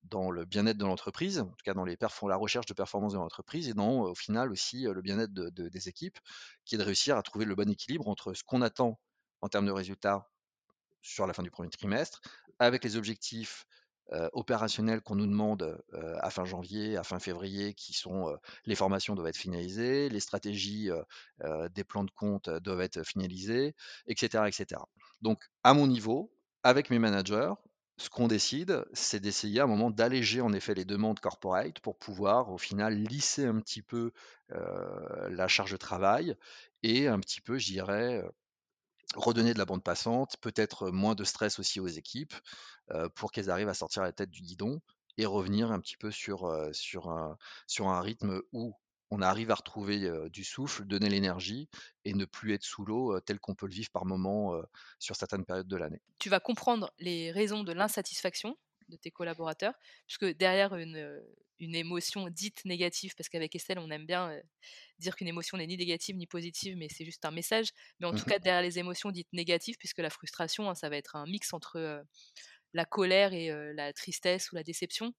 dans 0.04 0.30
le 0.30 0.44
bien-être 0.44 0.76
de 0.76 0.84
l'entreprise, 0.84 1.38
en 1.38 1.46
tout 1.46 1.64
cas 1.64 1.74
dans 1.74 1.84
la 1.84 2.36
recherche 2.36 2.66
de 2.66 2.74
performance 2.74 3.12
de 3.12 3.18
l'entreprise, 3.18 3.68
et 3.68 3.74
dans 3.74 4.02
au 4.02 4.14
final 4.14 4.50
aussi 4.50 4.82
le 4.82 5.00
bien-être 5.02 5.32
de, 5.32 5.48
des 5.50 5.88
équipes, 5.88 6.18
qui 6.64 6.74
est 6.74 6.78
de 6.78 6.82
réussir 6.82 7.16
à 7.16 7.22
trouver 7.22 7.44
le 7.44 7.54
bon 7.54 7.70
équilibre 7.70 8.08
entre 8.08 8.34
ce 8.34 8.42
qu'on 8.44 8.62
attend 8.62 8.98
en 9.40 9.48
termes 9.48 9.66
de 9.66 9.72
résultats 9.72 10.30
sur 11.02 11.26
la 11.26 11.34
fin 11.34 11.42
du 11.42 11.50
premier 11.50 11.70
trimestre, 11.70 12.22
avec 12.58 12.84
les 12.84 12.96
objectifs 12.96 13.66
opérationnels 14.32 15.00
qu'on 15.00 15.14
nous 15.14 15.26
demande 15.26 15.82
à 16.20 16.28
fin 16.30 16.44
janvier, 16.44 16.96
à 16.96 17.04
fin 17.04 17.18
février, 17.18 17.72
qui 17.72 17.94
sont 17.94 18.36
les 18.66 18.74
formations 18.74 19.14
doivent 19.14 19.28
être 19.28 19.36
finalisées, 19.36 20.10
les 20.10 20.20
stratégies 20.20 20.90
des 21.70 21.84
plans 21.84 22.04
de 22.04 22.10
compte 22.10 22.50
doivent 22.50 22.82
être 22.82 23.02
finalisées, 23.02 23.74
etc., 24.06 24.44
etc. 24.46 24.82
Donc, 25.22 25.42
à 25.62 25.72
mon 25.72 25.86
niveau, 25.86 26.30
avec 26.62 26.90
mes 26.90 26.98
managers, 26.98 27.52
ce 27.96 28.10
qu'on 28.10 28.28
décide, 28.28 28.84
c'est 28.92 29.20
d'essayer 29.20 29.60
à 29.60 29.64
un 29.64 29.68
moment 29.68 29.90
d'alléger 29.90 30.40
en 30.40 30.52
effet 30.52 30.74
les 30.74 30.84
demandes 30.84 31.20
corporate 31.20 31.78
pour 31.80 31.96
pouvoir 31.96 32.50
au 32.50 32.58
final 32.58 32.94
lisser 32.94 33.46
un 33.46 33.60
petit 33.60 33.82
peu 33.82 34.12
la 34.50 35.48
charge 35.48 35.72
de 35.72 35.76
travail 35.76 36.36
et 36.82 37.08
un 37.08 37.20
petit 37.20 37.40
peu, 37.40 37.56
je 37.58 37.66
dirais, 37.66 38.22
redonner 39.14 39.54
de 39.54 39.58
la 39.58 39.64
bande 39.64 39.82
passante, 39.82 40.36
peut-être 40.40 40.90
moins 40.90 41.14
de 41.14 41.24
stress 41.24 41.58
aussi 41.58 41.80
aux 41.80 41.86
équipes 41.86 42.34
pour 43.14 43.32
qu'elles 43.32 43.50
arrivent 43.50 43.68
à 43.68 43.74
sortir 43.74 44.02
la 44.02 44.12
tête 44.12 44.30
du 44.30 44.42
guidon 44.42 44.80
et 45.16 45.26
revenir 45.26 45.72
un 45.72 45.80
petit 45.80 45.96
peu 45.96 46.10
sur, 46.10 46.52
sur, 46.72 47.08
un, 47.08 47.38
sur 47.66 47.88
un 47.88 48.00
rythme 48.00 48.42
où 48.52 48.74
on 49.10 49.22
arrive 49.22 49.50
à 49.50 49.54
retrouver 49.54 50.10
du 50.30 50.44
souffle, 50.44 50.84
donner 50.84 51.08
l'énergie 51.08 51.68
et 52.04 52.14
ne 52.14 52.24
plus 52.24 52.52
être 52.52 52.64
sous 52.64 52.84
l'eau 52.84 53.18
tel 53.20 53.38
qu'on 53.38 53.54
peut 53.54 53.66
le 53.66 53.72
vivre 53.72 53.90
par 53.90 54.04
moment 54.04 54.60
sur 54.98 55.16
certaines 55.16 55.44
périodes 55.44 55.68
de 55.68 55.76
l'année. 55.76 56.02
Tu 56.18 56.28
vas 56.28 56.40
comprendre 56.40 56.92
les 56.98 57.30
raisons 57.30 57.64
de 57.64 57.72
l'insatisfaction 57.72 58.56
de 58.88 58.96
tes 58.96 59.10
collaborateurs, 59.10 59.74
puisque 60.06 60.26
derrière 60.36 60.74
une, 60.76 61.22
une 61.58 61.74
émotion 61.74 62.28
dite 62.28 62.64
négative, 62.64 63.14
parce 63.16 63.28
qu'avec 63.28 63.54
Estelle, 63.54 63.78
on 63.78 63.90
aime 63.90 64.06
bien 64.06 64.32
dire 64.98 65.16
qu'une 65.16 65.28
émotion 65.28 65.56
n'est 65.56 65.66
ni 65.66 65.76
négative 65.76 66.16
ni 66.16 66.26
positive, 66.26 66.76
mais 66.76 66.88
c'est 66.88 67.04
juste 67.04 67.24
un 67.24 67.30
message. 67.30 67.68
Mais 68.00 68.06
en 68.06 68.12
tout 68.12 68.22
mmh 68.22 68.30
cas, 68.30 68.38
derrière 68.38 68.62
les 68.62 68.78
émotions 68.78 69.10
dites 69.10 69.32
négatives, 69.32 69.76
puisque 69.78 69.98
la 69.98 70.10
frustration, 70.10 70.68
hein, 70.68 70.74
ça 70.74 70.88
va 70.88 70.96
être 70.96 71.16
un 71.16 71.26
mix 71.26 71.52
entre 71.52 72.04
la 72.72 72.84
colère 72.84 73.32
et 73.32 73.50
la 73.74 73.92
tristesse 73.92 74.50
ou 74.52 74.56
la 74.56 74.62
déception, 74.62 75.14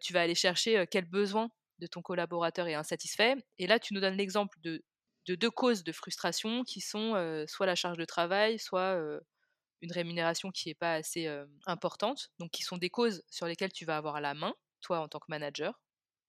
tu 0.00 0.12
vas 0.12 0.22
aller 0.22 0.34
chercher 0.34 0.84
quel 0.90 1.04
besoin 1.04 1.50
de 1.78 1.86
ton 1.86 2.02
collaborateur 2.02 2.66
est 2.66 2.74
insatisfait. 2.74 3.36
Et 3.58 3.66
là, 3.66 3.78
tu 3.78 3.94
nous 3.94 4.00
donnes 4.00 4.16
l'exemple 4.16 4.58
de, 4.62 4.82
de, 5.26 5.34
deux 5.34 5.50
causes 5.50 5.84
de 5.84 5.92
frustration 5.92 6.64
qui 6.64 6.80
sont 6.80 7.44
soit 7.46 7.66
la 7.66 7.74
charge 7.74 7.98
de 7.98 8.04
travail, 8.04 8.58
soit 8.58 9.20
une 9.80 9.92
rémunération 9.92 10.50
qui 10.50 10.68
n'est 10.68 10.74
pas 10.74 10.94
assez 10.94 11.28
importante, 11.66 12.30
donc 12.38 12.50
qui 12.50 12.62
sont 12.62 12.76
des 12.76 12.90
causes 12.90 13.22
sur 13.30 13.46
lesquelles 13.46 13.72
tu 13.72 13.84
vas 13.84 13.96
avoir 13.96 14.20
la 14.20 14.34
main, 14.34 14.54
toi 14.80 15.00
en 15.00 15.08
tant 15.08 15.18
que 15.18 15.26
manager, 15.28 15.80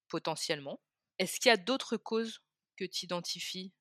potentiellement. 0.07 0.79
Est-ce 1.17 1.39
qu'il 1.39 1.49
y 1.49 1.53
a 1.53 1.57
d'autres 1.57 1.97
causes 1.97 2.41
que 2.77 2.85
tu 2.85 3.05
identifies 3.05 3.73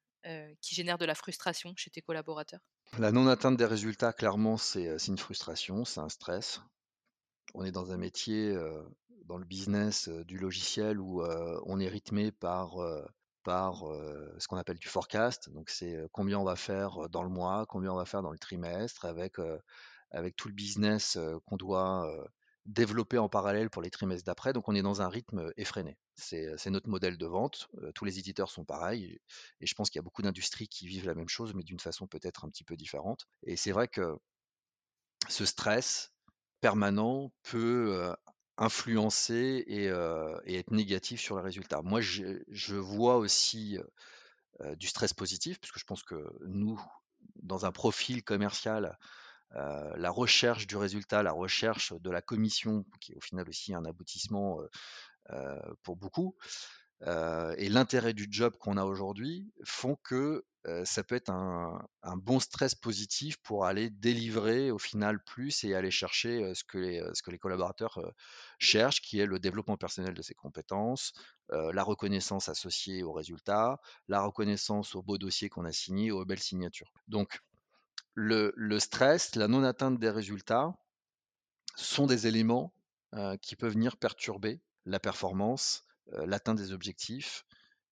qui 0.61 0.75
génèrent 0.75 0.99
de 0.99 1.07
la 1.07 1.15
frustration 1.15 1.73
chez 1.77 1.91
tes 1.91 2.03
collaborateurs? 2.03 2.61
La 2.99 3.13
non-atteinte 3.13 3.57
des 3.57 3.67
résultats, 3.67 4.13
clairement, 4.13 4.57
c'est 4.57 4.97
une 5.07 5.19
frustration, 5.19 5.85
c'est 5.85 6.01
un 6.01 6.09
stress. 6.09 6.61
On 7.55 7.65
est 7.65 7.73
dans 7.73 7.93
un 7.93 7.97
métier, 7.97 8.55
dans 9.25 9.37
le 9.39 9.45
business 9.45 10.09
du 10.09 10.39
logiciel, 10.39 10.99
où 10.99 11.23
on 11.23 11.79
est 11.81 11.89
rythmé 11.89 12.33
par 12.33 12.77
par 13.49 13.85
ce 14.39 14.47
qu'on 14.47 14.59
appelle 14.59 14.79
du 14.79 14.89
forecast. 14.89 15.49
Donc, 15.55 15.71
c'est 15.71 15.97
combien 16.13 16.39
on 16.39 16.45
va 16.45 16.55
faire 16.55 17.09
dans 17.09 17.23
le 17.23 17.31
mois, 17.31 17.65
combien 17.67 17.91
on 17.93 17.97
va 17.97 18.05
faire 18.05 18.21
dans 18.21 18.31
le 18.31 18.39
trimestre, 18.39 19.07
avec, 19.07 19.37
avec 20.11 20.37
tout 20.37 20.49
le 20.49 20.55
business 20.55 21.17
qu'on 21.47 21.57
doit 21.57 22.07
développer 22.67 23.17
en 23.17 23.31
parallèle 23.31 23.71
pour 23.71 23.81
les 23.81 23.89
trimestres 23.89 24.27
d'après. 24.27 24.53
Donc, 24.53 24.69
on 24.69 24.75
est 24.75 24.83
dans 24.83 25.01
un 25.01 25.09
rythme 25.09 25.51
effréné. 25.57 25.97
C'est 26.15 26.67
notre 26.67 26.91
modèle 26.91 27.17
de 27.17 27.25
vente. 27.25 27.71
tous 27.95 28.05
les 28.05 28.19
éditeurs 28.19 28.51
sont 28.51 28.67
pareils. 28.67 29.19
Et 29.63 29.67
je 29.67 29.75
pense 29.75 29.89
qu'il 29.89 29.99
y 29.99 30.03
a 30.03 30.05
beaucoup 30.05 30.21
d'industries 30.21 30.69
qui 30.69 30.87
vivent 30.87 31.07
la 31.07 31.15
même 31.15 31.31
chose, 31.31 31.55
mais 31.55 31.63
d'une 31.63 31.81
façon 31.81 32.07
peut-être 32.07 32.45
un 32.45 32.51
petit 32.51 32.65
peu 32.65 32.77
différente. 32.77 33.27
Et 33.45 33.57
c'est 33.57 33.73
vrai 33.73 33.89
que 33.89 34.15
ce 35.31 35.47
stress 35.47 36.13
permanent 36.61 37.33
peut 37.45 38.15
influencer 38.59 39.64
et, 39.66 39.87
être 39.87 40.71
négatif 40.71 41.21
sur 41.21 41.37
les 41.37 41.42
résultats. 41.42 41.83
Moi, 41.83 42.01
je, 42.01 42.75
vois 42.75 43.16
aussi 43.16 43.79
du 44.77 44.87
stress 44.87 45.14
positif, 45.14 45.61
puisque 45.61 45.79
je 45.79 45.85
pense 45.85 46.03
que 46.03 46.31
nous, 46.47 46.81
dans 47.42 47.64
un 47.64 47.73
profil 47.73 48.23
commercial, 48.23 48.99
la 49.55 50.11
recherche 50.11 50.66
du 50.66 50.77
résultat, 50.77 51.23
la 51.23 51.33
recherche 51.33 51.92
de 51.92 52.11
la 52.11 52.21
commission, 52.21 52.85
qui 53.01 53.12
est 53.12 53.16
au 53.16 53.21
final 53.21 53.49
aussi 53.49 53.75
un 53.75 53.85
aboutissement 53.85 54.59
pour 55.83 55.97
beaucoup, 55.97 56.37
et 57.07 57.68
l'intérêt 57.68 58.12
du 58.12 58.26
job 58.30 58.57
qu'on 58.59 58.76
a 58.76 58.84
aujourd'hui 58.84 59.53
font 59.64 59.96
que 60.03 60.44
ça 60.84 61.03
peut 61.03 61.14
être 61.14 61.30
un, 61.30 61.88
bon 62.16 62.40
stress 62.40 62.74
positif 62.74 63.36
pour 63.38 63.64
aller 63.64 63.88
délivrer 63.88 64.70
au 64.70 64.78
final 64.78 65.22
plus 65.22 65.64
et 65.64 65.74
aller 65.74 65.90
chercher 65.90 66.53
ce, 66.55 66.64
que 66.64 66.78
les, 67.30 67.38
collaborateurs 67.38 67.99
cherchent, 68.59 69.01
qui 69.01 69.20
est 69.20 69.26
le 69.26 69.38
développement 69.38 69.76
personnel 69.76 70.12
de 70.12 70.22
ses 70.22 70.34
compétences, 70.34 71.12
la 71.51 71.82
reconnaissance 71.82 72.49
associée 72.49 73.03
aux 73.03 73.12
résultats, 73.12 73.80
la 74.09 74.20
reconnaissance 74.20 74.94
aux 74.94 75.03
beaux 75.03 75.18
dossiers 75.18 75.49
qu'on 75.49 75.64
a 75.64 75.72
signés, 75.72 76.11
aux 76.11 76.24
belles 76.24 76.38
signatures. 76.38 76.92
Donc, 77.07 77.40
le 78.14 78.78
stress, 78.78 79.36
la 79.36 79.49
non-atteinte 79.49 79.99
des 79.99 80.11
résultats 80.11 80.74
sont 81.76 82.07
des 82.07 82.26
éléments 82.26 82.74
qui 83.40 83.57
peuvent 83.57 83.72
venir 83.72 83.96
perturber 83.96 84.61
la 84.84 84.99
performance, 84.99 85.84
l'atteinte 86.13 86.59
des 86.59 86.73
objectifs 86.73 87.45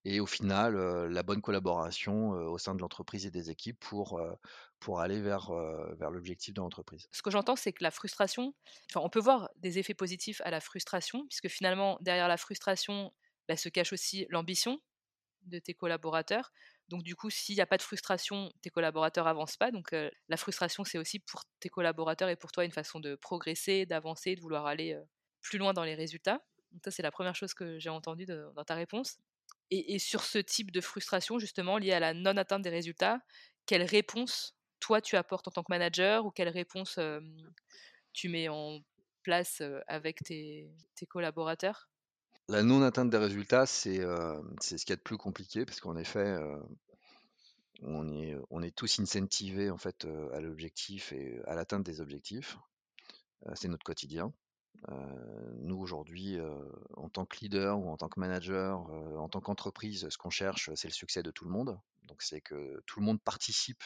et 0.04 0.20
au 0.20 0.26
final 0.26 0.76
la 1.08 1.22
bonne 1.22 1.42
collaboration 1.42 2.30
au 2.30 2.58
sein 2.58 2.74
de 2.74 2.80
l'entreprise 2.80 3.26
et 3.26 3.30
des 3.30 3.50
équipes 3.50 3.78
pour, 3.80 4.20
pour 4.78 5.00
aller 5.00 5.20
vers, 5.20 5.50
vers 5.98 6.10
l'objectif 6.10 6.54
de 6.54 6.60
l'entreprise. 6.60 7.08
Ce 7.10 7.22
que 7.22 7.30
j'entends, 7.30 7.56
c'est 7.56 7.72
que 7.72 7.82
la 7.82 7.90
frustration, 7.90 8.54
enfin, 8.90 9.00
on 9.04 9.10
peut 9.10 9.20
voir 9.20 9.50
des 9.56 9.78
effets 9.78 9.94
positifs 9.94 10.40
à 10.44 10.50
la 10.50 10.60
frustration, 10.60 11.26
puisque 11.26 11.48
finalement, 11.48 11.98
derrière 12.00 12.28
la 12.28 12.36
frustration, 12.36 13.12
bah, 13.48 13.56
se 13.56 13.68
cache 13.68 13.92
aussi 13.92 14.26
l'ambition 14.30 14.80
de 15.42 15.58
tes 15.58 15.74
collaborateurs. 15.74 16.52
Donc 16.88 17.02
du 17.02 17.16
coup, 17.16 17.30
s'il 17.30 17.56
n'y 17.56 17.60
a 17.60 17.66
pas 17.66 17.76
de 17.76 17.82
frustration, 17.82 18.52
tes 18.62 18.70
collaborateurs 18.70 19.26
avancent 19.26 19.56
pas. 19.56 19.72
Donc 19.72 19.92
la 19.92 20.36
frustration, 20.36 20.84
c'est 20.84 20.98
aussi 20.98 21.18
pour 21.18 21.44
tes 21.58 21.68
collaborateurs 21.68 22.28
et 22.28 22.36
pour 22.36 22.52
toi 22.52 22.64
une 22.64 22.72
façon 22.72 23.00
de 23.00 23.16
progresser, 23.16 23.86
d'avancer, 23.86 24.36
de 24.36 24.40
vouloir 24.40 24.66
aller 24.66 24.96
plus 25.40 25.58
loin 25.58 25.72
dans 25.72 25.84
les 25.84 25.94
résultats. 25.96 26.40
Ça, 26.84 26.90
c'est 26.90 27.02
la 27.02 27.10
première 27.10 27.34
chose 27.34 27.54
que 27.54 27.78
j'ai 27.78 27.90
entendue 27.90 28.26
dans 28.26 28.64
ta 28.64 28.74
réponse. 28.74 29.18
Et, 29.70 29.98
sur 29.98 30.22
ce 30.22 30.38
type 30.38 30.70
de 30.70 30.80
frustration, 30.80 31.38
justement, 31.38 31.78
liée 31.78 31.92
à 31.92 32.00
la 32.00 32.14
non-atteinte 32.14 32.62
des 32.62 32.70
résultats, 32.70 33.20
quelle 33.66 33.82
réponse 33.82 34.54
toi 34.78 35.00
tu 35.00 35.16
apportes 35.16 35.48
en 35.48 35.50
tant 35.50 35.62
que 35.64 35.72
manager 35.72 36.24
ou 36.24 36.30
quelle 36.30 36.48
réponse 36.48 37.00
tu 38.12 38.28
mets 38.28 38.48
en 38.48 38.78
place 39.22 39.62
avec 39.88 40.22
tes, 40.22 40.70
collaborateurs? 41.08 41.88
La 42.48 42.62
non-atteinte 42.62 43.10
des 43.10 43.18
résultats, 43.18 43.66
c'est 43.66 43.98
ce 43.98 44.84
qui 44.84 44.92
est 44.92 44.96
de 44.96 45.00
plus 45.00 45.18
compliqué 45.18 45.64
parce 45.64 45.80
qu'en 45.80 45.96
effet, 45.96 46.36
on, 47.82 48.08
est, 48.08 48.36
on 48.50 48.62
est 48.62 48.74
tous 48.74 49.00
incentivés 49.00 49.70
en 49.70 49.78
fait, 49.78 50.06
à 50.32 50.40
l'objectif 50.40 51.12
et 51.12 51.40
à 51.46 51.56
l'atteinte 51.56 51.82
des 51.82 52.00
objectifs. 52.00 52.56
c'est 53.54 53.68
notre 53.68 53.84
quotidien 53.84 54.32
nous 55.62 55.78
aujourd'hui, 55.78 56.38
en 56.96 57.08
tant 57.08 57.26
que 57.26 57.38
leader 57.40 57.78
ou 57.78 57.88
en 57.90 57.96
tant 57.96 58.08
que 58.08 58.20
manager, 58.20 58.80
en 59.18 59.28
tant 59.28 59.40
qu'entreprise, 59.40 60.08
ce 60.08 60.18
qu'on 60.18 60.30
cherche, 60.30 60.70
c'est 60.74 60.88
le 60.88 60.94
succès 60.94 61.22
de 61.22 61.30
tout 61.30 61.44
le 61.44 61.50
monde. 61.50 61.78
Donc 62.04 62.22
c'est 62.22 62.40
que 62.40 62.80
tout 62.86 63.00
le 63.00 63.06
monde 63.06 63.20
participe 63.20 63.82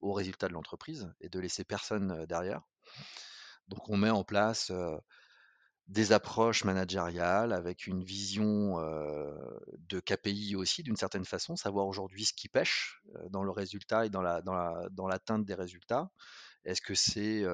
aux 0.00 0.12
résultats 0.12 0.48
de 0.48 0.54
l'entreprise 0.54 1.12
et 1.20 1.28
de 1.28 1.38
laisser 1.38 1.64
personne 1.64 2.26
derrière. 2.26 2.62
Donc 3.68 3.88
on 3.88 3.96
met 3.96 4.10
en 4.10 4.24
place 4.24 4.72
des 5.86 6.12
approches 6.12 6.64
managériales 6.64 7.52
avec 7.52 7.86
une 7.86 8.02
vision 8.02 8.78
de 8.78 10.00
KPI 10.00 10.56
aussi 10.56 10.82
d'une 10.82 10.96
certaine 10.96 11.24
façon, 11.24 11.56
savoir 11.56 11.86
aujourd'hui 11.86 12.24
ce 12.24 12.32
qui 12.32 12.48
pêche 12.48 13.02
dans 13.30 13.44
le 13.44 13.50
résultat 13.50 14.06
et 14.06 14.10
dans 14.10 14.22
la 14.22 14.40
dans 14.42 15.06
l'atteinte 15.06 15.44
des 15.44 15.54
résultats. 15.54 16.10
Est-ce 16.64 16.80
que 16.80 16.94
c'est 16.94 17.44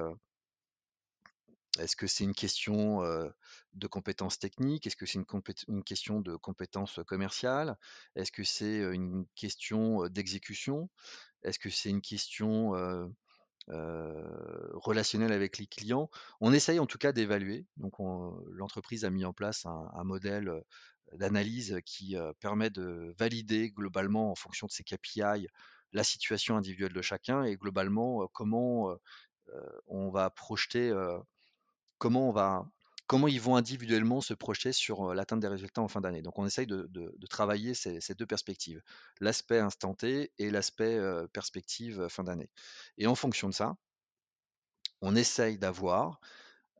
est-ce 1.79 1.95
que 1.95 2.07
c'est 2.07 2.25
une 2.25 2.35
question 2.35 3.03
de 3.75 3.87
compétences 3.87 4.39
techniques? 4.39 4.87
Est-ce 4.87 4.97
que 4.97 5.07
c'est 5.07 5.21
une, 5.68 5.85
question 5.85 6.21
de 6.21 6.35
compétences 6.37 7.01
commerciales? 7.07 7.77
Est-ce 8.16 8.33
que 8.33 8.43
c'est 8.45 8.79
une 8.79 9.25
question 9.37 10.09
d'exécution? 10.09 10.91
Est-ce 11.43 11.59
que 11.59 11.71
c'est 11.71 11.91
une 11.91 12.03
question 12.03 12.73
relationnelle 13.68 15.33
avec 15.33 15.59
les 15.59 15.66
clients? 15.66 16.11
On 16.41 16.53
essaye 16.53 16.81
en 16.81 16.87
tout 16.87 16.99
cas 16.99 17.12
d'évaluer. 17.12 17.66
Donc 17.77 17.95
l'entreprise 18.51 19.05
a 19.05 19.11
mis 19.11 19.25
en 19.25 19.33
place 19.33 19.64
un, 19.66 20.05
modèle 20.05 20.62
d'analyse 21.12 21.79
qui 21.87 22.16
permet 22.41 22.71
de 22.71 23.14
valider 23.16 23.71
globalement 23.71 24.33
en 24.33 24.35
fonction 24.35 24.66
de 24.66 24.73
ses 24.73 24.83
KPI 24.83 25.47
la 25.93 26.05
situation 26.05 26.57
individuelle 26.57 26.93
de 26.93 27.03
chacun 27.03 27.45
et 27.45 27.57
globalement 27.57 28.27
comment 28.33 28.93
on 29.87 30.11
va 30.11 30.31
projeter 30.31 30.93
comment 32.01 32.32
va 32.32 32.66
comment 33.07 33.26
ils 33.26 33.40
vont 33.40 33.57
individuellement 33.57 34.20
se 34.20 34.34
projeter 34.34 34.72
sur 34.72 35.14
l'atteinte 35.14 35.40
des 35.40 35.48
résultats 35.48 35.82
en 35.82 35.88
fin 35.88 36.01
d'année. 36.01 36.22
Donc 36.22 36.38
on 36.38 36.46
essaye 36.46 36.68
de, 36.68 36.88
travailler 37.28 37.74
ces, 37.74 38.14
deux 38.16 38.26
perspectives, 38.26 38.80
l'aspect 39.20 39.59
instant 39.59 39.96
et 40.05 40.30
l'aspect 40.38 40.96
perspective 41.32 42.07
fin 42.09 42.22
d'année. 42.22 42.48
Et 42.98 43.09
en 43.09 43.16
fonction 43.16 43.48
de 43.48 43.55
ça, 43.55 43.74
on 45.01 45.16
essaye 45.16 45.59
d'avoir 45.59 46.20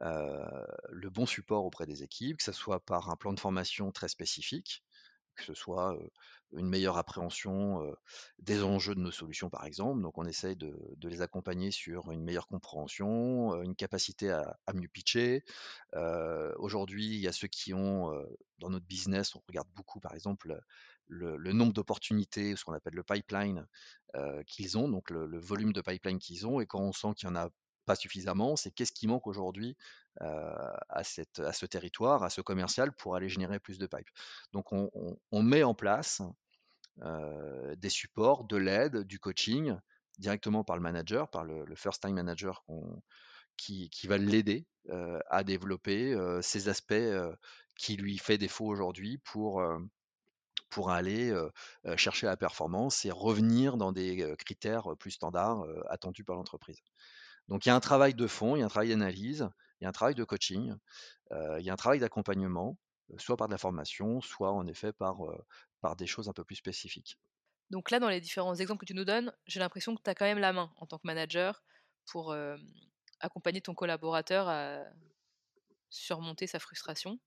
le 0.01 1.11
bon 1.11 1.27
support 1.27 1.65
auprès 1.65 1.87
des 1.87 2.05
équipes, 2.05 2.37
que 2.37 2.45
ce 2.45 2.53
soit 2.53 2.79
par 2.79 3.11
un 3.11 3.17
plan 3.17 3.33
de 3.33 3.41
formation 3.41 3.91
très 3.91 4.09
spécifique, 4.09 4.85
que 5.37 5.45
ce 5.45 5.55
soit 5.55 5.97
une 6.53 6.69
meilleure 6.69 6.99
appréhension 6.99 7.95
des 8.39 8.63
enjeux 8.63 8.95
de 8.95 9.01
nos 9.01 9.11
solutions, 9.11 9.51
par 9.51 9.65
exemple. 9.65 10.03
Donc, 10.03 10.19
on 10.19 10.27
essaye 10.27 10.57
de, 10.57 10.75
les 11.03 11.23
accompagner 11.23 11.71
sur 11.71 12.11
une 12.11 12.23
meilleure 12.23 12.49
compréhension, 12.49 13.63
une 13.63 13.75
capacité 13.77 14.31
à, 14.31 14.57
mieux 14.75 14.89
pitcher. 14.89 15.45
Aujourd'hui, 16.57 17.07
il 17.07 17.21
y 17.21 17.29
a 17.29 17.33
ceux 17.33 17.49
qui 17.49 17.73
ont, 17.73 18.11
dans 18.59 18.71
notre 18.71 18.87
business, 18.87 19.35
on 19.35 19.43
regarde 19.47 19.69
beaucoup, 19.75 20.01
par 20.01 20.15
exemple, 20.15 20.61
le, 21.07 21.53
nombre 21.53 21.73
d'opportunités, 21.73 22.57
ce 22.57 22.65
qu'on 22.65 22.73
appelle 22.73 22.95
le 22.95 23.05
pipeline 23.05 23.67
qu'ils 24.47 24.79
ont, 24.79 24.89
donc 24.89 25.11
le, 25.11 25.27
le, 25.27 25.39
volume 25.39 25.73
de 25.73 25.81
pipeline 25.81 26.19
qu'ils 26.19 26.47
ont. 26.47 26.61
Et 26.61 26.67
quand 26.67 26.81
on 26.81 26.93
sent 26.93 27.15
qu'il 27.17 27.29
y 27.29 27.33
en 27.33 27.37
a 27.37 27.51
suffisamment, 27.97 28.57
c'est 28.57 28.71
qu'est-ce 28.71 28.93
qui 28.93 29.07
manque 29.07 29.27
aujourd'hui 29.27 29.77
à 30.21 31.03
ce 31.05 31.67
territoire, 31.67 32.23
à 32.23 32.31
ce 32.31 32.41
commercial 32.41 32.93
pour 32.93 33.17
aller 33.17 33.29
générer 33.29 33.59
plus 33.59 33.79
de 33.79 33.87
pipe? 33.87 34.09
Donc 34.53 34.73
on, 34.73 35.43
met 35.43 35.63
en 35.63 35.75
place 35.75 36.23
des 36.99 37.89
supports, 37.89 38.45
de 38.45 38.57
l'aide, 38.57 39.05
du 39.05 39.19
coaching 39.19 39.77
directement 40.19 40.65
par 40.65 40.77
le 40.77 40.83
manager, 40.83 41.31
par 41.31 41.45
le, 41.45 41.65
first 41.75 42.03
time 42.03 42.15
manager 42.15 42.65
qui, 43.57 43.89
qui, 43.91 44.07
va 44.07 44.19
l'aider 44.19 44.67
à 45.31 45.45
développer 45.45 46.17
ces 46.43 46.69
aspects 46.69 46.95
qui 47.77 47.97
lui 47.97 48.19
fait 48.19 48.39
défaut 48.39 48.67
aujourd'hui 48.67 49.19
pour 49.19 49.63
pour 50.71 50.91
aller 50.91 51.35
chercher 51.97 52.27
la 52.27 52.37
performance 52.37 53.05
et 53.05 53.11
revenir 53.11 53.77
dans 53.77 53.93
des 53.93 54.35
critères 54.39 54.97
plus 54.99 55.11
standards 55.11 55.65
attendus 55.89 56.25
par 56.25 56.37
l'entreprise. 56.37 56.79
Donc 57.51 57.67
il 57.67 57.69
y 57.69 57.73
a 57.73 57.75
un 57.75 57.81
travail 57.81 58.15
de 58.15 58.27
fond, 58.27 58.57
il 58.57 58.61
y 58.61 58.63
a 58.63 58.67
un 58.67 58.69
travail 58.69 58.89
d'analyse, 58.89 59.49
il 59.81 59.85
y 59.85 59.87
a 59.87 59.89
un 59.89 59.93
travail 59.93 60.15
de 60.15 60.25
coaching, 60.25 60.75
il 61.31 61.63
y 61.63 61.69
a 61.69 61.73
un 61.73 61.77
travail 61.77 61.99
d'accompagnement, 61.99 62.79
soit 63.19 63.37
par 63.37 63.49
de 63.49 63.53
la 63.53 63.59
formation, 63.59 64.21
soit 64.21 64.53
en 64.53 64.67
effet 64.67 64.93
par, 64.93 65.19
par 65.81 65.97
des 65.97 66.07
choses 66.07 66.29
un 66.29 66.33
peu 66.33 66.45
plus 66.45 66.57
spécifiques. 66.57 67.19
Donc 67.71 67.91
là, 67.91 67.99
dans 67.99 68.09
les 68.09 68.21
différents 68.21 68.55
exemples 68.55 68.81
que 68.81 68.87
tu 68.87 68.95
nous 68.95 69.05
donnes, 69.05 69.33
j'ai 69.47 69.61
l'impression 69.61 69.95
que 69.95 70.03
tu 70.03 70.11
as 70.11 70.15
quand 70.15 70.25
même 70.25 70.39
la 70.39 70.53
main 70.53 70.73
en 70.77 70.87
tant 70.87 70.99
que 70.99 71.07
manager 71.07 71.63
pour 72.07 72.35
accompagner 73.21 73.61
ton 73.61 73.75
collaborateur 73.75 74.49
à 74.49 74.85
surmonter 75.89 76.47
sa 76.47 76.61
frustration. 76.61 77.19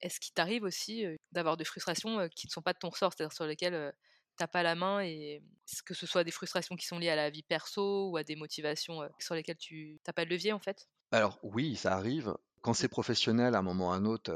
Est-ce 0.00 0.20
qu'il 0.20 0.32
t'arrive 0.32 0.62
aussi 0.62 1.04
d'avoir 1.32 1.56
des 1.56 1.64
frustrations 1.64 2.28
qui 2.28 2.46
ne 2.46 2.52
sont 2.52 2.62
pas 2.62 2.72
de 2.72 2.78
ton 2.78 2.90
ressort, 2.90 3.12
c'est-à-dire 3.12 3.32
sur 3.32 3.46
lesquelles 3.46 3.92
t'as 4.36 4.46
pas 4.46 4.62
la 4.62 4.74
main 4.74 5.00
et 5.00 5.42
que 5.84 5.94
ce 5.94 6.06
soit 6.06 6.24
des 6.24 6.30
frustrations 6.30 6.76
qui 6.76 6.86
sont 6.86 6.98
liées 6.98 7.10
à 7.10 7.16
la 7.16 7.30
vie 7.30 7.42
perso 7.42 8.10
ou 8.10 8.16
à 8.16 8.22
des 8.22 8.36
motivations 8.36 9.08
sur 9.18 9.34
lesquelles 9.34 9.56
tu 9.56 10.00
n'as 10.06 10.12
pas 10.12 10.24
de 10.24 10.30
levier 10.30 10.52
en 10.52 10.60
fait? 10.60 10.88
Alors 11.12 11.38
oui, 11.42 11.76
ça 11.76 11.94
arrive. 11.94 12.36
Quand 12.62 12.74
c'est 12.74 12.88
professionnel, 12.88 13.54
à 13.54 13.58
un 13.58 13.62
moment 13.62 13.88
ou 13.88 13.90
à 13.92 13.94
un 13.94 14.04
autre, 14.04 14.32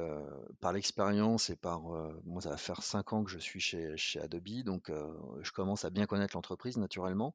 par 0.60 0.72
l'expérience 0.72 1.50
et 1.50 1.56
par... 1.56 1.82
moi, 2.24 2.40
ça 2.40 2.50
va 2.50 2.56
faire 2.56 2.82
cinq 2.82 3.12
ans 3.12 3.24
que 3.24 3.30
je 3.30 3.38
suis 3.38 3.58
chez, 3.58 3.96
chez 3.96 4.20
Adobe, 4.20 4.62
donc 4.62 4.90
je 5.40 5.50
commence 5.50 5.84
à 5.84 5.90
bien 5.90 6.06
connaître 6.06 6.36
l'entreprise 6.36 6.76
naturellement. 6.76 7.34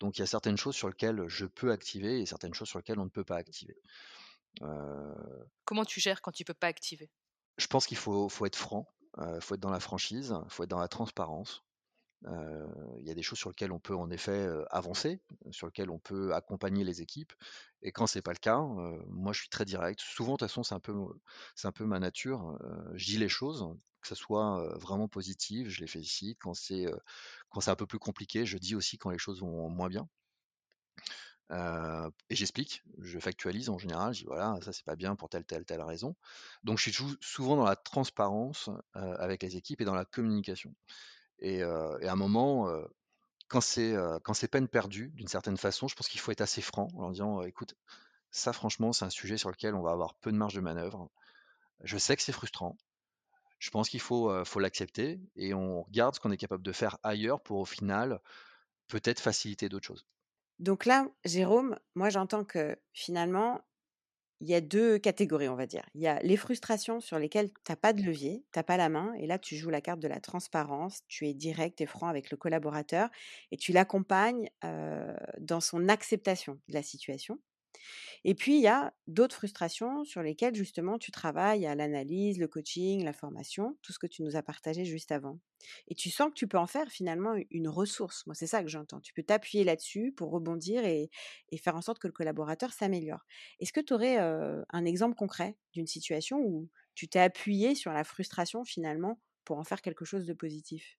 Donc 0.00 0.16
il 0.16 0.20
y 0.20 0.24
a 0.24 0.26
certaines 0.26 0.56
choses 0.56 0.74
sur 0.74 0.88
lesquelles 0.88 1.28
je 1.28 1.44
peux 1.44 1.70
activer 1.70 2.20
et 2.20 2.26
certaines 2.26 2.54
choses 2.54 2.68
sur 2.68 2.78
lesquelles 2.78 2.98
on 2.98 3.04
ne 3.04 3.10
peut 3.10 3.24
pas 3.24 3.36
activer. 3.36 3.76
Comment 5.66 5.84
tu 5.84 6.00
gères 6.00 6.22
quand 6.22 6.32
tu 6.32 6.44
peux 6.44 6.54
pas 6.54 6.68
activer? 6.68 7.10
Je 7.58 7.66
pense 7.66 7.86
qu'il 7.86 7.98
faut, 7.98 8.30
faut 8.30 8.46
être 8.46 8.56
franc, 8.56 8.88
il 9.18 9.40
faut 9.40 9.54
être 9.54 9.60
dans 9.60 9.70
la 9.70 9.80
franchise, 9.80 10.34
il 10.44 10.50
faut 10.50 10.62
être 10.64 10.70
dans 10.70 10.80
la 10.80 10.88
transparence 10.88 11.62
il 12.24 13.06
y 13.06 13.10
a 13.10 13.14
des 13.14 13.22
choses 13.22 13.38
sur 13.38 13.50
lesquelles 13.50 13.72
on 13.72 13.80
peut 13.80 13.96
en 13.96 14.10
effet 14.10 14.48
avancer, 14.70 15.20
sur 15.50 15.66
lesquelles 15.66 15.90
on 15.90 15.98
peut 15.98 16.34
accompagner 16.34 16.84
les 16.84 17.02
équipes. 17.02 17.32
Et 17.82 17.92
quand 17.92 18.06
c'est 18.06 18.22
pas 18.22 18.32
le 18.32 18.38
cas, 18.38 18.60
moi 19.08 19.32
je 19.32 19.40
suis 19.40 19.48
très 19.48 19.64
direct. 19.64 20.00
Souvent, 20.00 20.34
de 20.34 20.38
toute 20.38 20.48
façon, 20.48 20.62
c'est 20.62 20.74
un 20.74 20.80
peu, 20.80 20.94
c'est 21.56 21.68
un 21.68 21.72
peu 21.72 21.84
ma 21.84 21.98
nature. 21.98 22.58
je 22.94 23.04
dis 23.06 23.18
les 23.18 23.28
choses, 23.28 23.66
que 24.00 24.08
ce 24.08 24.14
soit 24.14 24.76
vraiment 24.78 25.08
positif, 25.08 25.68
je 25.68 25.80
les 25.80 25.86
félicite. 25.86 26.38
Quand 26.40 26.54
c'est, 26.54 26.86
quand 27.50 27.60
c'est 27.60 27.70
un 27.70 27.76
peu 27.76 27.86
plus 27.86 27.98
compliqué, 27.98 28.46
je 28.46 28.58
dis 28.58 28.74
aussi 28.74 28.98
quand 28.98 29.10
les 29.10 29.18
choses 29.18 29.40
vont 29.40 29.68
moins 29.68 29.88
bien. 29.88 30.08
et 31.50 32.34
j'explique, 32.34 32.82
je 32.98 33.18
factualise 33.18 33.68
en 33.68 33.78
général, 33.78 34.14
je 34.14 34.20
dis 34.20 34.26
voilà, 34.26 34.58
ça 34.62 34.72
c'est 34.72 34.84
pas 34.84 34.96
bien 34.96 35.16
pour 35.16 35.28
telle, 35.28 35.44
telle, 35.44 35.64
telle 35.64 35.82
raison. 35.82 36.16
Donc 36.64 36.78
je 36.78 36.90
suis 36.90 37.04
souvent 37.20 37.56
dans 37.56 37.64
la 37.64 37.76
transparence 37.76 38.70
avec 38.94 39.42
les 39.42 39.56
équipes 39.56 39.80
et 39.80 39.84
dans 39.84 39.94
la 39.94 40.04
communication. 40.04 40.74
Et, 41.42 41.62
à 41.62 42.12
un 42.12 42.16
moment, 42.16 42.70
quand 43.48 43.60
c'est 43.60 43.94
quand 44.22 44.50
peine 44.50 44.68
perdue, 44.68 45.10
d'une 45.14 45.28
certaine 45.28 45.56
façon, 45.56 45.88
je 45.88 45.94
pense 45.94 46.08
qu'il 46.08 46.20
faut 46.20 46.32
être 46.32 46.40
assez 46.40 46.62
franc 46.62 46.88
en 46.96 47.10
disant 47.10 47.42
écoute, 47.42 47.74
ça 48.30 48.52
franchement, 48.52 48.92
c'est 48.92 49.04
un 49.04 49.10
sujet 49.10 49.36
sur 49.36 49.50
lequel 49.50 49.74
on 49.74 49.82
va 49.82 49.90
avoir 49.90 50.14
peu 50.14 50.32
de 50.32 50.36
marge 50.36 50.54
de 50.54 50.60
manœuvre. 50.60 51.10
Je 51.82 51.98
sais 51.98 52.16
que 52.16 52.22
c'est 52.22 52.32
frustrant. 52.32 52.78
Je 53.58 53.70
pense 53.70 53.88
qu'il 53.88 54.00
faut, 54.00 54.44
faut 54.44 54.60
l'accepter 54.60 55.20
et 55.36 55.52
on 55.52 55.82
regarde 55.82 56.14
ce 56.14 56.20
qu'on 56.20 56.30
est 56.30 56.36
capable 56.36 56.62
de 56.62 56.72
faire 56.72 56.98
ailleurs 57.02 57.40
pour 57.42 57.58
au 57.58 57.64
final 57.64 58.20
peut-être 58.88 59.20
faciliter 59.20 59.68
d'autres 59.68 59.86
choses. 59.86 60.06
Donc 60.58 60.86
là, 60.86 61.08
Jérôme, 61.24 61.76
moi 61.94 62.08
j'entends 62.08 62.44
que 62.44 62.78
finalement, 62.92 63.60
il 64.42 64.48
y 64.50 64.54
a 64.54 64.60
deux 64.60 64.98
catégories, 64.98 65.48
on 65.48 65.56
va 65.56 65.66
dire. 65.66 65.84
Il 65.94 66.02
y 66.02 66.08
a 66.08 66.20
les 66.22 66.36
frustrations 66.36 67.00
sur 67.00 67.18
lesquelles 67.18 67.50
tu 67.50 67.72
n'as 67.72 67.76
pas 67.76 67.92
de 67.94 68.02
levier, 68.02 68.44
tu 68.52 68.58
n'as 68.58 68.64
pas 68.64 68.76
la 68.76 68.88
main, 68.90 69.14
et 69.14 69.26
là, 69.26 69.38
tu 69.38 69.56
joues 69.56 69.70
la 69.70 69.80
carte 69.80 70.00
de 70.00 70.08
la 70.08 70.20
transparence, 70.20 71.02
tu 71.08 71.28
es 71.28 71.34
direct 71.34 71.80
et 71.80 71.86
franc 71.86 72.08
avec 72.08 72.30
le 72.30 72.36
collaborateur, 72.36 73.08
et 73.52 73.56
tu 73.56 73.72
l'accompagnes 73.72 74.50
dans 75.40 75.60
son 75.60 75.88
acceptation 75.88 76.60
de 76.68 76.74
la 76.74 76.82
situation. 76.82 77.38
Et 78.24 78.34
puis, 78.34 78.56
il 78.56 78.62
y 78.62 78.68
a 78.68 78.94
d'autres 79.06 79.36
frustrations 79.36 80.04
sur 80.04 80.22
lesquelles, 80.22 80.54
justement, 80.54 80.98
tu 80.98 81.10
travailles 81.10 81.66
à 81.66 81.74
l'analyse, 81.74 82.38
le 82.38 82.48
coaching, 82.48 83.04
la 83.04 83.12
formation, 83.12 83.78
tout 83.82 83.92
ce 83.92 83.98
que 83.98 84.06
tu 84.06 84.22
nous 84.22 84.36
as 84.36 84.42
partagé 84.42 84.84
juste 84.84 85.12
avant. 85.12 85.38
Et 85.88 85.94
tu 85.94 86.10
sens 86.10 86.28
que 86.28 86.34
tu 86.34 86.48
peux 86.48 86.58
en 86.58 86.66
faire 86.66 86.88
finalement 86.90 87.34
une 87.50 87.68
ressource. 87.68 88.26
Moi, 88.26 88.34
c'est 88.34 88.46
ça 88.46 88.62
que 88.62 88.68
j'entends. 88.68 89.00
Tu 89.00 89.12
peux 89.12 89.22
t'appuyer 89.22 89.64
là-dessus 89.64 90.12
pour 90.12 90.30
rebondir 90.30 90.84
et, 90.84 91.10
faire 91.62 91.76
en 91.76 91.82
sorte 91.82 91.98
que 91.98 92.08
le 92.08 92.12
collaborateur 92.12 92.72
s'améliore. 92.72 93.24
Est-ce 93.60 93.72
que 93.72 93.80
tu 93.80 93.92
aurais 93.94 94.16
un 94.18 94.84
exemple 94.84 95.14
concret 95.14 95.56
d'une 95.72 95.86
situation 95.86 96.38
où 96.40 96.68
tu 96.94 97.08
t'es 97.08 97.20
appuyé 97.20 97.74
sur 97.74 97.92
la 97.92 98.04
frustration 98.04 98.64
finalement 98.64 99.20
pour 99.44 99.58
en 99.58 99.64
faire 99.64 99.82
quelque 99.82 100.04
chose 100.04 100.26
de 100.26 100.32
positif? 100.32 100.98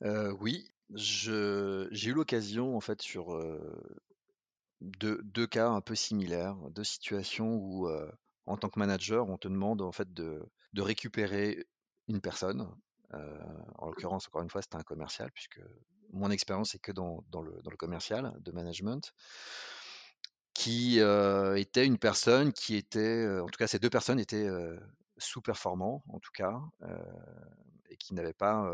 Oui, 0.00 0.68
j'ai 0.90 1.30
eu 1.32 2.12
l'occasion 2.12 2.76
en 2.76 2.80
fait 2.80 3.00
sur 3.02 3.36
deux, 4.84 5.46
cas 5.46 5.68
un 5.68 5.80
peu 5.80 5.94
similaires, 5.94 6.56
deux 6.70 6.84
situations 6.84 7.56
où, 7.56 7.88
en 8.46 8.56
tant 8.56 8.68
que 8.68 8.78
manager, 8.78 9.28
on 9.28 9.38
te 9.38 9.48
demande 9.48 9.82
en 9.82 9.92
fait 9.92 10.12
de, 10.12 10.42
récupérer 10.76 11.66
une 12.08 12.20
personne. 12.20 12.68
en 13.12 13.86
l'occurrence, 13.86 14.26
encore 14.28 14.42
une 14.42 14.50
fois, 14.50 14.62
c'était 14.62 14.76
un 14.76 14.82
commercial, 14.82 15.30
puisque 15.32 15.60
mon 16.12 16.30
expérience 16.30 16.74
est 16.74 16.78
que 16.78 16.92
dans, 16.92 17.24
le, 17.32 17.76
commercial 17.76 18.34
de 18.40 18.52
management, 18.52 19.12
qui 20.52 20.98
était 20.98 21.86
une 21.86 21.98
personne 21.98 22.52
qui 22.52 22.76
était, 22.76 23.26
en 23.40 23.46
tout 23.46 23.58
cas, 23.58 23.66
ces 23.66 23.78
deux 23.78 23.90
personnes 23.90 24.20
étaient 24.20 24.48
sous-performants, 25.18 26.04
en 26.08 26.18
tout 26.18 26.32
cas, 26.32 26.60
et 27.88 27.96
qui 27.96 28.14
n'avaient 28.14 28.32
pas 28.32 28.68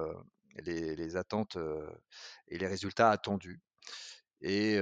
les, 0.56 1.16
attentes 1.16 1.56
et 2.48 2.58
les 2.58 2.66
résultats 2.66 3.10
attendus. 3.10 3.60
Et 4.42 4.78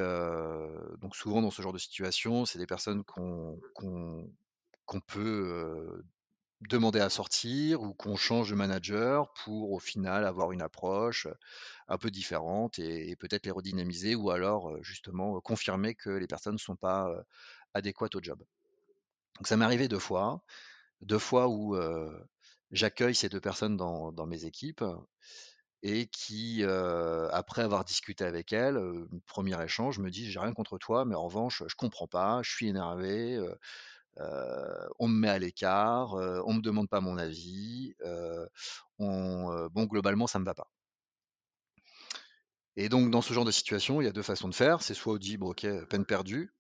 donc 1.01 1.17
souvent 1.17 1.43
dans 1.43 1.51
ce 1.51 1.63
genre 1.63 1.73
de 1.73 1.79
situation, 1.79 2.45
c'est 2.45 2.59
des 2.59 2.67
personnes 2.67 3.05
qu'on 3.05 3.61
peut 5.07 6.03
demander 6.63 7.01
à 7.01 7.09
sortir 7.09 7.83
ou 7.83 7.95
qu'on 7.95 8.17
change 8.17 8.51
de 8.51 8.57
manager 8.57 9.33
pour 9.45 9.73
au 9.73 9.79
final 9.79 10.25
avoir 10.25 10.51
une 10.53 10.63
approche 10.63 11.29
un 11.87 11.99
peu 11.99 12.11
différente 12.11 12.79
et, 12.79 13.15
peut-être 13.17 13.47
les 13.47 13.53
redynamiser 13.53 14.15
ou 14.15 14.31
alors 14.31 14.83
justement 14.83 15.41
confirmer 15.41 15.95
que 15.95 16.11
les 16.11 16.27
personnes 16.27 16.55
ne 16.55 16.59
sont 16.59 16.77
pas 16.77 17.13
adéquates 17.75 18.15
au 18.17 18.23
job. 18.23 18.43
Donc 19.37 19.47
ça 19.47 19.57
m'est 19.57 19.65
arrivé 19.65 19.89
deux 19.89 20.01
fois, 20.01 20.43
deux 21.01 21.19
fois 21.19 21.49
où 21.49 21.77
j'accueille 22.71 23.15
ces 23.15 23.29
deux 23.29 23.41
personnes 23.41 23.77
dans, 23.77 24.27
mes 24.27 24.45
équipes 24.45 24.85
et 25.83 26.07
qui, 26.09 26.65
après 26.65 27.63
avoir 27.63 27.85
discuté 27.85 28.25
avec 28.25 28.53
elle, 28.53 28.81
premier 29.27 29.63
échange, 29.63 29.99
me 29.99 30.11
dit 30.11 30.31
j'ai 30.31 30.41
rien 30.41 30.53
contre 30.53 30.79
toi, 30.79 31.05
mais 31.05 31.15
en 31.15 31.25
revanche, 31.25 31.63
je 31.67 31.75
comprends 31.77 32.09
pas, 32.09 32.41
je 32.43 32.51
suis 32.51 32.69
énervé, 32.69 33.41
on 34.99 35.09
me 35.09 35.15
met 35.21 35.29
à 35.29 35.39
l'écart, 35.39 36.15
on 36.15 36.55
me 36.55 36.61
demande 36.61 36.89
pas 36.89 37.01
mon 37.01 37.17
avis, 37.19 37.95
on, 38.99 39.69
bon 39.73 39.85
globalement 39.85 40.27
ça 40.27 40.39
me 40.39 40.45
va 40.45 40.55
pas. 40.55 40.69
Et 42.77 42.89
donc 42.89 43.11
dans 43.11 43.23
ce 43.23 43.33
genre 43.33 43.45
de 43.45 43.51
situation, 43.51 44.01
il 44.01 44.05
y 44.05 44.09
a 44.09 44.13
deux 44.13 44.23
façons 44.23 44.49
de 44.49 44.55
faire, 44.55 44.83
c'est 44.83 44.95
soit 44.95 45.15
on 45.15 45.17
dit 45.17 45.37
bon 45.37 45.51
ok 45.51 45.67
peine 45.89 46.05
perdue, 46.05 46.53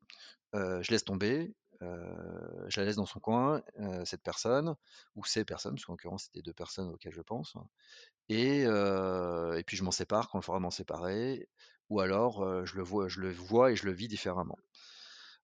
je 0.54 0.90
laisse 0.90 1.04
tomber, 1.04 1.54
je 1.80 2.80
la 2.80 2.86
laisse 2.86 2.96
dans 2.96 3.06
son 3.06 3.20
coin, 3.20 3.62
cette 4.04 4.22
personne, 4.22 4.74
ou 5.14 5.24
ces 5.24 5.44
personnes, 5.44 5.74
parce 5.74 5.84
qu'en 5.84 5.92
l'occurrence 5.92 6.24
c'était 6.24 6.42
deux 6.42 6.52
personnes 6.52 6.88
auxquelles 6.88 7.12
je 7.12 7.22
pense, 7.22 7.54
et, 8.28 8.62
et 8.62 9.62
puis 9.66 9.76
je 9.76 9.84
m'en 9.84 9.90
sépare 9.90 10.28
quand 10.28 10.40
il 10.40 10.44
faudra 10.44 10.60
m'en 10.60 10.70
séparer, 10.70 11.48
ou 11.88 12.00
alors 12.00 12.66
je, 12.66 12.76
le 12.76 12.82
vois, 12.82 13.08
je 13.08 13.20
le 13.20 13.32
vois 13.32 13.72
et 13.72 13.76
je 13.76 13.86
le 13.86 13.92
vis 13.92 14.08
différemment. 14.08 14.58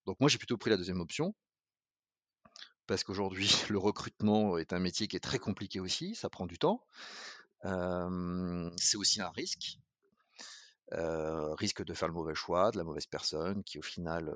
Donc 0.06 0.18
moi 0.20 0.28
j'ai 0.28 0.38
plutôt 0.38 0.58
pris 0.58 0.70
la 0.70 0.76
deuxième 0.76 1.00
option, 1.00 1.34
parce 2.86 3.04
qu'aujourd'hui 3.04 3.48
le 3.70 3.78
recrutement 3.78 4.58
est 4.58 4.72
un 4.72 4.78
métier 4.78 5.08
qui 5.08 5.16
est 5.16 5.20
très 5.20 5.38
compliqué 5.38 5.80
aussi, 5.80 6.14
ça 6.14 6.28
prend 6.28 6.46
du 6.46 6.58
temps, 6.58 6.84
c'est 7.62 8.96
aussi 8.96 9.20
un 9.20 9.30
risque, 9.30 9.78
risque 10.92 11.84
de 11.84 11.94
faire 11.94 12.08
le 12.08 12.14
mauvais 12.14 12.34
choix, 12.34 12.70
de 12.70 12.78
la 12.78 12.84
mauvaise 12.84 13.06
personne, 13.06 13.62
qui 13.64 13.78
au 13.78 13.82
final 13.82 14.34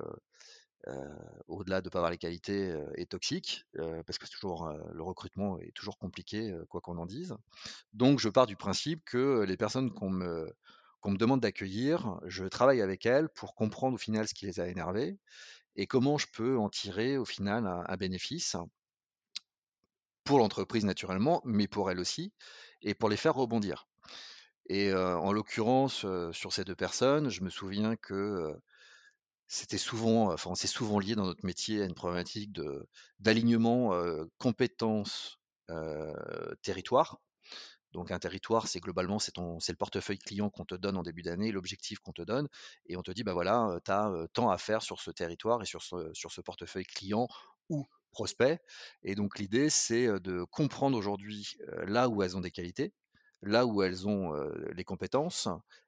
au-delà 1.47 1.81
de 1.81 1.89
pas 1.89 1.99
avoir 1.99 2.11
les 2.11 2.17
qualités, 2.17 2.73
est 2.95 3.11
toxique, 3.11 3.65
parce 4.05 4.17
que 4.17 4.27
toujours, 4.27 4.71
le 4.93 5.03
recrutement 5.03 5.59
est 5.59 5.73
toujours 5.73 5.97
compliqué, 5.97 6.55
quoi 6.69 6.81
qu'on 6.81 6.97
en 6.97 7.05
dise. 7.05 7.35
Donc 7.93 8.19
je 8.19 8.29
pars 8.29 8.47
du 8.47 8.55
principe 8.55 9.03
que 9.05 9.43
les 9.43 9.57
personnes 9.57 9.91
qu'on 9.91 10.09
me, 10.09 10.51
qu'on 11.01 11.11
me 11.11 11.17
demande 11.17 11.41
d'accueillir, 11.41 12.19
je 12.25 12.45
travaille 12.45 12.81
avec 12.81 13.05
elles 13.05 13.29
pour 13.29 13.55
comprendre 13.55 13.95
au 13.95 13.97
final 13.97 14.27
ce 14.27 14.33
qui 14.33 14.45
les 14.45 14.59
a 14.59 14.67
énervées 14.67 15.17
et 15.75 15.87
comment 15.87 16.17
je 16.17 16.27
peux 16.31 16.57
en 16.57 16.69
tirer 16.69 17.17
au 17.17 17.25
final 17.25 17.65
un, 17.65 17.97
bénéfice 17.97 18.55
pour 20.23 20.39
l'entreprise 20.39 20.85
naturellement, 20.85 21.41
mais 21.45 21.67
pour 21.67 21.89
elles 21.89 21.99
aussi, 21.99 22.33
et 22.81 22.93
pour 22.93 23.09
les 23.09 23.17
faire 23.17 23.33
rebondir. 23.33 23.87
Et 24.67 24.93
en 24.93 25.31
l'occurrence, 25.31 26.05
sur 26.31 26.53
ces 26.53 26.63
deux 26.65 26.75
personnes, 26.75 27.29
je 27.29 27.41
me 27.43 27.49
souviens 27.49 27.95
que 27.95 28.53
c'était 29.49 29.79
souvent, 29.79 30.37
c'est 30.55 30.67
souvent 30.67 30.99
lié 30.99 31.15
dans 31.15 31.25
notre 31.25 31.45
métier 31.45 31.81
à 31.81 31.85
une 31.85 31.95
problématique 31.95 32.53
de 32.53 32.87
d'alignement 33.19 33.91
compétences 34.37 35.39
territoire. 36.61 37.19
Donc 37.91 38.11
un 38.11 38.19
territoire, 38.19 38.67
c'est 38.67 38.79
globalement 38.79 39.17
c'est 39.17 39.31
ton 39.31 39.59
c'est 39.59 39.71
le 39.71 39.77
portefeuille 39.77 40.19
client 40.19 40.51
qu'on 40.51 40.65
te 40.65 40.75
donne 40.75 40.95
en 40.97 41.01
début 41.01 41.23
d'année, 41.23 41.51
l'objectif 41.51 41.97
qu'on 41.99 42.13
te 42.13 42.21
donne, 42.21 42.47
et 42.85 42.95
on 42.95 43.01
te 43.01 43.09
dit 43.11 43.23
bah 43.23 43.33
voilà, 43.33 43.79
tu 43.83 43.91
as 43.91 44.11
tant 44.33 44.51
à 44.51 44.59
faire 44.59 44.83
sur 44.83 45.01
ce 45.01 45.09
territoire 45.09 45.63
et 45.63 45.65
sur 45.65 45.81
ce, 45.81 46.11
sur 46.13 46.31
ce 46.31 46.41
portefeuille 46.41 46.85
client 46.85 47.27
ou 47.69 47.87
prospect. 48.11 48.59
Et 49.01 49.15
donc 49.15 49.39
l'idée 49.39 49.71
c'est 49.71 50.07
de 50.19 50.43
comprendre 50.51 50.95
aujourd'hui 50.95 51.57
là 51.87 52.07
où 52.07 52.21
elles 52.21 52.37
ont 52.37 52.41
des 52.41 52.51
qualités, 52.51 52.93
là 53.41 53.65
où 53.65 53.81
elles 53.81 54.07
ont 54.07 54.33
les 54.75 54.83
compétences 54.83 55.47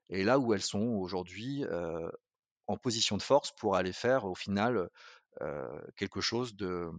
et 0.09 0.23
là 0.23 0.39
où 0.39 0.55
elles 0.55 0.63
sont 0.63 0.79
aujourd'hui 0.79 1.63
en 2.71 2.77
position 2.77 3.17
de 3.17 3.21
force 3.21 3.51
pour 3.51 3.75
aller 3.75 3.93
faire 3.93 4.25
au 4.25 4.35
final 4.35 4.89
quelque 5.95 6.21
chose 6.21 6.55
de, 6.55 6.91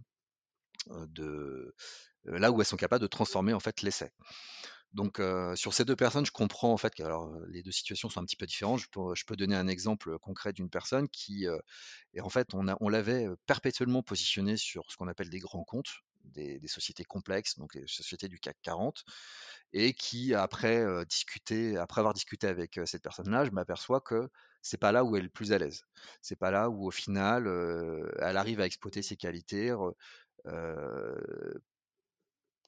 là 2.25 2.51
où 2.51 2.61
elles 2.61 2.67
sont 2.67 2.77
capables 2.77 3.01
de 3.01 3.07
transformer 3.07 3.53
en 3.53 3.59
fait 3.59 3.81
l'essai. 3.81 4.11
Donc 4.93 5.19
sur 5.55 5.73
ces 5.73 5.85
deux 5.85 5.95
personnes, 5.95 6.25
je 6.25 6.31
comprends 6.31 6.71
en 6.71 6.77
fait 6.77 6.93
que 6.93 7.03
alors, 7.03 7.31
les 7.47 7.63
deux 7.63 7.71
situations 7.71 8.09
sont 8.09 8.19
un 8.21 8.25
petit 8.25 8.35
peu 8.35 8.45
différentes. 8.45 8.79
Je 8.79 9.25
peux, 9.25 9.35
donner 9.35 9.55
un 9.55 9.67
exemple 9.67 10.19
concret 10.19 10.53
d'une 10.53 10.69
personne 10.69 11.09
qui, 11.09 11.47
et 12.13 12.21
en 12.21 12.29
fait, 12.29 12.53
on, 12.53 12.89
l'avait 12.89 13.27
perpétuellement 13.47 14.03
positionné 14.03 14.55
sur 14.55 14.91
ce 14.91 14.97
qu'on 14.97 15.07
appelle 15.07 15.29
des 15.29 15.39
grands 15.39 15.63
comptes, 15.63 15.91
des, 16.25 16.59
des, 16.59 16.67
sociétés 16.67 17.03
complexes, 17.03 17.57
donc 17.57 17.73
les 17.73 17.87
sociétés 17.87 18.27
du 18.27 18.39
CAC 18.39 18.55
40, 18.61 19.03
et 19.73 19.93
qui 19.93 20.35
après 20.35 20.85
discuter, 21.05 21.75
après 21.77 21.99
avoir 21.99 22.13
discuté 22.13 22.47
avec 22.47 22.79
cette 22.85 23.01
personne-là, 23.01 23.45
je 23.45 23.51
m'aperçois 23.51 23.99
que 23.99 24.29
c'est 24.63 24.79
pas 24.79 24.91
là 24.91 25.03
où 25.03 25.15
elle 25.15 25.21
est 25.21 25.25
le 25.25 25.29
plus 25.29 25.51
à 25.51 25.59
l'aise. 25.59 25.83
C'est 26.21 26.35
pas 26.35 26.49
là 26.49 26.69
où 26.71 26.87
au 26.87 26.91
final 26.91 27.47
elle 28.19 28.37
arrive 28.37 28.59
à 28.61 28.65
exploiter 28.65 29.03
ses 29.03 29.15
qualités, 29.15 29.75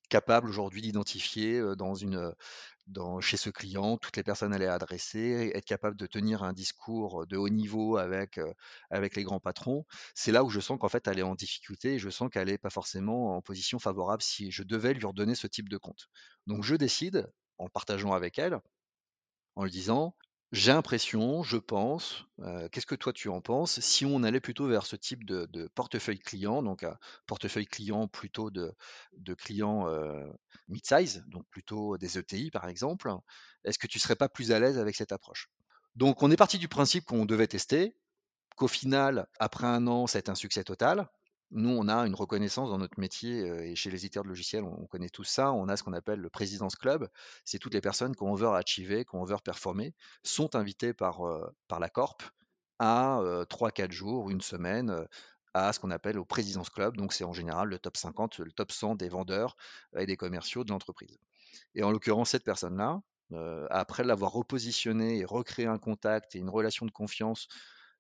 capable 0.10 0.48
aujourd'hui 0.48 0.82
d'identifier 0.82 1.62
dans 1.78 1.96
une 1.96 2.34
chez 3.20 3.38
ce 3.38 3.50
client 3.50 3.98
toutes 3.98 4.16
les 4.16 4.24
personnes 4.24 4.54
à 4.54 4.58
aller 4.58 4.68
adresser, 4.68 5.52
être 5.56 5.66
capable 5.66 5.98
de 5.98 6.06
tenir 6.06 6.44
un 6.44 6.54
discours 6.54 7.26
de 7.26 7.36
haut 7.36 7.50
niveau 7.50 7.98
avec, 7.98 8.40
avec 8.92 9.16
les 9.16 9.24
grands 9.24 9.40
patrons. 9.40 9.86
C'est 10.14 10.32
là 10.32 10.44
où 10.44 10.50
je 10.52 10.60
sens 10.60 10.78
qu'en 10.80 10.90
fait 10.90 11.08
elle 11.08 11.18
est 11.18 11.24
en 11.24 11.34
difficulté 11.34 11.96
et 11.96 12.00
je 12.00 12.12
sens 12.12 12.30
qu'elle 12.30 12.50
n'est 12.50 12.60
pas 12.60 12.70
forcément 12.70 13.36
en 13.36 13.42
position 13.42 13.80
favorable 13.80 14.22
si 14.22 14.52
je 14.52 14.62
devais 14.62 14.94
lui 14.94 15.06
redonner 15.06 15.34
ce 15.34 15.48
type 15.48 15.70
de 15.70 15.78
compte. 15.78 16.10
Donc 16.46 16.64
je 16.64 16.76
décide, 16.76 17.28
en 17.58 17.68
partageant 17.70 18.12
avec 18.14 18.38
elle, 18.38 18.60
en 19.56 19.64
lui 19.64 19.72
disant 19.72 20.16
j'ai 20.52 20.72
l'impression, 20.72 21.44
je 21.44 21.58
pense, 21.58 22.26
qu'est-ce 22.72 22.86
que 22.86 22.96
toi 22.96 23.12
tu 23.14 23.30
en 23.30 23.42
penses, 23.42 23.80
si 23.80 24.06
on 24.06 24.24
allait 24.24 24.40
plutôt 24.40 24.68
vers 24.68 24.86
ce 24.86 24.96
type 24.96 25.26
de, 25.26 25.68
portefeuille 25.76 26.20
client, 26.20 26.64
donc 26.64 26.84
un 26.84 26.98
portefeuille 27.28 27.66
client 27.66 28.08
plutôt 28.08 28.52
de, 28.52 28.74
clients 29.38 29.88
mid-size, 30.68 31.24
donc 31.28 31.46
plutôt 31.50 31.98
des 31.98 32.18
ETI 32.18 32.52
par 32.52 32.68
exemple, 32.68 33.12
est-ce 33.64 33.80
que 33.80 33.88
tu 33.88 34.00
serais 34.00 34.16
pas 34.16 34.30
plus 34.30 34.52
à 34.52 34.60
l'aise 34.60 34.78
avec 34.78 34.96
cette 34.96 35.12
approche? 35.12 35.50
Donc 35.96 36.24
on 36.24 36.32
est 36.32 36.38
parti 36.38 36.58
du 36.58 36.68
principe 36.68 37.06
qu'on 37.06 37.26
devait 37.26 37.48
tester, 37.48 37.96
qu'au 38.56 38.68
final, 38.68 39.28
après 39.40 39.68
un 39.68 39.88
an, 39.88 40.08
c'est 40.08 40.30
un 40.30 40.36
succès 40.36 40.64
total, 40.64 41.10
nous, 41.52 41.70
on 41.70 41.88
a 41.88 42.06
une 42.06 42.16
reconnaissance 42.16 42.70
dans 42.70 42.78
notre 42.78 43.00
métier 43.00 43.40
et 43.40 43.76
chez 43.76 43.90
les 43.90 44.06
éditeurs 44.06 44.24
de 44.24 44.30
logiciels, 44.30 44.64
on 44.64 44.86
connaît 44.88 45.10
tout 45.10 45.24
ça. 45.24 45.54
On 45.54 45.70
a 45.70 45.78
ce 45.78 45.84
qu'on 45.84 45.94
appelle 45.94 46.20
le 46.20 46.30
Présidence 46.30 46.76
Club. 46.76 47.08
C'est 47.46 47.60
toutes 47.60 47.74
les 47.74 47.82
personnes 47.82 48.16
qui 48.16 48.24
ont 48.24 48.36
veut 48.36 48.48
achiever, 48.48 49.06
qui 49.06 49.16
ont 49.16 49.24
veut 49.24 49.36
performer, 49.44 49.94
sont 50.24 50.56
invitées 50.56 50.94
par, 50.94 51.22
par 51.68 51.80
la 51.80 51.90
Corp 51.90 52.24
à 52.80 53.22
3-4 53.50 53.92
jours, 53.92 54.30
une 54.30 54.42
semaine, 54.42 55.08
à 55.54 55.72
ce 55.72 55.80
qu'on 55.80 55.92
appelle 55.92 56.20
au 56.20 56.26
Présidence 56.26 56.70
Club. 56.70 56.98
Donc, 56.98 57.14
c'est 57.14 57.24
en 57.24 57.32
général 57.32 57.70
le 57.70 57.80
top 57.80 57.96
50, 57.96 58.40
le 58.40 58.52
top 58.52 58.72
100 58.72 58.96
des 58.96 59.08
vendeurs 59.08 59.56
et 59.96 60.06
des 60.06 60.18
commerciaux 60.18 60.66
de 60.66 60.72
l'entreprise. 60.72 61.18
Et 61.76 61.84
en 61.84 61.92
l'occurrence, 61.92 62.32
cette 62.32 62.44
personne-là, 62.44 63.02
après 63.70 64.04
l'avoir 64.04 64.32
repositionné 64.34 65.20
et 65.20 65.26
recréé 65.26 65.68
un 65.68 65.78
contact 65.78 66.36
et 66.36 66.40
une 66.40 66.50
relation 66.50 66.86
de 66.86 66.92
confiance 66.92 67.48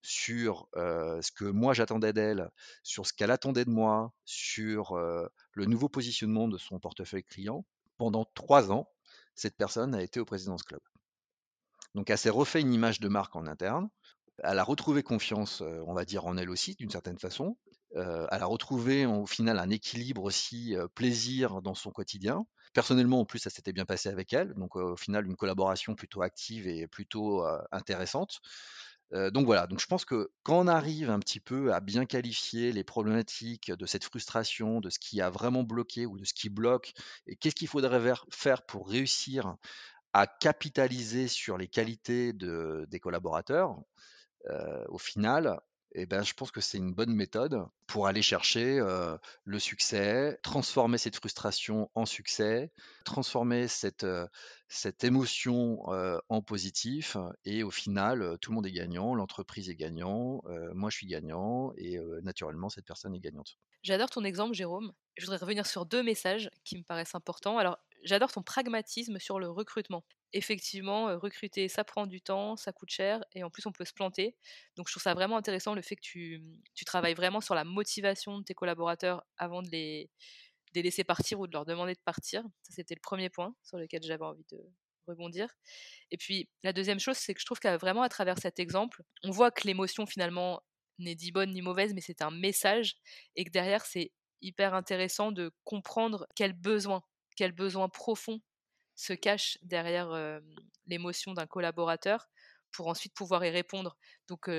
sur 0.06 0.68
ce 0.74 1.32
que 1.32 1.46
moi 1.46 1.74
j'attendais 1.74 2.14
d'elle, 2.14 2.50
sur 2.84 3.06
ce 3.06 3.14
qu'elle 3.14 3.32
attendait 3.32 3.66
de 3.66 3.72
moi, 3.72 4.14
sur 4.24 4.96
le 4.96 5.66
nouveau 5.66 5.90
positionnement 5.90 6.48
de 6.48 6.58
son 6.58 6.80
portefeuille 6.80 7.24
client, 7.24 7.66
pendant 7.98 8.26
trois 8.36 8.72
ans, 8.72 8.90
cette 9.36 9.58
personne 9.58 9.96
a 9.96 10.02
été 10.02 10.20
au 10.20 10.26
Présidence 10.26 10.64
Club. 10.64 10.82
Donc 11.94 12.10
elle 12.10 12.18
s'est 12.18 12.30
refait 12.30 12.62
une 12.62 12.74
image 12.74 13.00
de 13.00 13.08
marque 13.08 13.36
en 13.36 13.48
interne, 13.48 13.90
elle 14.44 14.60
a 14.60 14.64
retrouvé 14.64 15.02
confiance, 15.02 15.62
on 15.62 15.94
va 15.94 16.04
dire, 16.06 16.26
en 16.26 16.38
elle 16.38 16.50
aussi, 16.50 16.76
d'une 16.76 16.90
certaine 16.90 17.20
façon. 17.20 17.58
elle 17.96 18.28
a 18.30 18.46
retrouvé 18.46 19.06
au 19.06 19.26
final 19.26 19.60
un 19.60 19.70
équilibre 19.70 20.24
aussi, 20.24 20.76
plaisir 20.94 21.62
dans 21.62 21.76
son 21.76 21.92
quotidien. 21.92 22.46
Personnellement, 22.74 23.22
en 23.22 23.26
plus, 23.26 23.40
ça 23.40 23.50
s'était 23.50 23.72
bien 23.72 23.86
passé 23.86 24.10
avec 24.10 24.34
elle. 24.34 24.54
Donc 24.56 24.76
au 24.76 24.98
final, 24.98 25.26
une 25.26 25.38
collaboration 25.38 25.96
plutôt 25.96 26.22
active 26.22 26.68
et 26.68 26.88
plutôt 26.88 27.46
intéressante. 27.72 28.42
Donc 29.12 29.46
voilà, 29.46 29.68
donc 29.68 29.80
je 29.80 29.86
pense 29.88 30.04
que 30.04 30.32
quand 30.44 30.60
on 30.60 30.68
arrive 30.68 31.10
un 31.10 31.20
petit 31.20 31.40
peu 31.40 31.74
à 31.74 31.80
bien 31.80 32.06
qualifier 32.06 32.72
les 32.72 32.84
problématiques 32.84 33.72
de 33.72 33.86
cette 33.86 34.04
frustration, 34.04 34.82
de 34.82 34.90
ce 34.90 35.00
qui 35.00 35.22
a 35.22 35.30
vraiment 35.30 35.64
bloqué 35.64 36.06
ou 36.06 36.18
de 36.18 36.26
ce 36.26 36.34
qui 36.34 36.50
bloque, 36.50 36.94
et 37.28 37.36
qu'est-ce 37.36 37.56
qu'il 37.56 37.68
faudrait 37.68 38.14
faire 38.32 38.66
pour 38.66 38.90
réussir 38.90 39.56
à 40.14 40.28
capitaliser 40.28 41.28
sur 41.28 41.58
les 41.58 41.68
qualités 41.68 42.34
des 42.34 43.00
collaborateurs, 43.00 43.78
au 44.90 44.98
final, 44.98 45.60
ben, 46.06 46.24
je 46.24 46.34
pense 46.34 46.52
que 46.52 46.60
c'est 46.62 46.78
une 46.78 46.94
bonne 46.94 47.14
méthode 47.14 47.66
pour 47.88 48.08
aller 48.08 48.22
chercher 48.22 48.82
le 49.44 49.60
succès, 49.60 50.38
transformer 50.44 50.98
cette 50.98 51.16
frustration 51.16 51.90
en 51.96 52.06
succès, 52.06 52.72
transformer 53.06 53.68
cette, 53.70 54.06
cette 54.68 55.06
émotion 55.06 55.80
en 56.28 56.42
positif, 56.42 57.16
et 57.46 57.64
au 57.64 57.72
final, 57.72 58.38
tout 58.42 58.52
le 58.52 58.56
monde 58.56 58.68
est 58.68 58.74
gagnant, 58.74 59.16
l'entreprise 59.16 59.70
est 59.70 59.76
gagnant, 59.76 60.42
moi 60.74 60.90
je 60.90 60.98
suis 60.98 61.08
gagnant, 61.08 61.72
et 61.78 61.98
naturellement, 62.24 62.70
cette 62.70 62.86
personne 62.86 63.16
est 63.16 63.22
gagnante. 63.22 63.58
J'adore 63.84 64.10
ton 64.10 64.24
exemple, 64.24 64.56
Jérôme. 64.56 64.92
Je 65.16 65.26
voudrais 65.26 65.38
revenir 65.38 65.66
sur 65.66 65.86
deux 65.86 66.04
messages 66.04 66.50
qui 66.64 66.76
me 66.76 66.84
paraissent 66.84 67.16
importants. 67.16 67.58
Alors, 67.58 67.78
j'adore 68.04 68.32
ton 68.32 68.42
pragmatisme 68.42 69.20
sur 69.20 69.40
le 69.40 69.48
recrutement 69.50 70.04
effectivement, 70.36 71.18
recruter, 71.18 71.70
ça 71.70 71.86
prend 71.86 72.06
du 72.06 72.22
temps, 72.22 72.58
ça 72.58 72.74
coûte 72.74 72.90
cher 72.90 73.24
et 73.34 73.44
en 73.44 73.50
plus 73.50 73.66
on 73.66 73.72
peut 73.72 73.86
se 73.86 73.94
planter. 73.94 74.36
Donc 74.76 74.88
je 74.88 74.94
trouve 74.94 75.02
ça 75.02 75.14
vraiment 75.14 75.38
intéressant 75.38 75.74
le 75.74 75.82
fait 75.82 75.96
que 75.96 76.02
tu, 76.02 76.44
tu 76.74 76.84
travailles 76.84 77.14
vraiment 77.14 77.40
sur 77.40 77.56
la 77.56 77.64
motivation 77.64 78.40
de 78.40 78.44
tes 78.44 78.54
collaborateurs 78.54 79.24
avant 79.38 79.64
de 79.64 79.70
les, 79.70 80.10
laisser 80.76 81.06
partir 81.06 81.40
ou 81.40 81.48
de 81.48 81.54
leur 81.54 81.66
demander 81.66 81.94
de 81.94 82.02
partir. 82.04 82.44
Ça 82.64 82.74
c'était 82.74 82.96
le 82.96 83.00
premier 83.00 83.30
point 83.30 83.56
sur 83.64 83.78
lequel 83.78 84.04
j'avais 84.04 84.26
envie 84.26 84.46
de 84.52 84.62
rebondir. 85.08 85.56
Et 86.12 86.18
puis 86.18 86.50
la 86.64 86.74
deuxième 86.74 87.00
chose, 87.00 87.18
c'est 87.18 87.34
que 87.34 87.40
je 87.40 87.46
trouve 87.46 87.60
qu'à 87.60 87.78
vraiment 87.78 88.02
à 88.02 88.10
travers 88.10 88.38
cet 88.38 88.60
exemple, 88.60 89.04
on 89.24 89.32
voit 89.32 89.52
que 89.52 89.66
l'émotion 89.66 90.06
finalement 90.06 90.62
n'est 91.00 91.16
ni 91.16 91.32
bonne 91.32 91.52
ni 91.52 91.62
mauvaise, 91.62 91.94
mais 91.94 92.02
c'est 92.02 92.22
un 92.22 92.32
message 92.32 92.98
et 93.38 93.46
que 93.46 93.52
derrière 93.52 93.86
c'est 93.86 94.12
hyper 94.42 94.74
intéressant 94.74 95.32
de 95.32 95.54
comprendre 95.64 96.28
quel 96.36 96.52
besoin, 96.52 97.04
quel 97.38 97.54
besoin 97.54 97.88
profond 97.88 98.42
se 98.96 99.14
cache 99.14 99.58
derrière 99.62 100.40
l'émotion 100.88 101.34
d'un 101.34 101.48
collaborateur 101.48 102.28
pour 102.72 102.88
ensuite 102.88 103.14
pouvoir 103.14 103.44
y 103.46 103.50
répondre. 103.50 103.98
Donc 104.28 104.50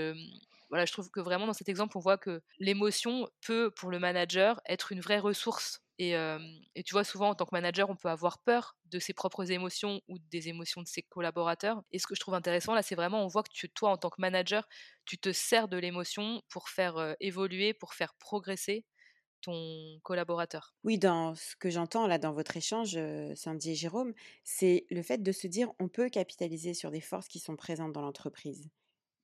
voilà, 0.69 0.85
je 0.85 0.93
trouve 0.93 1.11
que 1.11 1.21
vraiment 1.21 1.47
dans 1.47 1.53
cet 1.53 1.69
exemple, 1.69 1.97
on 1.97 2.01
voit 2.01 2.19
que 2.19 2.43
l'émotion 2.59 3.29
peut, 3.47 3.71
pour 3.71 3.91
le 3.91 3.99
manager, 3.99 4.61
être 4.67 4.93
une 4.93 5.01
vraie 5.01 5.19
ressource. 5.19 5.81
Et, 5.99 6.15
tu 6.85 6.93
vois, 6.93 7.05
souvent 7.05 7.31
en 7.31 7.35
tant 7.35 7.47
que 7.47 7.55
manager, 7.55 7.89
on 7.89 7.97
peut 7.97 8.09
avoir 8.09 8.41
peur 8.41 8.77
de 8.87 8.99
ses 8.99 9.15
propres 9.15 9.51
émotions 9.51 10.01
ou 10.09 10.19
des 10.19 10.49
émotions 10.49 10.83
de 10.83 10.87
ses 10.89 11.03
collaborateurs. 11.03 11.83
Et 11.91 11.99
ce 11.99 12.07
que 12.07 12.15
je 12.15 12.21
trouve 12.21 12.35
intéressant 12.35 12.75
là, 12.75 12.83
c'est 12.83 12.95
vraiment, 12.97 13.25
on 13.25 13.29
voit 13.29 13.43
que 13.43 13.67
toi, 13.69 13.91
en 13.91 13.97
tant 13.97 14.11
que 14.11 14.21
manager, 14.21 14.67
tu 15.05 15.19
te 15.19 15.33
sers 15.33 15.69
de 15.69 15.77
l'émotion 15.79 16.43
pour 16.51 16.69
faire 16.69 17.15
évoluer, 17.21 17.73
pour 17.75 17.95
faire 17.95 18.15
progresser 18.19 18.85
collaborateur? 20.03 20.75
Oui, 20.85 20.99
dans 20.99 21.35
ce 21.35 21.57
que 21.57 21.69
j'entends 21.71 22.07
là 22.07 22.19
dans 22.19 22.33
votre 22.33 22.57
échange, 22.57 22.97
Sandy 23.35 23.71
et 23.73 23.75
Jérôme, 23.75 24.13
c'est 24.45 24.87
le 24.91 25.03
fait 25.03 25.23
de 25.23 25.33
se 25.33 25.47
dire 25.49 25.73
on 25.81 25.89
peut 25.89 26.09
capitaliser 26.11 26.75
sur 26.75 26.91
des 26.93 27.01
forces 27.01 27.27
qui 27.29 27.41
sont 27.41 27.57
présentes 27.57 27.93
dans 27.93 28.03
l'entreprise. 28.03 28.69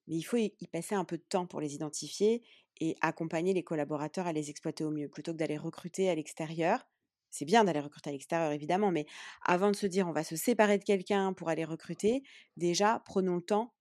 Mais 0.08 0.16
il 0.16 0.22
faut 0.22 0.38
y 0.38 0.52
passer 0.72 0.94
un 0.96 1.04
peu 1.04 1.18
de 1.18 1.24
temps 1.24 1.46
pour 1.46 1.60
les 1.60 1.74
identifier 1.74 2.42
et 2.80 2.96
accompagner 3.02 3.54
les 3.54 3.64
collaborateurs 3.64 4.26
à 4.26 4.32
les 4.32 4.50
exploiter 4.50 4.84
au 4.84 4.90
mieux, 4.92 5.08
plutôt 5.08 5.32
que 5.32 5.38
d'aller 5.38 5.58
recruter 5.58 6.10
à 6.10 6.14
l'extérieur. 6.16 6.88
C'est 7.30 7.44
bien 7.46 7.64
d'aller 7.64 7.80
recruter 7.80 8.10
à 8.10 8.12
l'extérieur, 8.14 8.52
évidemment, 8.52 8.92
mais 8.92 9.06
avant 9.44 9.70
de 9.70 9.76
se 9.76 9.86
dire 9.86 10.08
on 10.08 10.12
va 10.12 10.24
se 10.24 10.36
séparer 10.36 10.78
de 10.78 10.84
quelqu'un 10.84 11.32
pour 11.34 11.48
aller 11.50 11.64
recruter, 11.64 12.22
déjà 12.56 13.02
prenons 13.06 13.36
le 13.36 13.42
temps 13.42 13.74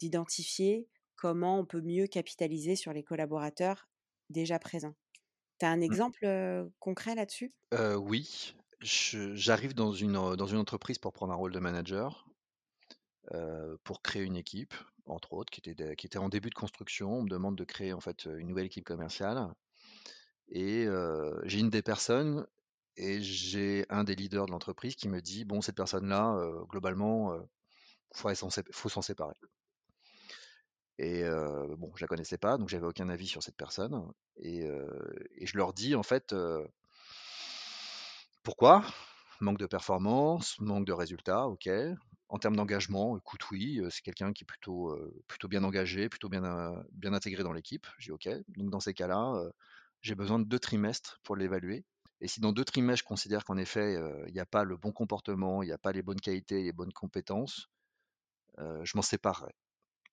d'identifier 0.00 0.88
comment 1.16 1.58
on 1.60 1.66
peut 1.66 1.80
mieux 1.82 2.06
capitaliser 2.08 2.76
sur 2.76 2.92
les 2.92 3.04
collaborateurs 3.04 3.88
déjà 4.30 4.58
présents. 4.58 4.94
Tu 5.60 5.66
as 5.66 5.70
un 5.70 5.76
mmh. 5.76 5.82
exemple 5.82 6.70
concret 6.80 7.14
là-dessus? 7.14 7.52
Oui, 7.72 8.56
j'arrive 8.80 9.74
dans 9.74 9.92
une, 9.92 10.14
dans 10.14 10.46
une 10.46 10.58
entreprise 10.58 10.98
pour 10.98 11.12
prendre 11.12 11.32
un 11.32 11.36
rôle 11.36 11.52
de 11.52 11.60
manager, 11.60 12.26
pour 13.84 14.02
créer 14.02 14.22
une 14.22 14.36
équipe, 14.36 14.74
entre 15.06 15.34
autres, 15.34 15.50
qui 15.50 15.68
était, 15.68 15.96
qui 15.96 16.06
était 16.06 16.18
en 16.18 16.28
début 16.28 16.50
de 16.50 16.54
construction. 16.54 17.12
On 17.12 17.22
me 17.22 17.28
demande 17.28 17.56
de 17.56 17.64
créer 17.64 17.92
en 17.92 18.00
fait 18.00 18.24
une 18.24 18.48
nouvelle 18.48 18.66
équipe 18.66 18.84
commerciale. 18.84 19.48
Et 20.48 20.86
j'ai 21.44 21.60
une 21.60 21.70
des 21.70 21.82
personnes 21.82 22.46
et 22.96 23.20
j'ai 23.20 23.86
un 23.88 24.02
des 24.02 24.16
leaders 24.16 24.46
de 24.46 24.50
l'entreprise 24.50 24.96
qui 24.96 25.08
me 25.08 25.20
dit, 25.20 25.44
bon, 25.44 25.60
cette 25.60 25.76
personne-là, 25.76 26.40
globalement, 26.68 27.34
il 28.14 28.34
faut 28.72 28.88
s'en 28.88 29.02
séparer. 29.02 29.34
Et 31.02 31.24
bon, 31.78 31.90
je 31.96 32.04
la 32.04 32.06
connaissais 32.08 32.36
pas, 32.36 32.58
donc 32.58 32.68
j'avais 32.68 32.84
aucun 32.84 33.08
avis 33.08 33.26
sur 33.26 33.42
cette 33.42 33.56
personne. 33.56 34.04
Et, 34.36 34.68
je 35.40 35.56
leur 35.56 35.72
dis 35.72 35.94
en 35.94 36.02
fait 36.02 36.34
pourquoi? 38.42 38.84
Manque 39.40 39.58
de 39.58 39.64
performance, 39.64 40.60
manque 40.60 40.86
de 40.86 40.92
résultats, 40.92 41.48
ok. 41.48 41.70
En 42.28 42.38
termes 42.38 42.54
d'engagement, 42.54 43.16
écoute, 43.16 43.50
oui, 43.50 43.80
c'est 43.90 44.02
quelqu'un 44.02 44.34
qui 44.34 44.44
est 44.44 44.46
plutôt, 44.46 44.94
plutôt 45.26 45.48
bien 45.48 45.64
engagé, 45.64 46.10
plutôt 46.10 46.28
bien, 46.28 46.42
bien 46.92 47.14
intégré 47.14 47.44
dans 47.44 47.54
l'équipe. 47.54 47.86
J'ai 47.98 48.12
ok. 48.12 48.28
Donc 48.48 48.68
dans 48.68 48.80
ces 48.80 48.92
cas-là, 48.92 49.42
j'ai 50.02 50.14
besoin 50.14 50.38
de 50.38 50.44
deux 50.44 50.58
trimestres 50.58 51.18
pour 51.22 51.34
l'évaluer. 51.34 51.86
Et 52.20 52.28
si 52.28 52.42
dans 52.42 52.52
deux 52.52 52.66
trimestres, 52.66 53.04
je 53.04 53.08
considère 53.08 53.46
qu'en 53.46 53.56
effet, 53.56 53.96
il 54.26 54.34
n'y 54.34 54.40
a 54.40 54.44
pas 54.44 54.64
le 54.64 54.76
bon 54.76 54.92
comportement, 54.92 55.62
il 55.62 55.66
n'y 55.66 55.72
a 55.72 55.78
pas 55.78 55.92
les 55.92 56.02
bonnes 56.02 56.20
qualités, 56.20 56.62
les 56.62 56.72
bonnes 56.72 56.92
compétences, 56.92 57.70
je 58.58 58.92
m'en 58.96 59.02
séparerai. 59.02 59.54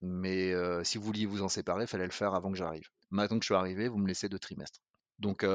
Mais 0.01 0.53
si 0.83 0.97
vous 0.97 1.03
vouliez 1.03 1.25
vous 1.25 1.41
en 1.41 1.49
séparer, 1.49 1.83
il 1.83 1.87
fallait 1.87 2.05
le 2.05 2.11
faire 2.11 2.33
avant 2.33 2.51
que 2.51 2.57
j'arrive. 2.57 2.87
Maintenant 3.09 3.39
que 3.39 3.43
je 3.43 3.47
suis 3.47 3.55
arrivé, 3.55 3.87
vous 3.87 3.97
me 3.97 4.07
laissez 4.07 4.29
deux 4.29 4.39
trimestres. 4.39 4.79
Donc 5.19 5.45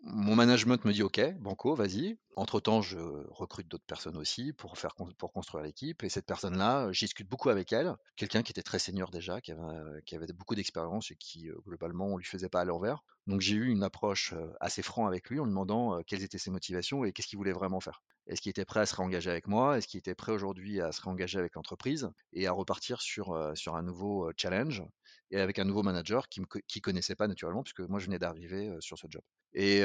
mon 0.00 0.36
management 0.36 0.84
me 0.84 0.92
dit 0.92 1.02
OK, 1.02 1.20
Banco, 1.40 1.74
vas-y. 1.74 2.18
Entre-temps, 2.36 2.82
je 2.82 2.98
recrute 3.30 3.66
d'autres 3.68 3.84
personnes 3.84 4.16
aussi 4.16 4.52
pour, 4.52 4.78
faire, 4.78 4.94
pour 4.94 5.32
construire 5.32 5.64
l'équipe. 5.64 6.04
Et 6.04 6.08
cette 6.08 6.26
personne-là, 6.26 6.92
j'y 6.92 7.06
discute 7.06 7.28
beaucoup 7.28 7.48
avec 7.48 7.72
elle. 7.72 7.94
Quelqu'un 8.16 8.42
qui 8.42 8.52
était 8.52 8.62
très 8.62 8.78
senior 8.78 9.10
déjà, 9.10 9.40
qui 9.40 9.50
avait, 9.52 10.02
qui 10.06 10.14
avait 10.14 10.26
beaucoup 10.32 10.54
d'expérience 10.54 11.10
et 11.10 11.16
qui, 11.16 11.48
globalement, 11.66 12.06
on 12.06 12.16
lui 12.16 12.24
faisait 12.24 12.48
pas 12.48 12.60
à 12.60 12.64
l'envers. 12.64 13.02
Donc 13.26 13.40
j'ai 13.40 13.56
eu 13.56 13.68
une 13.68 13.82
approche 13.82 14.34
assez 14.60 14.82
franche 14.82 15.08
avec 15.08 15.28
lui 15.30 15.40
en 15.40 15.44
lui 15.44 15.50
demandant 15.50 16.00
quelles 16.06 16.22
étaient 16.22 16.38
ses 16.38 16.50
motivations 16.50 17.04
et 17.04 17.12
qu'est-ce 17.12 17.26
qu'il 17.26 17.38
voulait 17.38 17.52
vraiment 17.52 17.80
faire. 17.80 18.02
Est-ce 18.28 18.40
qu'il 18.40 18.50
était 18.50 18.64
prêt 18.64 18.80
à 18.80 18.86
se 18.86 18.94
réengager 18.94 19.30
avec 19.30 19.48
moi? 19.48 19.78
Est-ce 19.78 19.88
qu'il 19.88 19.98
était 19.98 20.14
prêt 20.14 20.32
aujourd'hui 20.32 20.80
à 20.80 20.92
se 20.92 21.02
réengager 21.02 21.38
avec 21.38 21.54
l'entreprise 21.56 22.08
et 22.32 22.46
à 22.46 22.52
repartir 22.52 23.00
sur, 23.00 23.52
sur 23.56 23.74
un 23.74 23.82
nouveau 23.82 24.30
challenge 24.36 24.82
et 25.30 25.40
avec 25.40 25.58
un 25.58 25.64
nouveau 25.64 25.82
manager 25.82 26.28
qui 26.28 26.40
ne 26.40 26.80
connaissait 26.80 27.16
pas 27.16 27.26
naturellement, 27.26 27.62
puisque 27.64 27.80
moi 27.80 27.98
je 27.98 28.06
venais 28.06 28.18
d'arriver 28.18 28.74
sur 28.80 28.96
ce 28.96 29.06
job? 29.10 29.22
Et, 29.54 29.82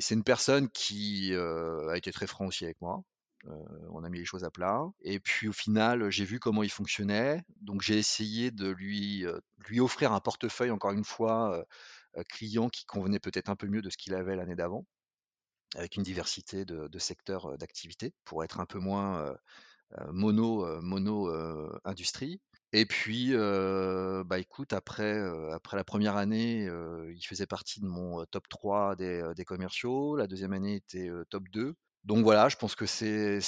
c'est 0.00 0.14
une 0.14 0.24
personne 0.24 0.68
qui 0.70 1.34
a 1.34 1.96
été 1.96 2.12
très 2.12 2.26
franc 2.26 2.46
aussi 2.46 2.64
avec 2.64 2.80
moi. 2.80 3.02
on 3.90 4.04
a 4.04 4.10
mis 4.10 4.18
les 4.18 4.24
choses 4.24 4.44
à 4.44 4.50
plat. 4.50 4.84
Et 5.02 5.20
puis 5.20 5.48
au 5.48 5.52
final, 5.52 6.10
j'ai 6.10 6.24
vu 6.24 6.38
comment 6.40 6.62
il 6.62 6.70
fonctionnait. 6.70 7.42
Donc 7.60 7.82
j'ai 7.82 7.98
essayé 7.98 8.50
de 8.50 8.68
lui, 8.70 9.24
lui 9.68 9.80
offrir 9.80 10.12
un 10.12 10.20
portefeuille, 10.20 10.70
encore 10.70 10.92
une 10.92 11.04
fois, 11.04 11.64
client 12.30 12.68
qui 12.68 12.84
convenait 12.86 13.20
peut-être 13.20 13.48
un 13.48 13.56
peu 13.56 13.66
mieux 13.68 13.82
de 13.82 13.90
ce 13.90 13.96
qu'il 13.96 14.14
avait 14.14 14.36
l'année 14.36 14.56
d'avant, 14.56 14.86
avec 15.76 15.96
une 15.96 16.02
diversité 16.02 16.64
de, 16.64 16.88
de 16.88 16.98
secteurs 16.98 17.56
d'activité, 17.58 18.12
pour 18.24 18.44
être 18.44 18.60
un 18.60 18.66
peu 18.66 18.78
moins 18.78 19.34
mono, 20.08 20.80
mono 20.82 21.30
industrie. 21.84 22.40
Et 22.76 22.86
puis, 22.86 23.32
bah 23.32 24.38
écoute, 24.38 24.72
après, 24.72 25.16
après 25.52 25.76
la 25.76 25.84
première 25.84 26.16
année, 26.16 26.68
il 27.14 27.22
faisait 27.26 27.46
partie 27.46 27.80
de 27.80 27.86
mon 27.86 28.24
top 28.26 28.48
3 28.48 28.96
des, 28.96 29.22
des 29.36 29.44
commerciaux. 29.44 30.16
La 30.16 30.26
deuxième 30.26 30.52
année 30.52 30.74
était 30.76 31.08
top 31.30 31.48
2. 31.50 31.74
donc 32.02 32.24
voilà, 32.24 32.48
je 32.48 32.56
pense 32.56 32.74
que 32.74 32.86
c'est 32.86 33.38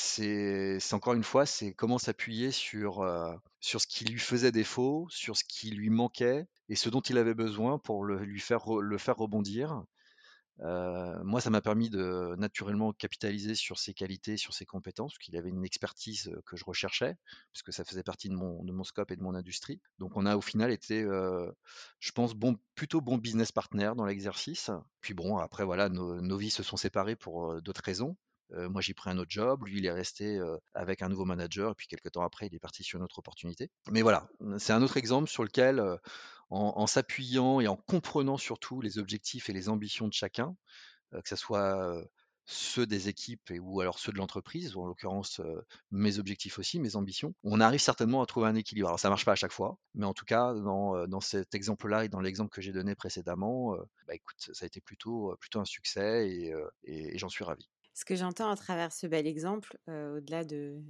encore 0.92 1.14
une 1.14 1.24
fois, 1.24 1.44
c'est 1.44 1.72
comment 1.74 1.98
s'appuyer 1.98 2.52
sur, 2.52 3.04
sur 3.60 3.80
ce 3.80 3.86
qui 3.88 4.04
lui 4.04 4.20
faisait 4.20 4.52
défaut, 4.52 5.06
sur 5.10 5.36
ce 5.36 5.42
qui 5.44 5.70
lui 5.70 5.90
manquait 5.90 6.46
et 6.68 6.76
ce 6.76 6.88
dont 6.88 7.00
il 7.00 7.18
avait 7.18 7.34
besoin 7.34 7.78
pour 7.78 8.04
le 8.04 8.24
lui 8.24 8.40
faire 8.40 8.62
re 8.64 8.80
le 8.80 8.96
faire 8.98 9.16
rebondir. 9.16 9.82
Heu, 10.62 11.22
moi, 11.22 11.40
ça 11.40 11.50
m'a 11.50 11.60
permis 11.60 11.90
de 11.90 12.34
naturellement 12.38 12.92
capitaliser 12.92 13.54
sur 13.54 13.78
ses 13.78 13.92
qualités, 13.94 14.36
sur 14.36 14.54
ses 14.54 14.64
compétences, 14.64 15.12
parce 15.12 15.18
qu'il 15.18 15.36
avait 15.36 15.50
une 15.50 15.64
expertise, 15.64 16.28
heu, 16.28 16.40
que 16.46 16.56
je 16.56 16.64
recherchais, 16.64 17.16
puisque 17.52 17.72
ça 17.72 17.84
faisait 17.84 18.02
partie 18.02 18.28
de 18.28 18.34
mon 18.34 18.64
de 18.64 18.72
mon 18.72 18.84
scope 18.84 19.10
et 19.10 19.16
de 19.16 19.22
mon 19.22 19.34
industrie. 19.34 19.80
Donc 19.98 20.16
on 20.16 20.24
a 20.26 20.36
au 20.36 20.40
final 20.40 20.70
été, 20.70 21.02
heu, 21.02 21.52
je 22.00 22.12
pense 22.12 22.34
bon 22.34 22.56
plutôt 22.74 23.00
bon 23.00 23.18
business 23.18 23.52
partner 23.52 23.92
dans 23.96 24.06
l'exercice. 24.06 24.70
Puis 25.00 25.14
bon, 25.14 25.36
après 25.38 25.64
voilà, 25.64 25.88
nos 25.88 26.36
vies 26.36 26.50
se 26.50 26.62
sont 26.62 26.76
séparées 26.76 27.16
pour, 27.16 27.60
d'autres 27.62 27.82
raisons. 27.84 28.16
Moi, 28.50 28.80
j'ai 28.80 28.94
pris 28.94 29.10
un 29.10 29.18
autre 29.18 29.30
job, 29.30 29.64
lui, 29.66 29.78
il 29.78 29.86
est 29.86 29.92
resté, 29.92 30.40
avec 30.74 31.02
un 31.02 31.08
nouveau 31.08 31.24
manager 31.24 31.72
et 31.72 31.74
puis 31.74 31.88
quelques 31.88 32.12
temps 32.12 32.22
après, 32.22 32.46
il 32.46 32.54
est 32.54 32.60
parti 32.60 32.84
sur 32.84 32.98
une 32.98 33.04
autre 33.04 33.18
opportunité. 33.18 33.70
Mais 33.90 34.02
voilà, 34.02 34.28
c'est 34.58 34.72
un 34.72 34.82
autre 34.82 34.96
exemple 34.96 35.28
sur 35.28 35.42
lequel, 35.42 35.82
en 36.50 36.86
s'appuyant 36.86 37.60
et 37.60 37.68
en 37.68 37.76
comprenant 37.76 38.36
surtout 38.38 38.80
les 38.80 38.98
objectifs 38.98 39.48
et 39.50 39.52
les 39.52 39.68
ambitions 39.68 40.08
de 40.08 40.12
chacun, 40.12 40.56
heu, 41.14 41.22
que 41.22 41.28
ça 41.28 41.36
soit, 41.36 42.04
ceux 42.48 42.86
des 42.86 43.08
équipes 43.08 43.50
et 43.50 43.58
ou 43.58 43.80
alors 43.80 43.98
ceux 43.98 44.12
de 44.12 44.18
l'entreprise 44.18 44.76
ou 44.76 44.80
en 44.82 44.86
l'occurrence, 44.86 45.40
mes 45.90 46.18
objectifs 46.18 46.58
aussi, 46.60 46.78
mes 46.80 46.94
ambitions. 46.96 47.34
On 47.42 47.60
arrive 47.60 47.80
certainement 47.80 48.22
à 48.22 48.26
trouver 48.26 48.46
un 48.48 48.54
équilibre. 48.54 48.88
Alors 48.88 49.00
ça 49.00 49.08
marche 49.08 49.24
pas 49.24 49.32
à 49.32 49.36
chaque 49.36 49.52
fois, 49.52 49.78
mais 49.94 50.06
en 50.06 50.14
tout 50.14 50.24
cas 50.24 50.54
dans, 50.54 51.06
dans 51.08 51.20
cet 51.20 51.54
exemple-là 51.56 52.04
et 52.04 52.08
dans 52.08 52.20
l'exemple 52.20 52.50
que 52.50 52.62
j'ai 52.62 52.72
donné 52.72 52.94
précédemment, 52.94 53.76
bah, 54.06 54.14
écoute, 54.14 54.50
ça 54.52 54.64
a 54.64 54.66
été 54.66 54.80
plutôt, 54.80 55.34
plutôt 55.40 55.60
un 55.60 55.64
succès 55.64 56.28
et 56.84 57.18
j'en 57.18 57.28
suis 57.28 57.44
ravi. 57.44 57.68
Ce 57.94 58.04
que 58.04 58.14
j'entends 58.14 58.50
à 58.50 58.56
travers 58.56 58.92
ce 58.92 59.06
bel 59.06 59.26
exemple, 59.26 59.78
au-delà 59.88 60.44
de 60.44 60.82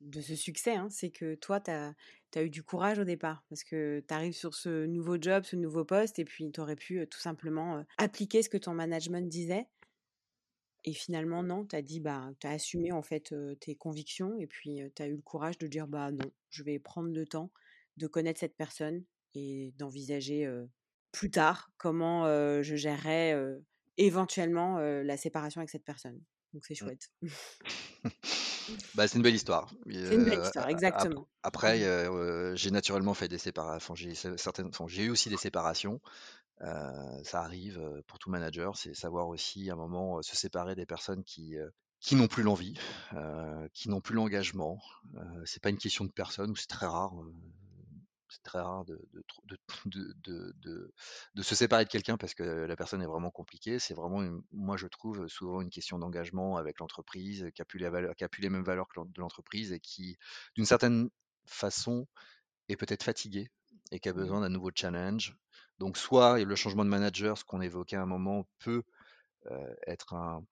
de 0.00 0.20
ce 0.20 0.36
succès, 0.36 0.74
hein, 0.76 0.88
c'est 0.90 1.10
que 1.10 1.34
toi, 1.34 1.60
tu 1.60 1.70
as 1.70 1.94
eu 2.42 2.50
du 2.50 2.62
courage 2.62 2.98
au 2.98 3.04
départ 3.04 3.44
parce 3.48 3.64
que 3.64 4.02
tu 4.06 4.14
arrives 4.14 4.34
sur 4.34 4.54
ce 4.54 4.86
nouveau 4.86 5.16
job, 5.20 5.44
ce 5.44 5.56
nouveau 5.56 5.84
poste 5.84 6.18
et 6.18 6.24
puis 6.24 6.50
tu 6.52 6.60
aurais 6.60 6.76
pu, 6.76 7.06
tout 7.08 7.20
simplement, 7.20 7.84
appliquer 7.98 8.42
ce 8.42 8.48
que 8.48 8.56
ton 8.58 8.74
management 8.74 9.28
disait 9.28 9.68
et 10.84 10.92
finalement 10.92 11.42
non, 11.42 11.64
tu 11.66 11.76
as 11.76 11.82
dit, 11.82 12.00
bah, 12.00 12.30
tu 12.40 12.46
as 12.46 12.50
assumé 12.50 12.92
en 12.92 13.02
fait, 13.02 13.34
tes 13.60 13.74
convictions 13.76 14.36
et 14.38 14.46
puis, 14.46 14.80
tu 14.94 15.02
as 15.02 15.06
eu 15.06 15.16
le 15.16 15.22
courage 15.22 15.58
de 15.58 15.66
dire: 15.66 15.86
«Bah, 15.88 16.10
non, 16.12 16.30
je 16.50 16.62
vais 16.62 16.78
prendre 16.78 17.10
le 17.12 17.26
temps 17.26 17.50
de 17.96 18.06
connaître 18.06 18.40
cette 18.40 18.56
personne 18.56 19.04
et 19.34 19.72
d'envisager, 19.78 20.46
plus 21.12 21.30
tard 21.30 21.70
comment, 21.78 22.26
je 22.62 22.76
gérerais, 22.76 23.34
heu, 23.34 23.64
éventuellement, 23.96 24.78
la 24.78 25.16
séparation 25.16 25.60
avec 25.60 25.70
cette 25.70 25.84
personne». 25.84 26.20
Donc 26.52 26.64
c'est 26.66 26.74
Mmh. 26.80 26.94
chouette. 26.94 27.08
Bah, 28.94 29.08
c'est 29.08 29.16
une 29.16 29.22
belle 29.22 29.34
histoire. 29.34 29.70
C'est 30.02 30.14
une 30.14 30.24
belle 30.24 30.34
heu, 30.36 30.42
histoire, 30.42 30.68
exactement. 30.68 31.26
après, 31.42 31.80
Mmh 31.80 31.84
heu, 31.84 32.54
j'ai 32.56 32.70
naturellement 32.70 33.14
fait 33.14 33.28
des 33.28 33.38
sépara 33.38 33.76
enfin, 33.76 33.94
j'ai 33.94 34.14
certaines 34.14 34.68
enfin, 34.68 34.86
eu 34.88 35.10
aussi 35.10 35.28
des 35.28 35.36
séparations. 35.36 36.00
Heu, 36.62 37.24
ça 37.24 37.42
arrive, 37.42 37.80
pour 38.06 38.18
tout 38.18 38.30
manager, 38.30 38.76
c'est 38.76 38.94
savoir 38.94 39.28
aussi 39.28 39.70
à 39.70 39.74
un 39.74 39.76
moment, 39.76 40.22
se 40.22 40.36
séparer 40.36 40.74
des 40.76 40.86
personnes 40.86 41.24
qui, 41.24 41.56
n'ont 42.12 42.28
plus 42.28 42.42
l'envie, 42.44 42.78
qui 43.72 43.88
n'ont 43.90 44.00
plus 44.00 44.14
l'engagement. 44.14 44.80
Heu, 45.16 45.42
c'est 45.46 45.62
pas 45.62 45.70
une 45.70 45.78
question 45.78 46.04
de 46.04 46.12
personne 46.12 46.50
ou 46.50 46.56
c'est 46.56 46.68
très 46.68 46.86
rare, 46.86 47.14
c'est 48.34 48.42
très 48.42 48.60
rare 48.60 48.84
de 48.84 49.00
de 49.12 49.24
de 49.44 49.58
de 49.86 50.14
de 50.24 50.52
de 50.62 50.94
de 51.34 51.42
se 51.42 51.54
séparer 51.54 51.84
de 51.84 51.90
quelqu'un 51.90 52.16
parce 52.16 52.34
que 52.34 52.42
la 52.42 52.76
personne 52.76 53.02
est 53.02 53.06
vraiment 53.06 53.30
compliquée. 53.30 53.78
C'est 53.78 53.94
vraiment 53.94 54.22
une 54.22 54.42
moi 54.52 54.76
je 54.76 54.86
trouve, 54.88 55.28
souvent 55.28 55.60
une 55.60 55.70
question 55.70 55.98
d'engagement 55.98 56.56
avec 56.56 56.80
l'entreprise, 56.80 57.48
qui 57.54 57.62
a 57.62 57.64
plus 57.64 57.78
les 57.78 57.88
valeurs 57.90 58.14
qui 58.16 58.24
a 58.24 58.28
plus 58.28 58.42
les 58.42 58.50
mêmes 58.50 58.64
valeurs 58.64 58.88
que 58.88 59.00
l'entreprise 59.18 59.72
et 59.72 59.80
qui, 59.80 60.16
d'une 60.56 60.66
certaine 60.66 61.10
façon, 61.46 62.06
est 62.68 62.76
peut-être 62.76 63.02
fatigué 63.04 63.48
et 63.92 64.00
qui 64.00 64.08
a 64.08 64.12
besoin 64.12 64.40
d'un 64.40 64.48
nouveau 64.50 64.70
challenge. 64.74 65.36
Donc 65.78 65.96
soit 65.98 66.42
le 66.44 66.56
changement 66.56 66.84
de 66.84 66.90
manager, 66.90 67.38
ce 67.38 67.44
qu'on 67.44 67.60
évoquait 67.60 67.96
à 67.96 68.02
un 68.02 68.06
moment, 68.06 68.46
peut, 68.60 68.82
heu, 69.50 69.76
être 69.86 70.14
un 70.14 70.44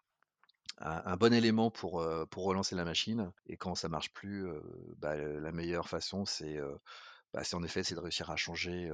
un 0.78 1.03
un 1.07 1.16
bon 1.16 1.33
élément 1.33 1.70
pour, 1.70 2.03
heu, 2.03 2.26
pour 2.30 2.45
relancer 2.45 2.74
la 2.74 2.85
machine 2.85 3.33
et 3.47 3.57
quand 3.57 3.74
ça 3.74 3.89
marche 3.89 4.12
plus, 4.12 4.47
heu, 4.47 4.62
bah, 4.99 5.16
la 5.16 5.53
meilleure 5.53 5.89
façon 5.89 6.24
c'est, 6.26 6.59
bah, 7.33 7.45
c'est 7.45 7.57
en 7.57 7.62
effet, 7.62 7.83
c'est 7.83 7.95
de 7.95 8.01
réussir 8.01 8.30
à 8.30 8.37
changer, 8.37 8.91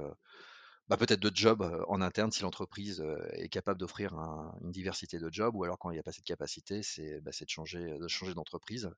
bah, 0.87 0.97
peut-être 0.97 1.19
de 1.19 1.31
job, 1.33 1.61
en 1.87 2.01
interne 2.01 2.31
si 2.31 2.41
l'entreprise, 2.43 3.03
est 3.33 3.49
capable 3.49 3.79
d'offrir 3.79 4.13
un 4.15 4.57
une 4.61 4.71
diversité 4.71 5.19
de 5.19 5.29
jobs 5.31 5.55
ou 5.55 5.63
alors 5.63 5.77
quand 5.79 5.91
il 5.91 5.97
y 5.97 5.99
a 5.99 6.03
pas 6.03 6.11
cette 6.11 6.25
capacité, 6.25 6.83
c'est, 6.83 7.21
bah, 7.21 7.31
de 7.39 7.49
changer, 7.49 7.97
de 7.99 8.07
changer 8.07 8.33
d'entreprise. 8.33 8.89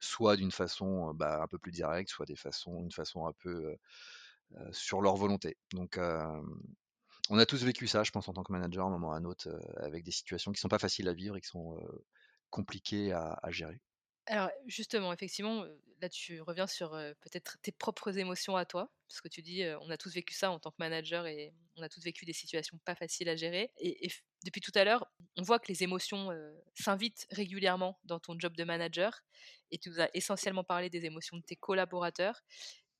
Soit 0.00 0.36
d'une 0.36 0.52
façon, 0.52 1.14
un 1.20 1.46
peu 1.48 1.58
plus 1.58 1.72
directe, 1.72 2.10
soit 2.10 2.26
des 2.26 2.36
façons 2.36 2.82
une 2.82 2.92
façon 2.92 3.26
un 3.26 3.32
peu, 3.32 3.76
sur 4.72 5.00
leur 5.00 5.16
volonté. 5.16 5.56
Donc 5.72 5.98
on 7.28 7.38
a 7.38 7.46
tous 7.46 7.64
vécu 7.64 7.86
ça, 7.86 8.02
je 8.02 8.10
pense, 8.10 8.28
en 8.28 8.32
tant 8.32 8.42
que 8.42 8.52
manager, 8.52 8.84
à 8.84 8.88
un 8.88 8.92
moment 8.92 9.12
à 9.12 9.16
un 9.16 9.24
autre, 9.24 9.48
avec 9.76 10.04
des 10.04 10.10
situations 10.10 10.52
qui 10.52 10.60
sont 10.60 10.68
pas 10.68 10.78
faciles 10.78 11.08
à 11.08 11.14
vivre 11.14 11.36
et 11.36 11.40
qui 11.40 11.48
sont, 11.48 11.78
compliquées 12.50 13.12
à 13.12 13.50
gérer. 13.50 13.80
Alors 14.26 14.50
justement, 14.66 15.12
effectivement, 15.12 15.64
là 16.00 16.08
tu 16.08 16.40
reviens 16.40 16.66
sur, 16.66 16.90
peut-être 17.20 17.58
tes 17.62 17.72
propres 17.72 18.16
émotions 18.18 18.56
à 18.56 18.64
toi, 18.64 18.90
parce 19.08 19.20
que 19.20 19.28
tu 19.28 19.42
dis, 19.42 19.64
«On 19.80 19.90
a 19.90 19.96
tous 19.96 20.14
vécu 20.14 20.34
ça 20.34 20.50
en 20.50 20.58
tant 20.60 20.70
que 20.70 20.76
manager 20.78 21.26
et 21.26 21.52
on 21.76 21.82
a 21.82 21.88
tous 21.88 22.02
vécu 22.04 22.24
des 22.24 22.32
situations 22.32 22.78
pas 22.84 22.94
faciles 22.94 23.28
à 23.28 23.36
gérer» 23.36 23.72
et 23.78 24.06
et 24.06 24.10
depuis 24.44 24.62
tout 24.62 24.72
à 24.74 24.84
l'heure, 24.84 25.04
on 25.36 25.42
voit 25.42 25.58
que 25.58 25.68
les 25.68 25.82
émotions, 25.82 26.30
s'invitent 26.74 27.26
régulièrement 27.30 27.98
dans 28.04 28.20
ton 28.20 28.38
job 28.38 28.56
de 28.56 28.64
manager 28.64 29.20
et 29.70 29.78
tu 29.78 29.90
nous 29.90 30.00
as 30.00 30.08
essentiellement 30.14 30.64
parlé 30.64 30.88
des 30.88 31.04
émotions 31.04 31.36
de 31.36 31.42
tes 31.42 31.56
collaborateurs 31.56 32.40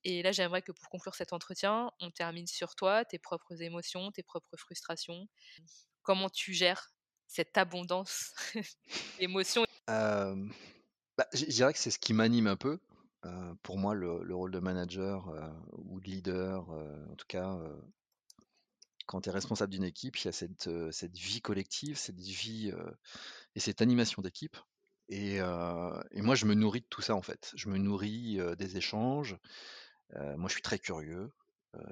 et 0.03 0.23
là, 0.23 0.31
j'aimerais 0.31 0.61
que 0.61 0.71
pour 0.71 0.89
conclure 0.89 1.15
cet 1.15 1.33
entretien, 1.33 1.91
on 1.99 2.09
termine 2.09 2.47
sur 2.47 2.75
toi, 2.75 3.05
tes 3.05 3.19
propres 3.19 3.61
émotions, 3.61 4.11
tes 4.11 4.23
propres 4.23 4.57
frustrations. 4.57 5.27
Comment 6.01 6.29
tu 6.29 6.53
gères 6.53 6.91
cette 7.27 7.57
abondance 7.57 8.33
d'émotions? 9.19 9.65
Bah, 11.21 11.27
je 11.33 11.45
dirais 11.45 11.71
que 11.71 11.77
c'est 11.77 11.91
ce 11.91 11.99
qui 11.99 12.15
m'anime 12.15 12.47
un 12.47 12.55
peu. 12.55 12.79
Heu, 13.25 13.55
pour 13.61 13.77
moi, 13.77 13.93
le 13.93 14.23
le 14.23 14.33
rôle 14.33 14.49
de 14.49 14.57
manager, 14.57 15.29
heu, 15.29 15.51
ou 15.73 15.99
de 16.01 16.05
leader, 16.05 16.71
heu, 16.73 17.07
en 17.11 17.15
tout 17.15 17.27
cas, 17.27 17.59
quand 19.05 19.21
tu 19.21 19.29
es 19.29 19.31
responsable 19.31 19.71
d'une 19.71 19.83
équipe, 19.83 20.17
il 20.17 20.25
y 20.25 20.29
a 20.29 20.31
cette, 20.31 20.67
vie 21.15 21.39
collective, 21.41 21.95
cette 21.95 22.19
vie, 22.19 22.73
et 23.55 23.59
cette 23.59 23.81
animation 23.83 24.23
d'équipe 24.23 24.57
et 25.09 25.41
moi, 26.15 26.35
je 26.35 26.45
me 26.47 26.55
nourris 26.55 26.81
de 26.81 26.85
tout 26.89 27.01
ça, 27.03 27.15
en 27.15 27.21
fait. 27.21 27.51
Je 27.55 27.69
me 27.69 27.77
nourris, 27.77 28.39
des 28.57 28.77
échanges. 28.77 29.37
Moi, 30.15 30.47
je 30.47 30.53
suis 30.53 30.61
très 30.63 30.79
curieux, 30.79 31.31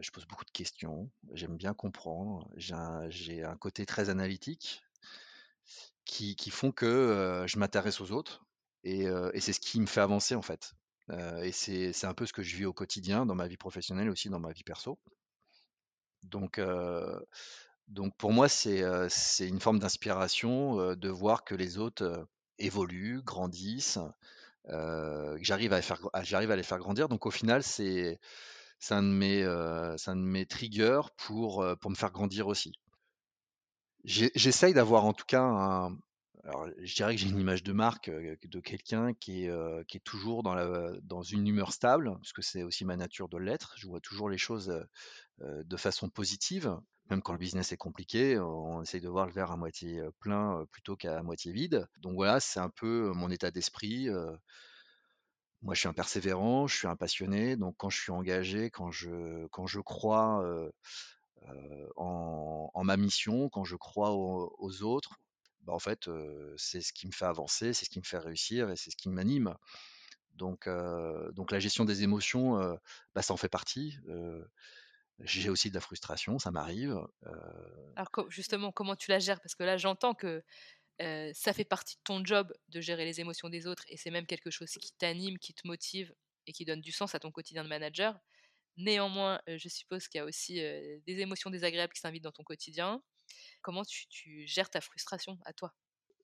je 0.01 0.09
pose 0.09 0.25
beaucoup 0.25 0.45
de 0.45 0.51
questions, 0.51 1.11
j'aime 1.33 1.55
bien 1.57 1.75
comprendre. 1.75 2.49
J'ai 2.55 3.43
un 3.43 3.57
côté 3.57 3.85
très 3.85 4.09
analytique 4.09 4.81
qui 6.05 6.49
font 6.49 6.71
que, 6.71 7.43
je 7.47 7.59
m'intéresse 7.59 8.01
aux 8.01 8.11
autres 8.11 8.43
et 8.83 9.05
et 9.33 9.39
c'est 9.39 9.53
ce 9.53 9.59
qui 9.59 9.79
me 9.79 9.85
fait 9.87 10.01
avancer, 10.01 10.35
en 10.35 10.41
fait. 10.41 10.73
Et 11.43 11.51
c'est 11.51 12.05
un 12.05 12.13
peu 12.13 12.25
ce 12.25 12.33
que 12.33 12.43
je 12.43 12.55
vis 12.55 12.65
au 12.65 12.73
quotidien, 12.73 13.25
dans 13.25 13.35
ma 13.35 13.47
vie 13.47 13.57
professionnelle, 13.57 14.09
aussi 14.09 14.29
dans 14.29 14.39
ma 14.39 14.51
vie 14.51 14.63
perso. 14.63 14.99
Donc 16.23 16.59
donc 17.87 18.15
pour 18.17 18.31
moi, 18.31 18.47
c'est, 18.47 18.83
une 19.39 19.59
forme 19.59 19.79
d'inspiration, 19.79 20.95
de 20.95 21.09
voir 21.09 21.43
que 21.43 21.55
les 21.55 21.77
autres, 21.77 22.27
évoluent, 22.59 23.21
grandissent, 23.23 23.99
que 24.67 25.37
j'arrive 25.41 25.73
à 25.73 25.81
à 26.13 26.55
les 26.55 26.63
faire 26.63 26.79
grandir. 26.79 27.09
Donc 27.09 27.25
au 27.25 27.31
final, 27.31 27.63
c'est 27.63 28.19
un 28.91 29.03
de 29.03 29.07
mes, 29.07 29.43
un 29.43 30.15
de 30.15 30.21
mes 30.21 30.45
triggers 30.45 31.01
pour, 31.17 31.65
pour 31.81 31.91
me 31.91 31.95
faire 31.95 32.11
grandir 32.11 32.47
aussi. 32.47 32.73
J'e 34.05 34.29
j'essaye 34.35 34.73
d'avoir 34.73 35.03
en 35.05 35.13
tout 35.13 35.25
cas 35.25 35.41
un 35.41 35.97
alors 36.45 36.67
je 36.77 36.95
dirais 36.95 37.15
que 37.15 37.21
j'ai 37.21 37.29
une 37.29 37.39
image 37.39 37.63
de 37.63 37.73
marque, 37.73 38.09
de 38.09 38.59
quelqu'un 38.59 39.13
qui 39.13 39.45
est, 39.45 40.03
toujours 40.03 40.41
dans 40.43 41.21
une 41.21 41.47
humeur 41.47 41.73
stable, 41.73 42.13
parce 42.13 42.33
que 42.33 42.41
c'est 42.41 42.63
aussi 42.63 42.85
ma 42.85 42.95
nature 42.95 43.27
de 43.27 43.37
l'être. 43.37 43.73
Je 43.77 43.87
vois 43.87 43.99
toujours 43.99 44.29
les 44.29 44.37
choses, 44.37 44.73
de 45.39 45.77
façon 45.77 46.09
positive, 46.09 46.77
même 47.09 47.21
quand 47.21 47.33
le 47.33 47.39
business 47.39 47.71
est 47.71 47.77
compliqué, 47.77 48.39
on 48.39 48.81
essaye 48.83 49.01
de 49.01 49.09
voir 49.09 49.25
le 49.25 49.33
verre 49.33 49.51
à 49.51 49.57
moitié, 49.57 50.01
plein, 50.19 50.65
plutôt 50.71 50.95
qu'à 50.95 51.21
moitié 51.23 51.51
vide. 51.51 51.87
Donc 51.99 52.13
voilà, 52.13 52.39
c'est 52.39 52.59
un 52.59 52.69
peu 52.69 53.11
mon 53.13 53.29
état 53.29 53.51
d'esprit. 53.51 54.07
Moi, 55.61 55.73
je 55.73 55.79
suis 55.79 55.89
un 55.89 55.93
persévérant, 55.93 56.67
je 56.67 56.77
suis 56.77 56.87
un 56.87 56.95
passionné, 56.95 57.57
donc 57.57 57.75
quand 57.77 57.89
je 57.89 57.99
suis 57.99 58.11
engagé, 58.11 58.69
quand 58.69 58.91
je 58.91 59.79
crois, 59.81 60.41
en 61.97 62.83
ma 62.83 62.95
mission, 62.95 63.49
quand 63.49 63.65
je 63.65 63.75
crois 63.75 64.11
aux 64.13 64.83
autres, 64.83 65.19
bah, 65.69 65.75
en 65.75 65.79
fait, 65.79 66.09
c'est 66.57 66.81
ce 66.81 66.91
qui 66.93 67.05
me 67.07 67.11
fait 67.11 67.25
avancer, 67.25 67.73
c'est 67.73 67.85
ce 67.85 67.89
qui 67.91 67.99
me 67.99 68.05
fait 68.05 68.17
réussir 68.17 68.71
et 68.71 68.75
c'est 68.75 68.89
ce 68.91 68.95
qui 68.97 69.09
m'anime. 69.09 69.55
Donc 70.33 70.67
donc 71.33 71.51
la 71.51 71.59
gestion 71.59 71.85
des 71.85 72.03
émotions, 72.03 72.57
bah, 73.13 73.21
ça 73.21 73.33
en 73.33 73.37
fait 73.37 73.49
partie. 73.49 73.97
J'ai 75.19 75.49
aussi 75.49 75.69
de 75.69 75.75
la 75.75 75.81
frustration, 75.81 76.39
ça 76.39 76.49
m'arrive, 76.51 76.97
Alors 77.95 78.09
justement, 78.29 78.71
comment 78.71 78.95
tu 78.95 79.11
la 79.11 79.19
gères? 79.19 79.41
Parce 79.41 79.55
que 79.55 79.63
là, 79.63 79.77
j'entends 79.77 80.13
que 80.13 80.43
ça 80.99 81.53
fait 81.53 81.65
partie 81.65 81.95
de 81.97 82.01
ton 82.03 82.23
job 82.25 82.53
de 82.69 82.81
gérer 82.81 83.05
les 83.05 83.21
émotions 83.21 83.49
des 83.49 83.67
autres 83.67 83.83
et 83.89 83.97
c'est 83.97 84.11
même 84.11 84.25
quelque 84.25 84.49
chose 84.51 84.71
qui 84.71 84.91
t'anime, 84.93 85.37
qui 85.39 85.53
te 85.53 85.67
motive 85.67 86.13
et 86.47 86.53
qui 86.53 86.65
donne 86.65 86.81
du 86.81 86.91
sens 86.91 87.15
à 87.15 87.19
ton 87.19 87.31
quotidien 87.31 87.63
de 87.63 87.69
manager. 87.69 88.19
Néanmoins, 88.77 89.41
je 89.47 89.69
suppose 89.69 90.07
qu'il 90.07 90.19
y 90.19 90.21
a 90.21 90.25
aussi 90.25 90.55
des 90.55 91.19
émotions 91.19 91.49
désagréables 91.49 91.93
qui 91.93 92.01
s'invitent 92.01 92.23
dans 92.23 92.31
ton 92.31 92.43
quotidien. 92.43 93.03
Comment 93.61 93.83
tu, 93.83 94.45
gères 94.47 94.69
ta 94.69 94.81
frustration 94.81 95.37
à 95.45 95.53
toi? 95.53 95.73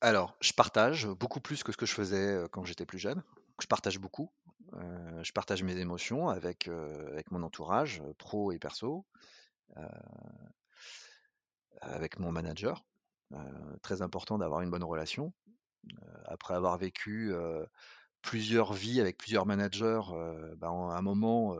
Alors, 0.01 0.35
je 0.41 0.53
partage 0.53 1.07
beaucoup 1.07 1.39
plus 1.39 1.63
que 1.63 1.71
ce 1.71 1.77
que 1.77 1.85
je 1.85 1.93
faisais 1.93 2.43
quand 2.51 2.65
j'étais 2.65 2.85
plus 2.85 2.99
jeune. 2.99 3.23
Je 3.61 3.67
partage 3.67 3.99
beaucoup. 3.99 4.31
je 4.73 5.31
partage 5.31 5.63
mes 5.63 5.77
émotions 5.77 6.29
avec, 6.29 6.67
avec 6.67 7.31
mon 7.31 7.43
entourage, 7.43 8.03
pro 8.17 8.51
et 8.51 8.59
perso, 8.59 9.05
avec 11.81 12.19
mon 12.19 12.31
manager. 12.31 12.85
très 13.81 14.01
important 14.01 14.37
d'avoir 14.37 14.61
une 14.61 14.69
bonne 14.69 14.83
relation. 14.83 15.33
après 16.25 16.53
avoir 16.53 16.77
vécu 16.77 17.33
plusieurs 18.21 18.73
vies 18.73 18.99
avec 18.99 19.17
plusieurs 19.17 19.45
managers, 19.45 20.01
bah, 20.57 20.67
à 20.67 20.97
un 20.97 21.01
moment, 21.01 21.55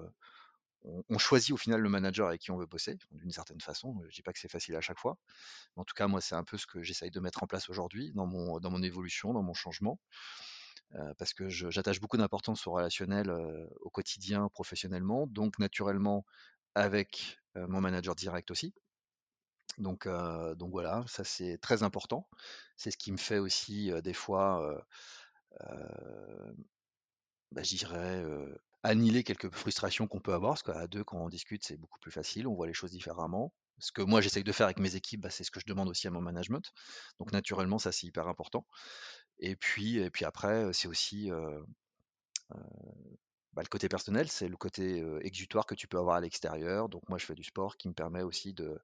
on, 1.10 1.18
choisit 1.18 1.52
au 1.52 1.58
final 1.58 1.82
le 1.82 1.90
manager 1.90 2.28
avec 2.28 2.42
qui 2.42 2.52
on 2.52 2.58
veut 2.58 2.66
bosser, 2.66 2.98
d'une 3.12 3.32
certaine 3.32 3.62
façon. 3.62 4.02
Je 4.08 4.16
dis 4.16 4.22
pas 4.22 4.34
que 4.34 4.40
c'est 4.40 4.52
facile 4.52 4.76
à 4.76 4.82
chaque 4.82 5.00
fois. 5.00 5.18
En 5.76 5.84
tout 5.84 5.94
cas, 5.96 6.08
moi, 6.08 6.22
c'est 6.22 6.36
un 6.36 6.44
peu 6.44 6.58
ce 6.58 6.68
que 6.68 6.84
j'essaye 6.84 7.12
de 7.12 7.20
mettre 7.20 7.44
en 7.44 7.48
place 7.48 7.70
aujourd'hui 7.70 8.12
dans 8.14 8.26
mon, 8.26 8.84
évolution, 8.84 9.34
dans 9.34 9.44
mon 9.44 9.54
changement. 9.54 10.00
parce 11.18 11.34
que 11.34 11.50
j'attache 11.50 12.00
beaucoup 12.00 12.18
d'importance 12.18 12.68
au 12.68 12.72
relationnel 12.72 13.32
au 13.82 13.90
quotidien, 13.90 14.50
professionnellement, 14.50 15.28
donc 15.28 15.60
naturellement 15.60 16.26
avec 16.76 17.40
mon 17.56 17.82
manager 17.82 18.16
direct 18.16 18.52
aussi. 18.52 18.74
Donc, 19.78 20.08
donc 20.08 20.72
voilà, 20.72 21.04
ça 21.08 21.24
c'est 21.24 21.58
très 21.58 21.84
important. 21.84 22.28
C'est 22.78 22.92
ce 22.92 22.98
qui 22.98 23.12
me 23.12 23.18
fait 23.18 23.40
aussi 23.40 23.92
des 24.04 24.14
fois, 24.14 24.84
bah, 27.52 27.64
je 27.64 27.76
dirais, 27.76 28.24
annihiler 28.86 29.24
quelques 29.24 29.50
frustrations 29.52 30.08
qu'on 30.08 30.20
peut 30.20 30.34
avoir, 30.34 30.54
parce 30.54 30.64
qu'à 30.64 30.88
deux, 30.88 31.04
quand 31.04 31.18
on 31.18 31.30
discute, 31.30 31.64
c'est 31.64 31.78
beaucoup 31.78 32.00
plus 32.00 32.12
facile, 32.12 32.48
on 32.48 32.56
voit 32.56 32.68
les 32.68 32.74
choses 32.74 32.92
différemment. 32.92 33.54
Ce 33.80 33.92
que 33.92 34.02
moi 34.02 34.22
j'essaye 34.22 34.44
de 34.44 34.52
faire 34.52 34.68
avec 34.68 34.80
mes 34.80 34.96
équipes, 34.96 35.22
bah, 35.22 35.30
c'est 35.30 35.44
ce 35.44 35.52
que 35.52 35.60
je 35.60 35.66
demande 35.66 35.90
aussi 35.90 36.08
à 36.08 36.12
mon 36.12 36.22
management. 36.22 36.72
Donc 37.20 37.32
naturellement, 37.34 37.80
ça 37.80 37.92
c'est 37.92 38.08
hyper 38.08 38.28
important. 38.28 38.66
Et 39.40 39.56
puis, 39.56 39.98
et 39.98 40.10
puis 40.10 40.26
après, 40.26 40.72
c'est 40.74 40.88
aussi 40.88 41.30
bah, 43.54 43.62
le 43.62 43.68
côté 43.70 43.90
personnel, 43.90 44.30
c'est 44.30 44.48
le 44.48 44.58
côté 44.58 45.04
exutoire 45.22 45.66
que 45.66 45.76
tu 45.76 45.88
peux 45.88 45.98
avoir 45.98 46.16
à 46.16 46.22
l'extérieur. 46.22 46.90
Donc 46.90 47.08
moi, 47.10 47.18
je 47.18 47.26
fais 47.26 47.36
du 47.36 47.44
sport 47.44 47.78
qui 47.78 47.90
me 47.90 47.94
permet 47.94 48.22
aussi 48.22 48.54
de, 48.54 48.80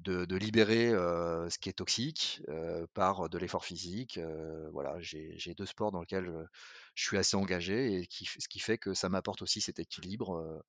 de, 0.00 0.36
libérer 0.36 0.90
ce 0.90 1.58
qui 1.58 1.68
est 1.68 1.74
toxique 1.74 2.42
par 2.94 3.28
de 3.28 3.38
l'effort 3.38 3.64
physique. 3.64 4.18
voilà, 4.72 4.96
j'ai 5.00 5.54
deux 5.56 5.66
sports 5.66 5.92
dans 5.92 6.00
lesquels 6.00 6.48
je, 6.94 7.04
suis 7.04 7.16
assez 7.16 7.36
engagé 7.36 8.00
et 8.00 8.06
qui, 8.06 8.24
ce 8.24 8.48
qui 8.48 8.58
fait 8.58 8.78
que 8.78 8.94
ça 8.94 9.08
m'apporte 9.08 9.42
aussi 9.42 9.60
cet 9.60 9.78
équilibre 9.78 10.62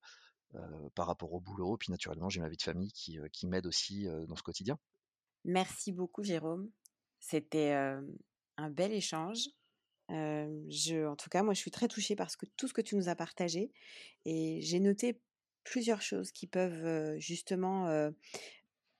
par 0.94 1.06
rapport 1.06 1.32
au 1.32 1.40
boulot. 1.40 1.76
Puis 1.76 1.90
naturellement, 1.90 2.28
j'ai 2.28 2.40
ma 2.40 2.48
vie 2.48 2.56
de 2.56 2.62
famille 2.62 2.92
qui, 2.92 3.18
qui 3.32 3.46
m'aide 3.46 3.66
aussi 3.66 4.06
dans 4.28 4.36
ce 4.36 4.42
quotidien. 4.42 4.78
Merci 5.44 5.92
beaucoup, 5.92 6.22
Jérôme. 6.22 6.70
C'était 7.20 7.72
un 7.72 8.70
bel 8.70 8.92
échange. 8.92 9.48
je, 10.08 11.06
en 11.06 11.16
tout 11.16 11.30
cas, 11.30 11.42
moi, 11.42 11.54
je 11.54 11.60
suis 11.60 11.70
très 11.70 11.88
touchée 11.88 12.16
par 12.16 12.34
que, 12.36 12.46
tout 12.56 12.68
ce 12.68 12.74
que 12.74 12.80
tu 12.80 12.96
nous 12.96 13.08
as 13.08 13.16
partagé 13.16 13.72
et 14.24 14.60
j'ai 14.62 14.80
noté 14.80 15.20
plusieurs 15.64 16.00
choses 16.00 16.30
qui 16.30 16.46
peuvent 16.46 17.18
justement 17.18 18.12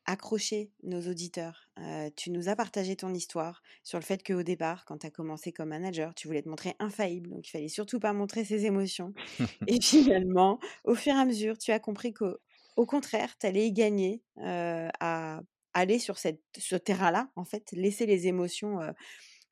accrocher 0.07 0.70
nos 0.82 1.00
auditeurs. 1.09 1.68
tu 2.16 2.30
nous 2.30 2.48
as 2.48 2.57
partagé 2.57 2.96
ton 2.96 3.12
histoire 3.12 3.62
sur 3.82 3.98
le 3.98 4.04
fait 4.04 4.24
qu'au 4.26 4.42
départ, 4.42 4.84
quand 4.84 4.98
tu 4.98 5.07
as 5.07 5.11
commencé 5.11 5.52
comme 5.52 5.70
manager, 5.70 6.14
tu 6.14 6.28
voulais 6.28 6.42
te 6.42 6.48
montrer 6.48 6.74
infaillible, 6.78 7.28
donc 7.28 7.46
il 7.46 7.50
fallait 7.50 7.68
surtout 7.68 8.00
pas 8.00 8.12
montrer 8.12 8.44
ses 8.44 8.66
émotions. 8.66 9.12
et 9.66 9.80
finalement, 9.80 10.59
au 10.84 10.94
fur 10.94 11.14
et 11.14 11.18
à 11.18 11.24
mesure, 11.24 11.59
tu 11.59 11.72
as 11.72 11.80
compris 11.80 12.12
qu'au 12.14 12.86
contraire, 12.86 13.36
tu 13.38 13.46
allais 13.46 13.66
y 13.66 13.72
gagner 13.72 14.22
à 14.38 15.40
aller 15.74 15.98
sur 15.98 16.18
cette, 16.18 16.40
ce 16.57 16.76
terrain-là, 16.76 17.28
en 17.36 17.44
fait, 17.44 17.72
laisser 17.72 18.07
les 18.07 18.28
émotions 18.28 18.80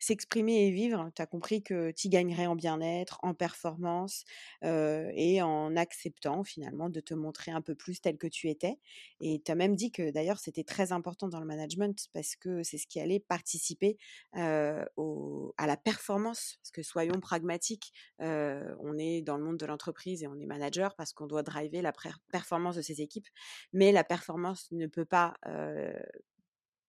s'exprimer 0.05 0.67
et 0.67 0.71
vivre, 0.71 1.11
tu 1.15 1.23
as 1.23 1.27
compris 1.27 1.63
que 1.63 1.91
tu 1.93 2.09
gagnerais 2.09 2.47
en 2.47 2.55
bien-être, 2.55 3.19
en 3.23 3.35
performance 3.35 4.25
et 4.63 5.41
en 5.43 5.77
acceptant 5.77 6.45
finalement 6.45 6.91
de 6.91 7.01
te 7.01 7.15
montrer 7.15 7.53
un 7.53 7.63
peu 7.63 7.75
plus 7.75 8.01
tel 8.01 8.19
que 8.19 8.27
tu 8.27 8.51
étais. 8.51 8.79
Et 9.21 9.41
tu 9.45 9.51
as 9.51 9.55
même 9.55 9.75
dit 9.75 9.91
que 9.91 10.11
d'ailleurs 10.11 10.39
c'était 10.39 10.65
très 10.65 10.93
important 10.93 11.29
dans 11.29 11.41
le 11.41 11.47
management 11.47 12.09
parce 12.13 12.37
que 12.37 12.63
c'est 12.63 12.79
ce 12.79 12.87
qui 12.87 13.01
allait 13.01 13.21
participer 13.21 13.97
à 14.33 14.87
la 14.97 15.77
performance. 15.77 16.59
Parce 16.61 16.71
que 16.71 16.83
soyons 16.83 17.21
pragmatiques, 17.21 17.93
on 18.19 18.99
est 18.99 19.23
dans 19.23 19.39
le 19.39 19.45
monde 19.45 19.57
de 19.57 19.67
l'entreprise 19.67 20.23
et 20.23 20.27
on 20.27 20.39
est 20.39 20.47
manager 20.47 20.95
parce 20.97 21.13
qu'on 21.13 21.27
doit 21.27 21.43
driver 21.43 21.81
la 21.83 21.93
performance 22.31 22.77
de 22.77 22.83
ses 22.83 23.01
équipes. 23.01 23.29
Mais 23.73 23.91
la 23.91 24.05
performance 24.05 24.69
ne 24.71 24.87
peut 24.87 25.07
pas 25.07 25.35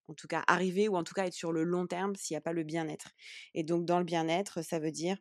en 0.08 0.14
tout 0.14 0.28
cas 0.28 0.43
arriver 0.47 0.88
ou 0.89 0.95
en 0.97 1.03
tout 1.03 1.14
cas 1.14 1.26
être 1.26 1.34
sur 1.34 1.51
le 1.51 1.64
long 1.64 1.88
terme 1.88 2.16
s'il 2.16 2.36
n'y 2.36 2.38
a 2.38 2.41
pas 2.41 2.53
le 2.53 2.64
bien-être. 2.64 3.10
Et 3.53 3.64
donc 3.64 3.86
dans 3.86 3.99
le 3.99 4.06
bien-être, 4.06 4.62
ça 4.64 4.80
veut 4.80 4.91
dire 4.91 5.18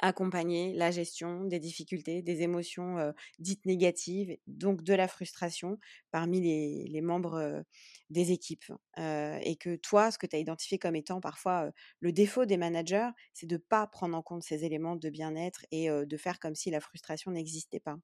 accompagner 0.00 0.72
la 0.74 0.90
gestion 0.90 1.44
des 1.44 1.60
difficultés, 1.60 2.22
des 2.22 2.42
émotions 2.42 3.12
dites 3.38 3.64
négatives, 3.66 4.36
donc 4.46 4.82
de 4.82 4.94
la 4.94 5.08
frustration 5.08 5.78
parmi 6.10 6.40
les, 6.40 7.00
membres 7.00 7.64
des 8.10 8.32
équipes. 8.32 8.64
et 8.98 9.56
que 9.60 9.76
toi, 9.76 10.10
ce 10.10 10.18
que 10.18 10.26
tu 10.26 10.36
as 10.36 10.38
identifié 10.38 10.78
comme 10.78 10.96
étant 10.96 11.20
parfois 11.20 11.70
le 12.00 12.12
défaut 12.12 12.44
des 12.44 12.56
managers, 12.56 13.08
c'est 13.32 13.46
de 13.46 13.56
ne 13.56 13.58
pas 13.58 13.86
prendre 13.86 14.16
en 14.16 14.22
compte 14.22 14.42
ces 14.42 14.64
éléments 14.64 14.96
de 14.96 15.10
bien-être 15.10 15.64
et 15.70 15.88
de 15.88 16.16
faire 16.16 16.38
comme 16.38 16.54
si 16.54 16.70
la 16.70 16.80
frustration 16.80 17.30
n'existait 17.30 17.80
pas. 17.80 17.96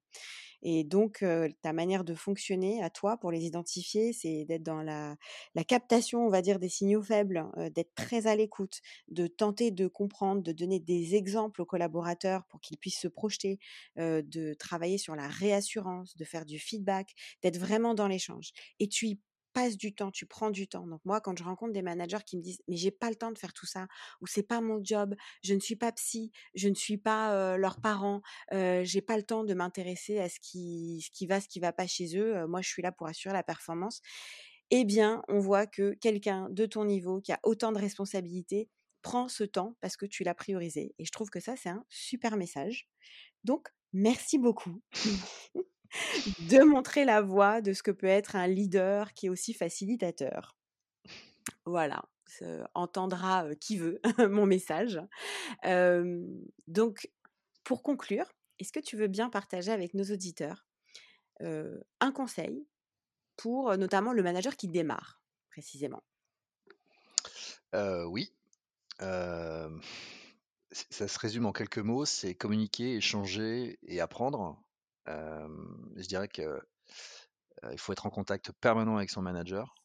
Et 0.63 0.83
donc, 0.83 1.25
ta 1.61 1.73
manière 1.73 2.03
de 2.03 2.13
fonctionner 2.13 2.83
à 2.83 2.89
toi 2.89 3.17
pour 3.17 3.31
les 3.31 3.45
identifier, 3.45 4.13
c'est 4.13 4.45
d'être 4.45 4.63
dans 4.63 4.81
la, 4.83 5.17
captation, 5.67 6.25
on 6.25 6.29
va 6.29 6.41
dire, 6.41 6.59
des 6.59 6.69
signaux 6.69 7.01
faibles, 7.01 7.45
d'être 7.73 7.93
très 7.95 8.27
à 8.27 8.35
l'écoute, 8.35 8.81
de 9.07 9.27
tenter 9.27 9.71
de 9.71 9.87
comprendre, 9.87 10.41
de 10.41 10.51
donner 10.51 10.79
des 10.79 11.15
exemples 11.15 11.61
aux 11.61 11.65
collaborateurs 11.65 11.80
pour 11.89 12.61
qu'ils 12.61 12.77
puissent 12.77 12.99
se 12.99 13.07
projeter, 13.07 13.59
de 13.97 14.53
travailler 14.53 14.97
sur 14.97 15.15
la 15.15 15.27
réassurance, 15.27 16.15
de 16.15 16.25
faire 16.25 16.45
du 16.45 16.59
feedback, 16.59 17.13
d'être 17.41 17.57
vraiment 17.57 17.93
dans 17.93 18.07
l'échange. 18.07 18.51
Et 18.79 18.87
tu 18.87 19.07
y 19.07 19.19
passes 19.53 19.77
du 19.77 19.93
temps, 19.93 20.11
tu 20.11 20.25
prends 20.25 20.49
du 20.49 20.67
temps. 20.67 20.87
Donc 20.87 21.01
moi, 21.05 21.21
quand 21.21 21.37
je 21.37 21.43
rencontre 21.43 21.73
des 21.73 21.81
managers 21.81 22.23
qui 22.25 22.37
me 22.37 22.41
disent 22.41 22.61
mais 22.67 22.77
j'ai 22.77 22.91
pas 22.91 23.09
le 23.09 23.15
temps 23.15 23.31
de 23.31 23.37
faire 23.37 23.53
tout 23.53 23.65
ça, 23.65 23.87
ou 24.21 24.27
c'est 24.27 24.43
pas 24.43 24.61
mon 24.61 24.83
job, 24.83 25.15
je 25.43 25.53
ne 25.53 25.59
suis 25.59 25.75
pas 25.75 25.91
psy, 25.91 26.31
je 26.55 26.69
ne 26.69 26.75
suis 26.75 26.97
pas 26.97 27.57
leurs 27.57 27.79
parents, 27.79 28.21
euh, 28.53 28.81
j'ai 28.83 29.01
pas 29.01 29.17
le 29.17 29.23
temps 29.23 29.43
de 29.43 29.53
m'intéresser 29.53 30.19
à 30.19 30.29
ce 30.29 30.39
qui, 30.39 31.01
ce 31.05 31.11
qui 31.11 31.27
va, 31.27 31.41
ce 31.41 31.47
qui 31.47 31.59
va 31.59 31.73
pas 31.73 31.87
chez 31.87 32.17
eux. 32.17 32.45
moi, 32.47 32.61
je 32.61 32.69
suis 32.69 32.81
là 32.81 32.91
pour 32.91 33.07
assurer 33.07 33.33
la 33.33 33.43
performance. 33.43 34.01
Eh 34.69 34.85
bien, 34.85 35.21
on 35.27 35.39
voit 35.39 35.67
que 35.67 35.93
quelqu'un 35.95 36.47
de 36.49 36.65
ton 36.65 36.85
niveau 36.85 37.19
qui 37.19 37.33
a 37.33 37.39
autant 37.43 37.73
de 37.73 37.77
responsabilités 37.77 38.69
prend 39.01 39.27
ce 39.27 39.43
temps 39.43 39.75
parce 39.81 39.97
que 39.97 40.05
tu 40.05 40.23
l'as 40.23 40.35
priorisé. 40.35 40.95
Et 40.99 41.05
je 41.05 41.11
trouve 41.11 41.29
que 41.29 41.39
ça, 41.39 41.55
c'est 41.55 41.69
un 41.69 41.85
super 41.89 42.37
message. 42.37 42.89
Donc, 43.43 43.67
merci 43.93 44.37
beaucoup. 44.37 44.81
de 46.49 46.63
montrer 46.63 47.05
la 47.05 47.21
voie 47.21 47.61
de 47.61 47.73
ce 47.73 47.83
que 47.83 47.91
peut 47.91 48.07
être 48.07 48.35
un 48.35 48.47
leader 48.47 49.13
qui 49.13 49.25
est 49.25 49.29
aussi 49.29 49.53
facilitateur. 49.53 50.55
Voilà, 51.65 52.03
entendra 52.73 53.55
qui 53.55 53.77
veut 53.77 53.99
mon 54.29 54.45
message. 54.45 55.01
donc, 56.67 57.09
pour 57.63 57.83
conclure, 57.83 58.31
est-ce 58.59 58.71
que 58.71 58.79
tu 58.79 58.95
veux 58.95 59.07
bien 59.07 59.29
partager 59.29 59.71
avec 59.71 59.93
nos 59.93 60.05
auditeurs 60.05 60.65
un 61.39 62.11
conseil 62.13 62.67
pour 63.35 63.75
notamment 63.77 64.13
le 64.13 64.21
manager 64.21 64.55
qui 64.55 64.67
démarre, 64.67 65.21
précisément? 65.49 66.03
Oui. 67.73 68.33
Ça 69.01 69.69
se 71.07 71.19
résume 71.19 71.45
en 71.45 71.51
quelques 71.51 71.79
mots, 71.79 72.05
c'est 72.05 72.35
communiquer, 72.35 72.95
échanger 72.95 73.77
et 73.83 73.99
apprendre 73.99 74.61
je 75.07 76.07
dirais 76.07 76.27
que 76.27 76.61
il 77.71 77.77
faut 77.79 77.93
être 77.93 78.05
en 78.05 78.09
contact 78.09 78.51
permanent 78.53 78.97
avec 78.97 79.09
son 79.09 79.21
manager, 79.21 79.75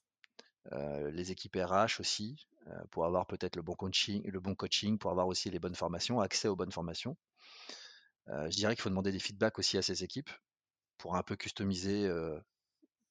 les 0.72 1.30
équipes 1.30 1.56
RH 1.56 2.00
aussi, 2.00 2.46
pour 2.90 3.04
avoir 3.04 3.26
peut-être 3.26 3.56
le 3.56 3.62
bon 3.62 3.74
coaching, 3.74 4.22
le 4.26 4.40
bon 4.40 4.54
coaching, 4.54 4.98
pour 4.98 5.10
avoir 5.10 5.26
aussi 5.26 5.50
les 5.50 5.58
bonnes 5.58 5.74
formations, 5.74 6.20
accès 6.20 6.48
aux 6.48 6.56
bonnes 6.56 6.72
formations. 6.72 7.16
je 8.28 8.56
dirais 8.56 8.74
qu'il 8.74 8.82
faut 8.82 8.90
demander 8.90 9.12
des 9.12 9.18
feedbacks 9.18 9.58
aussi 9.58 9.78
à 9.78 9.82
ses 9.82 10.04
équipes 10.04 10.30
pour 10.98 11.16
un 11.16 11.22
peu 11.22 11.36
customiser 11.36 12.10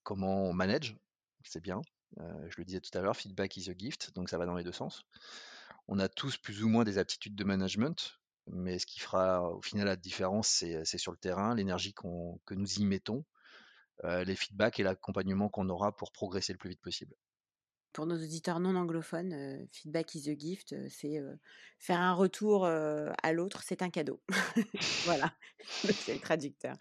comment 0.03 0.45
on 0.45 0.53
manage. 0.53 0.97
C'est 1.43 1.61
bien. 1.61 1.81
je 2.17 2.55
le 2.57 2.65
disais 2.65 2.81
tout 2.81 2.97
à 2.97 3.01
l'heure, 3.01 3.15
feedback 3.15 3.55
is 3.57 3.69
a 3.69 3.77
gift, 3.77 4.13
donc 4.15 4.29
ça 4.29 4.37
va 4.37 4.45
dans 4.45 4.55
les 4.55 4.63
deux 4.63 4.71
sens. 4.71 5.03
On 5.87 5.99
a 5.99 6.09
tous 6.09 6.37
plus 6.37 6.63
ou 6.63 6.69
moins 6.69 6.83
des 6.83 6.97
aptitudes 6.97 7.35
de 7.35 7.43
management. 7.43 8.19
Mais 8.47 8.77
ce 8.79 8.85
qui 8.85 8.99
fera 8.99 9.49
au 9.51 9.61
final 9.61 9.85
la 9.85 9.95
différence, 9.95 10.47
c'est 10.47 10.97
sur 10.97 11.11
le 11.11 11.17
terrain, 11.17 11.55
l'énergie 11.55 11.93
que 11.93 12.53
nous 12.53 12.73
y 12.77 12.85
mettons, 12.85 13.25
les 14.03 14.35
feedbacks 14.35 14.79
et 14.79 14.83
l'accompagnement 14.83 15.49
qu'on 15.49 15.69
aura 15.69 15.95
pour 15.95 16.11
progresser 16.11 16.53
le 16.53 16.59
plus 16.59 16.69
vite 16.69 16.81
possible. 16.81 17.15
pour 17.93 18.05
nos 18.05 18.15
auditeurs 18.15 18.59
non 18.59 18.75
anglophones, 18.75 19.67
feedback 19.71 20.15
is 20.15 20.29
a 20.29 20.37
gift, 20.37 20.75
c'est 20.89 21.17
faire 21.79 22.01
un 22.01 22.13
retour 22.13 22.65
à 22.65 23.31
l'autre, 23.31 23.63
c'est 23.63 23.81
un 23.81 23.89
cadeau. 23.89 24.21
voilà, 25.05 25.33
c'est 25.61 26.13
le 26.13 26.19
traducteur. 26.19 26.75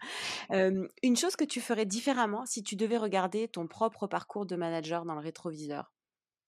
une 0.49 1.15
chose 1.15 1.37
que 1.37 1.45
tu 1.45 1.61
ferais 1.61 1.85
différemment 1.85 2.45
si 2.45 2.63
tu 2.63 2.75
devais 2.75 2.97
regarder 2.97 3.47
ton 3.47 3.65
propre 3.65 4.07
parcours 4.07 4.45
de 4.45 4.57
manager 4.57 5.05
dans 5.05 5.15
le 5.15 5.21
rétroviseur? 5.21 5.93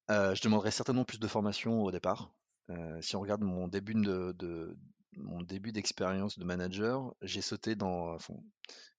Je 0.09 0.41
demanderais 0.41 0.71
certainement 0.71 1.05
plus 1.05 1.19
de 1.19 1.27
formation 1.27 1.81
au 1.81 1.91
départ. 1.91 2.33
Si 3.01 3.15
on 3.15 3.21
regarde 3.21 3.41
mon 3.41 3.67
début 3.67 3.93
de, 3.93 4.77
mon 5.15 5.41
début 5.41 5.71
d'expérience 5.71 6.37
de 6.37 6.43
manager, 6.43 7.13
j'ai 7.21 7.41
sauté 7.41 7.75
dans, 7.75 8.17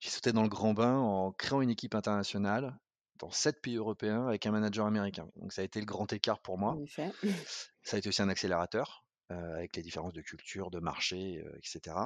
j'ai 0.01 0.11
sauté 0.11 0.33
dans 0.33 0.43
le 0.43 0.49
grand 0.49 0.75
bain 0.75 0.99
en 0.99 1.33
créant 1.33 1.61
une 1.61 1.71
équipe 1.71 1.95
internationale 1.95 2.79
dans 3.17 3.31
sept 3.31 3.61
pays 3.61 3.77
européens 3.77 4.27
avec 4.27 4.47
un 4.47 4.53
manager 4.53 4.87
américain. 4.87 5.29
Donc 5.37 5.53
ça 5.53 5.63
a 5.63 5.65
été 5.65 5.81
le 5.81 5.87
grand 5.87 6.13
écart 6.13 6.41
pour 6.41 6.59
moi. 6.59 6.79
Ça 7.83 7.97
a 7.97 7.99
été 7.99 8.09
aussi 8.09 8.21
un 8.21 8.29
accélérateur 8.29 9.07
avec 9.31 9.75
les 9.77 9.83
différences 9.83 10.13
de 10.13 10.21
culture, 10.21 10.71
de 10.71 10.79
marché, 10.79 11.43
etc. 11.57 11.97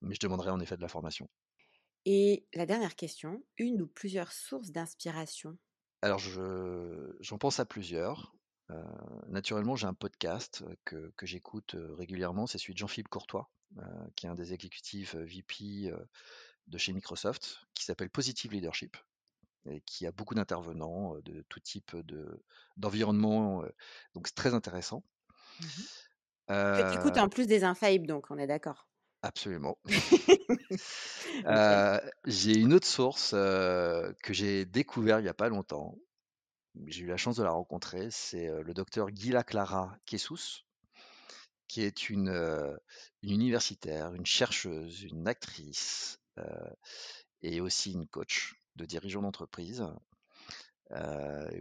Mais 0.00 0.14
je 0.14 0.20
demanderai 0.20 0.50
en 0.50 0.60
effet 0.60 0.76
de 0.76 0.82
la 0.82 0.88
formation. 0.88 1.28
Et 2.06 2.46
la 2.54 2.64
dernière 2.64 2.96
question, 2.96 3.44
une 3.58 3.82
ou 3.82 3.86
plusieurs 3.86 4.32
sources 4.32 4.70
d'inspiration? 4.70 5.58
Alors 6.02 6.18
j'en 6.18 7.38
pense 7.38 7.60
à 7.60 7.66
plusieurs. 7.66 8.34
Naturellement, 9.28 9.76
j'ai 9.76 9.86
un 9.86 9.94
podcast 9.94 10.64
que, 10.84 11.12
que 11.16 11.26
j'écoute 11.26 11.76
régulièrement, 11.96 12.46
c'est 12.46 12.58
celui 12.58 12.74
de 12.74 12.78
Jean-Philippe 12.78 13.08
Courtois, 13.08 13.50
qui 14.16 14.26
est 14.26 14.28
un 14.28 14.34
des 14.34 14.52
exécutifs 14.52 15.14
VP 15.14 15.92
de 16.66 16.78
chez 16.78 16.92
Microsoft, 16.92 17.60
qui 17.74 17.84
s'appelle 17.84 18.10
Positive 18.10 18.52
Leadership 18.52 18.96
et 19.66 19.82
qui 19.82 20.06
a 20.06 20.12
beaucoup 20.12 20.34
d'intervenants 20.34 21.16
de 21.24 21.44
tout 21.48 21.60
type 21.60 21.96
de, 21.96 22.42
d'environnement. 22.76 23.62
donc 24.14 24.26
c'est 24.26 24.34
très 24.34 24.54
intéressant. 24.54 25.02
Mmh 25.60 25.66
tu 26.48 26.98
écoutes 26.98 27.18
en 27.18 27.28
plus 27.28 27.46
des 27.46 27.62
infaillibles, 27.62 28.08
donc 28.08 28.26
on 28.30 28.36
est 28.36 28.48
d'accord. 28.48 28.90
Absolument. 29.22 29.78
j'ai 32.26 32.58
une 32.58 32.72
autre 32.72 32.86
source 32.86 33.32
que 33.32 34.14
j'ai 34.30 34.64
découvert 34.64 35.20
il 35.20 35.22
n'y 35.22 35.28
a 35.28 35.34
pas 35.34 35.48
longtemps. 35.48 35.96
J'ai 36.86 37.02
eu 37.02 37.06
la 37.06 37.16
chance 37.16 37.36
de 37.36 37.42
la 37.42 37.50
rencontrer. 37.50 38.10
C'est 38.10 38.48
le 38.62 38.74
docteur 38.74 39.08
Gila 39.14 39.44
Clara 39.44 39.96
Kessus, 40.06 40.64
qui 41.68 41.82
est 41.82 42.10
une, 42.10 42.78
universitaire, 43.22 44.14
une 44.14 44.26
chercheuse, 44.26 45.02
une 45.02 45.26
actrice 45.28 46.18
et 47.42 47.60
aussi 47.60 47.92
une 47.92 48.06
coach 48.06 48.54
de 48.76 48.84
dirigeants 48.84 49.22
d'entreprise. 49.22 49.84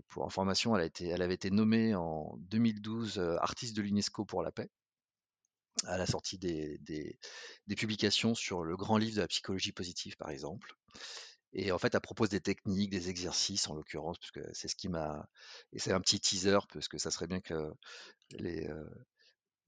pour 0.10 0.26
information, 0.26 0.78
elle, 0.78 1.22
avait 1.22 1.34
été 1.34 1.52
nommée 1.52 1.96
en 1.96 2.36
2012 2.40 3.20
artiste 3.40 3.76
de 3.76 3.82
l'UNESCO 3.82 4.26
pour 4.26 4.44
la 4.44 4.52
paix 4.52 4.70
à 5.86 5.98
la 5.98 6.06
sortie 6.06 6.38
des, 6.38 6.80
publications 7.78 8.36
sur 8.36 8.64
le 8.64 8.76
grand 8.76 8.98
livre 8.98 9.16
de 9.16 9.22
la 9.22 9.28
psychologie 9.28 9.72
positive, 9.72 10.18
par 10.18 10.30
exemple. 10.30 10.76
Et 11.54 11.72
en 11.72 11.80
fait, 11.80 11.96
elle 11.96 12.02
propose 12.02 12.30
des 12.30 12.42
techniques, 12.42 12.92
des 12.92 13.10
exercices, 13.10 13.68
en 13.68 13.76
l'occurrence, 13.76 14.18
parce 14.20 14.32
que 14.32 14.42
c'est 14.54 14.68
ce 14.68 14.76
qui 14.76 14.90
m'a. 14.90 15.28
Et 15.74 15.80
c'est 15.80 15.92
un 15.92 16.02
petit 16.02 16.20
teaser, 16.20 16.60
parce 16.72 16.88
que 16.88 16.98
ça 16.98 17.12
serait 17.12 17.28
bien 17.28 17.42
que 17.42 17.74
les, 18.32 18.70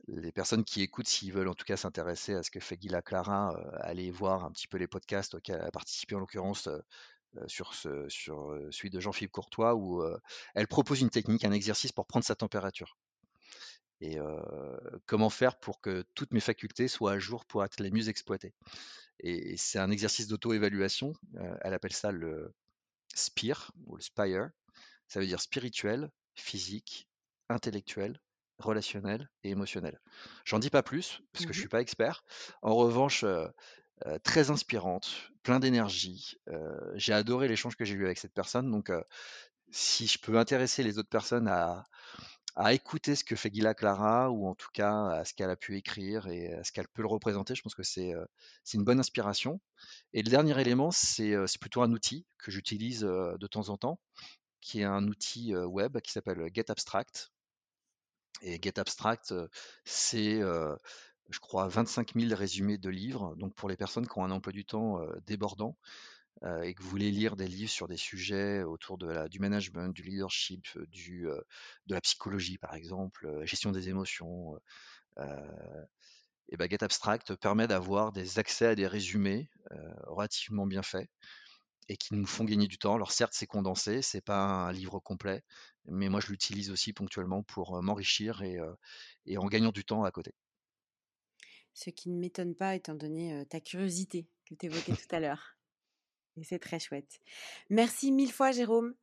les 0.08 0.32
personnes 0.32 0.64
qui 0.64 0.82
écoutent, 0.82 1.08
s'ils 1.08 1.34
veulent 1.34 1.48
en 1.48 1.54
tout 1.56 1.66
cas 1.66 1.78
s'intéresser 1.78 2.34
à 2.34 2.44
ce 2.44 2.52
que 2.52 2.60
fait 2.60 2.78
Guilla 2.78 3.02
Clara, 3.02 3.56
aller 3.80 4.12
voir 4.12 4.46
un 4.46 4.52
petit 4.52 4.68
peu 4.68 4.78
les 4.78 4.88
podcasts 4.88 5.36
auxquels 5.36 5.58
elle 5.60 5.68
a 5.68 5.72
participé, 5.72 6.16
en 6.16 6.20
l'occurrence 6.20 6.70
ce, 7.48 8.08
sur 8.10 8.54
celui 8.72 8.90
de 8.90 9.00
Jean-Philippe 9.00 9.32
Courtois, 9.32 9.76
où 9.76 10.04
elle 10.56 10.68
propose 10.68 11.02
une 11.02 11.10
technique, 11.10 11.46
un 11.46 11.52
exercice 11.52 11.92
pour 11.92 12.06
prendre 12.06 12.26
sa 12.26 12.36
température. 12.36 12.98
Et 14.02 14.18
comment 15.06 15.30
faire 15.30 15.58
pour 15.60 15.80
que 15.80 16.04
toutes 16.16 16.34
mes 16.34 16.40
facultés 16.40 16.88
soient 16.88 17.14
à 17.14 17.20
jour 17.20 17.46
pour 17.46 17.64
être 17.64 17.80
les 17.80 17.92
mieux 17.92 18.10
exploitées. 18.10 18.54
Et, 19.22 19.56
c'est 19.58 19.80
un 19.80 19.92
exercice 19.92 20.28
d'auto-évaluation. 20.28 21.14
elle 21.62 21.74
appelle 21.74 21.94
ça 21.94 22.12
le 22.12 22.54
SPIRE, 23.14 23.72
ou 23.86 23.96
le 23.96 24.02
SPIRE. 24.02 24.50
Ça 25.08 25.20
veut 25.20 25.28
dire 25.28 25.42
spirituel, 25.42 26.10
physique, 26.36 27.08
intellectuel, 27.50 28.20
relationnel 28.60 29.30
et 29.44 29.50
émotionnel. 29.50 30.00
J'en 30.46 30.60
dis 30.60 30.70
pas 30.70 30.84
plus 30.84 31.22
parce 31.34 31.46
que 31.46 31.54
je 31.54 31.60
mmh 31.60 31.62
suis 31.62 31.70
pas 31.70 31.82
expert. 31.82 32.24
En 32.62 32.76
revanche, 32.76 33.26
très 34.24 34.52
inspirante, 34.52 35.32
plein 35.44 35.60
d'énergie. 35.60 36.36
j'ai 36.94 37.14
adoré 37.14 37.48
l'échange 37.48 37.76
que 37.76 37.86
j'ai 37.86 37.96
eu 37.96 38.06
avec 38.06 38.20
cette 38.20 38.34
personne. 38.34 38.72
Donc, 38.72 38.92
si 39.72 40.08
je 40.08 40.20
peux 40.20 40.38
intéresser 40.38 40.84
les 40.84 40.98
autres 40.98 41.10
personnes 41.10 41.48
à, 41.48 41.86
écouter 42.72 43.16
ce 43.16 43.24
que 43.24 43.36
fait 43.36 43.54
Gila 43.54 43.74
Clara, 43.74 44.30
ou 44.30 44.48
en 44.48 44.56
tout 44.56 44.70
cas 44.74 45.08
à 45.08 45.26
ce 45.26 45.34
qu'elle 45.34 45.50
a 45.50 45.56
pu 45.56 45.78
écrire 45.78 46.28
et 46.28 46.54
à 46.54 46.64
ce 46.64 46.72
qu'elle 46.72 46.88
peut 46.88 47.02
le 47.02 47.08
représenter, 47.08 47.56
je 47.56 47.62
pense 47.62 47.76
que 47.76 47.84
c'est 47.84 48.14
une 48.74 48.84
bonne 48.84 49.00
inspiration. 49.00 49.62
Et 50.14 50.22
le 50.22 50.30
dernier 50.30 50.60
élément, 50.60 50.92
c'est 50.92 51.36
plutôt 51.60 51.82
un 51.82 51.92
outil 51.92 52.26
que 52.38 52.52
j'utilise 52.52 53.02
de 53.02 53.48
temps 53.48 53.70
en 53.70 53.78
temps, 53.78 54.00
qui 54.60 54.82
est 54.82 54.86
un 54.86 55.08
outil 55.08 55.56
web 55.56 56.00
qui 56.02 56.12
s'appelle 56.12 56.50
GetAbstract. 56.54 57.32
Et 58.42 58.60
GetAbstract, 58.62 59.34
c'est 59.86 60.42
je 61.30 61.40
crois, 61.40 61.70
25 61.70 62.14
000 62.20 62.36
résumés 62.36 62.78
de 62.78 62.90
livres. 62.90 63.36
Donc 63.38 63.56
pour 63.56 63.70
les 63.70 63.78
personnes 63.78 64.06
qui 64.06 64.20
ont 64.20 64.26
un 64.26 64.32
emploi 64.32 64.52
du 64.52 64.66
temps 64.66 65.00
débordant 65.26 65.78
et 66.64 66.74
que 66.74 66.82
vous 66.82 66.90
voulez 66.90 67.12
lire 67.12 67.36
des 67.36 67.48
livres 67.48 67.70
sur 67.70 67.88
des 67.88 67.98
sujets 67.98 68.64
autour 68.64 68.98
de 68.98 69.08
la, 69.08 69.28
du 69.28 69.40
management, 69.40 69.94
du 69.94 70.02
leadership, 70.02 70.68
du, 70.90 71.28
de 71.88 71.94
la 71.94 72.02
psychologie 72.02 72.58
par 72.58 72.74
exemple, 72.74 73.46
gestion 73.46 73.72
des 73.72 73.90
émotions, 73.90 74.60
et 76.50 76.58
ben 76.58 76.70
GetAbstract 76.70 77.36
permet 77.36 77.68
d'avoir 77.68 78.12
des 78.12 78.40
accès 78.40 78.66
à 78.66 78.76
des 78.76 78.88
résumés 78.88 79.50
relativement 80.08 80.66
bien 80.66 80.82
faits 80.82 81.10
et 81.90 81.98
qui 81.98 82.16
nous 82.16 82.26
font 82.26 82.46
gagner 82.46 82.68
du 82.68 82.78
temps. 82.78 82.96
Alors 82.96 83.12
certes, 83.12 83.34
c'est 83.36 83.48
condensé, 83.48 84.02
c'est 84.02 84.22
pas 84.22 84.44
un 84.44 84.72
livre 84.72 85.00
complet, 85.00 85.44
mais 85.86 86.10
moi 86.10 86.22
je 86.22 86.28
l'utilise 86.28 86.72
aussi 86.72 86.94
ponctuellement 86.94 87.44
pour 87.44 87.82
m'enrichir 87.84 88.42
et 88.42 89.38
en 89.38 89.46
gagnant 89.46 89.72
du 89.72 89.86
temps 89.86 90.04
à 90.04 90.12
côté 90.12 90.34
ce 91.74 91.90
qui 91.90 92.10
ne 92.10 92.20
m'étonne 92.20 92.56
pas 92.56 92.76
étant 92.76 92.96
donné 92.96 93.46
ta 93.50 93.60
curiosité 93.60 94.28
que 94.46 94.56
tu 94.56 94.66
évoquais 94.66 94.94
tout 94.94 95.16
à 95.16 95.20
l'heure. 95.20 95.58
Et 96.38 96.44
c'est 96.44 96.60
très 96.60 96.80
chouette. 96.80 97.20
Merci 97.70 98.12
mille 98.12 98.32
fois, 98.32 98.52
Jérôme. 98.52 98.94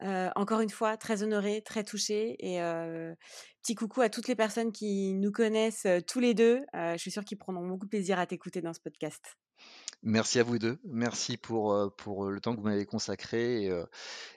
encore 0.00 0.60
une 0.60 0.70
fois, 0.70 0.96
très 0.96 1.22
honorée, 1.22 1.62
très 1.62 1.84
touchée. 1.84 2.36
Et 2.38 2.60
petit 3.62 3.74
coucou 3.74 4.00
à 4.00 4.08
toutes 4.08 4.28
les 4.28 4.36
personnes 4.36 4.72
qui 4.72 5.14
nous 5.14 5.32
connaissent 5.32 5.86
tous 6.06 6.20
les 6.20 6.34
deux. 6.34 6.62
je 6.74 6.98
suis 6.98 7.10
sûre 7.10 7.24
qu'ils 7.24 7.38
prendront 7.38 7.66
beaucoup 7.66 7.86
de 7.86 7.90
plaisir 7.90 8.18
à 8.18 8.26
t'écouter 8.26 8.60
dans 8.60 8.72
ce 8.72 8.80
podcast. 8.80 9.36
Merci 10.04 10.38
à 10.38 10.44
vous 10.44 10.60
deux. 10.60 10.78
Merci 10.84 11.36
pour, 11.36 11.92
pour 11.96 12.26
le 12.30 12.40
temps 12.40 12.54
que 12.54 12.60
vous 12.60 12.68
m'avez 12.68 12.86
consacré 12.86 13.64
et, 13.64 13.82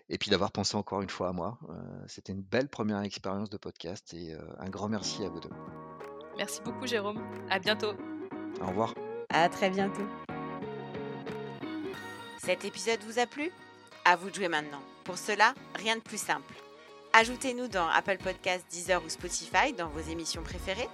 et 0.09 0.17
puis 0.17 0.31
d'avoir 0.31 0.51
pensé 0.51 0.75
encore 0.75 1.03
une 1.03 1.09
fois 1.09 1.29
à 1.29 1.33
moi. 1.33 1.59
C'était 2.07 2.33
une 2.33 2.41
belle 2.41 2.69
première 2.69 3.01
expérience 3.01 3.51
de 3.51 3.57
podcast 3.57 4.13
et 4.15 4.33
un 4.57 4.69
grand 4.69 4.89
merci 4.89 5.23
à 5.23 5.29
vous 5.29 5.39
deux. 5.39 5.51
Merci 6.37 6.61
beaucoup 6.63 6.87
Jérôme. 6.87 7.21
À 7.49 7.59
bientôt. 7.59 7.93
Au 8.61 8.67
revoir. 8.67 8.95
À 9.29 9.47
très 9.49 9.69
bientôt. 9.69 10.07
Cet 12.43 12.65
épisode 12.65 12.99
vous 13.05 13.19
a 13.19 13.27
plu? 13.27 13.51
À 14.03 14.15
vous 14.15 14.31
de 14.31 14.35
jouer 14.35 14.47
maintenant. 14.47 14.81
Pour 15.03 15.19
cela, 15.19 15.53
rien 15.75 15.95
de 15.95 16.01
plus 16.01 16.19
simple. 16.19 16.55
Ajoutez-nous 17.13 17.67
dans 17.67 17.87
Apple 17.87 18.17
Podcasts, 18.17 18.65
Deezer 18.71 18.99
ou 19.05 19.09
Spotify 19.09 19.73
dans 19.77 19.89
vos 19.89 19.99
émissions 19.99 20.41
préférées. 20.41 20.89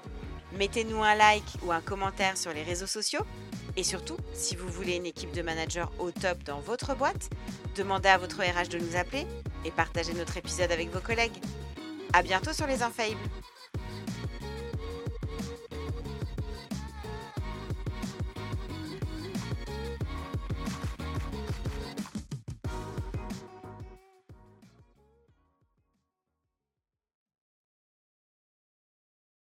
Mettez-nous 0.57 1.01
un 1.01 1.15
like 1.15 1.45
ou 1.63 1.71
un 1.71 1.79
commentaire 1.79 2.37
sur 2.37 2.51
les 2.51 2.63
réseaux 2.63 2.85
sociaux. 2.85 3.23
Et 3.77 3.83
surtout, 3.83 4.17
si 4.33 4.57
vous 4.57 4.67
voulez 4.67 4.95
une 4.97 5.05
équipe 5.05 5.31
de 5.31 5.41
managers 5.41 5.85
au 5.99 6.11
top 6.11 6.43
dans 6.43 6.59
votre 6.59 6.95
boîte, 6.95 7.29
demandez 7.77 8.09
à 8.09 8.17
votre 8.17 8.41
RH 8.41 8.67
de 8.67 8.79
nous 8.79 8.97
appeler 8.97 9.25
et 9.63 9.71
partagez 9.71 10.13
notre 10.13 10.35
épisode 10.35 10.73
avec 10.73 10.89
vos 10.89 10.99
collègues. 10.99 11.39
À 12.11 12.23
bientôt 12.23 12.51
sur 12.51 12.67
les 12.67 12.83
Infaillibles. 12.83 13.21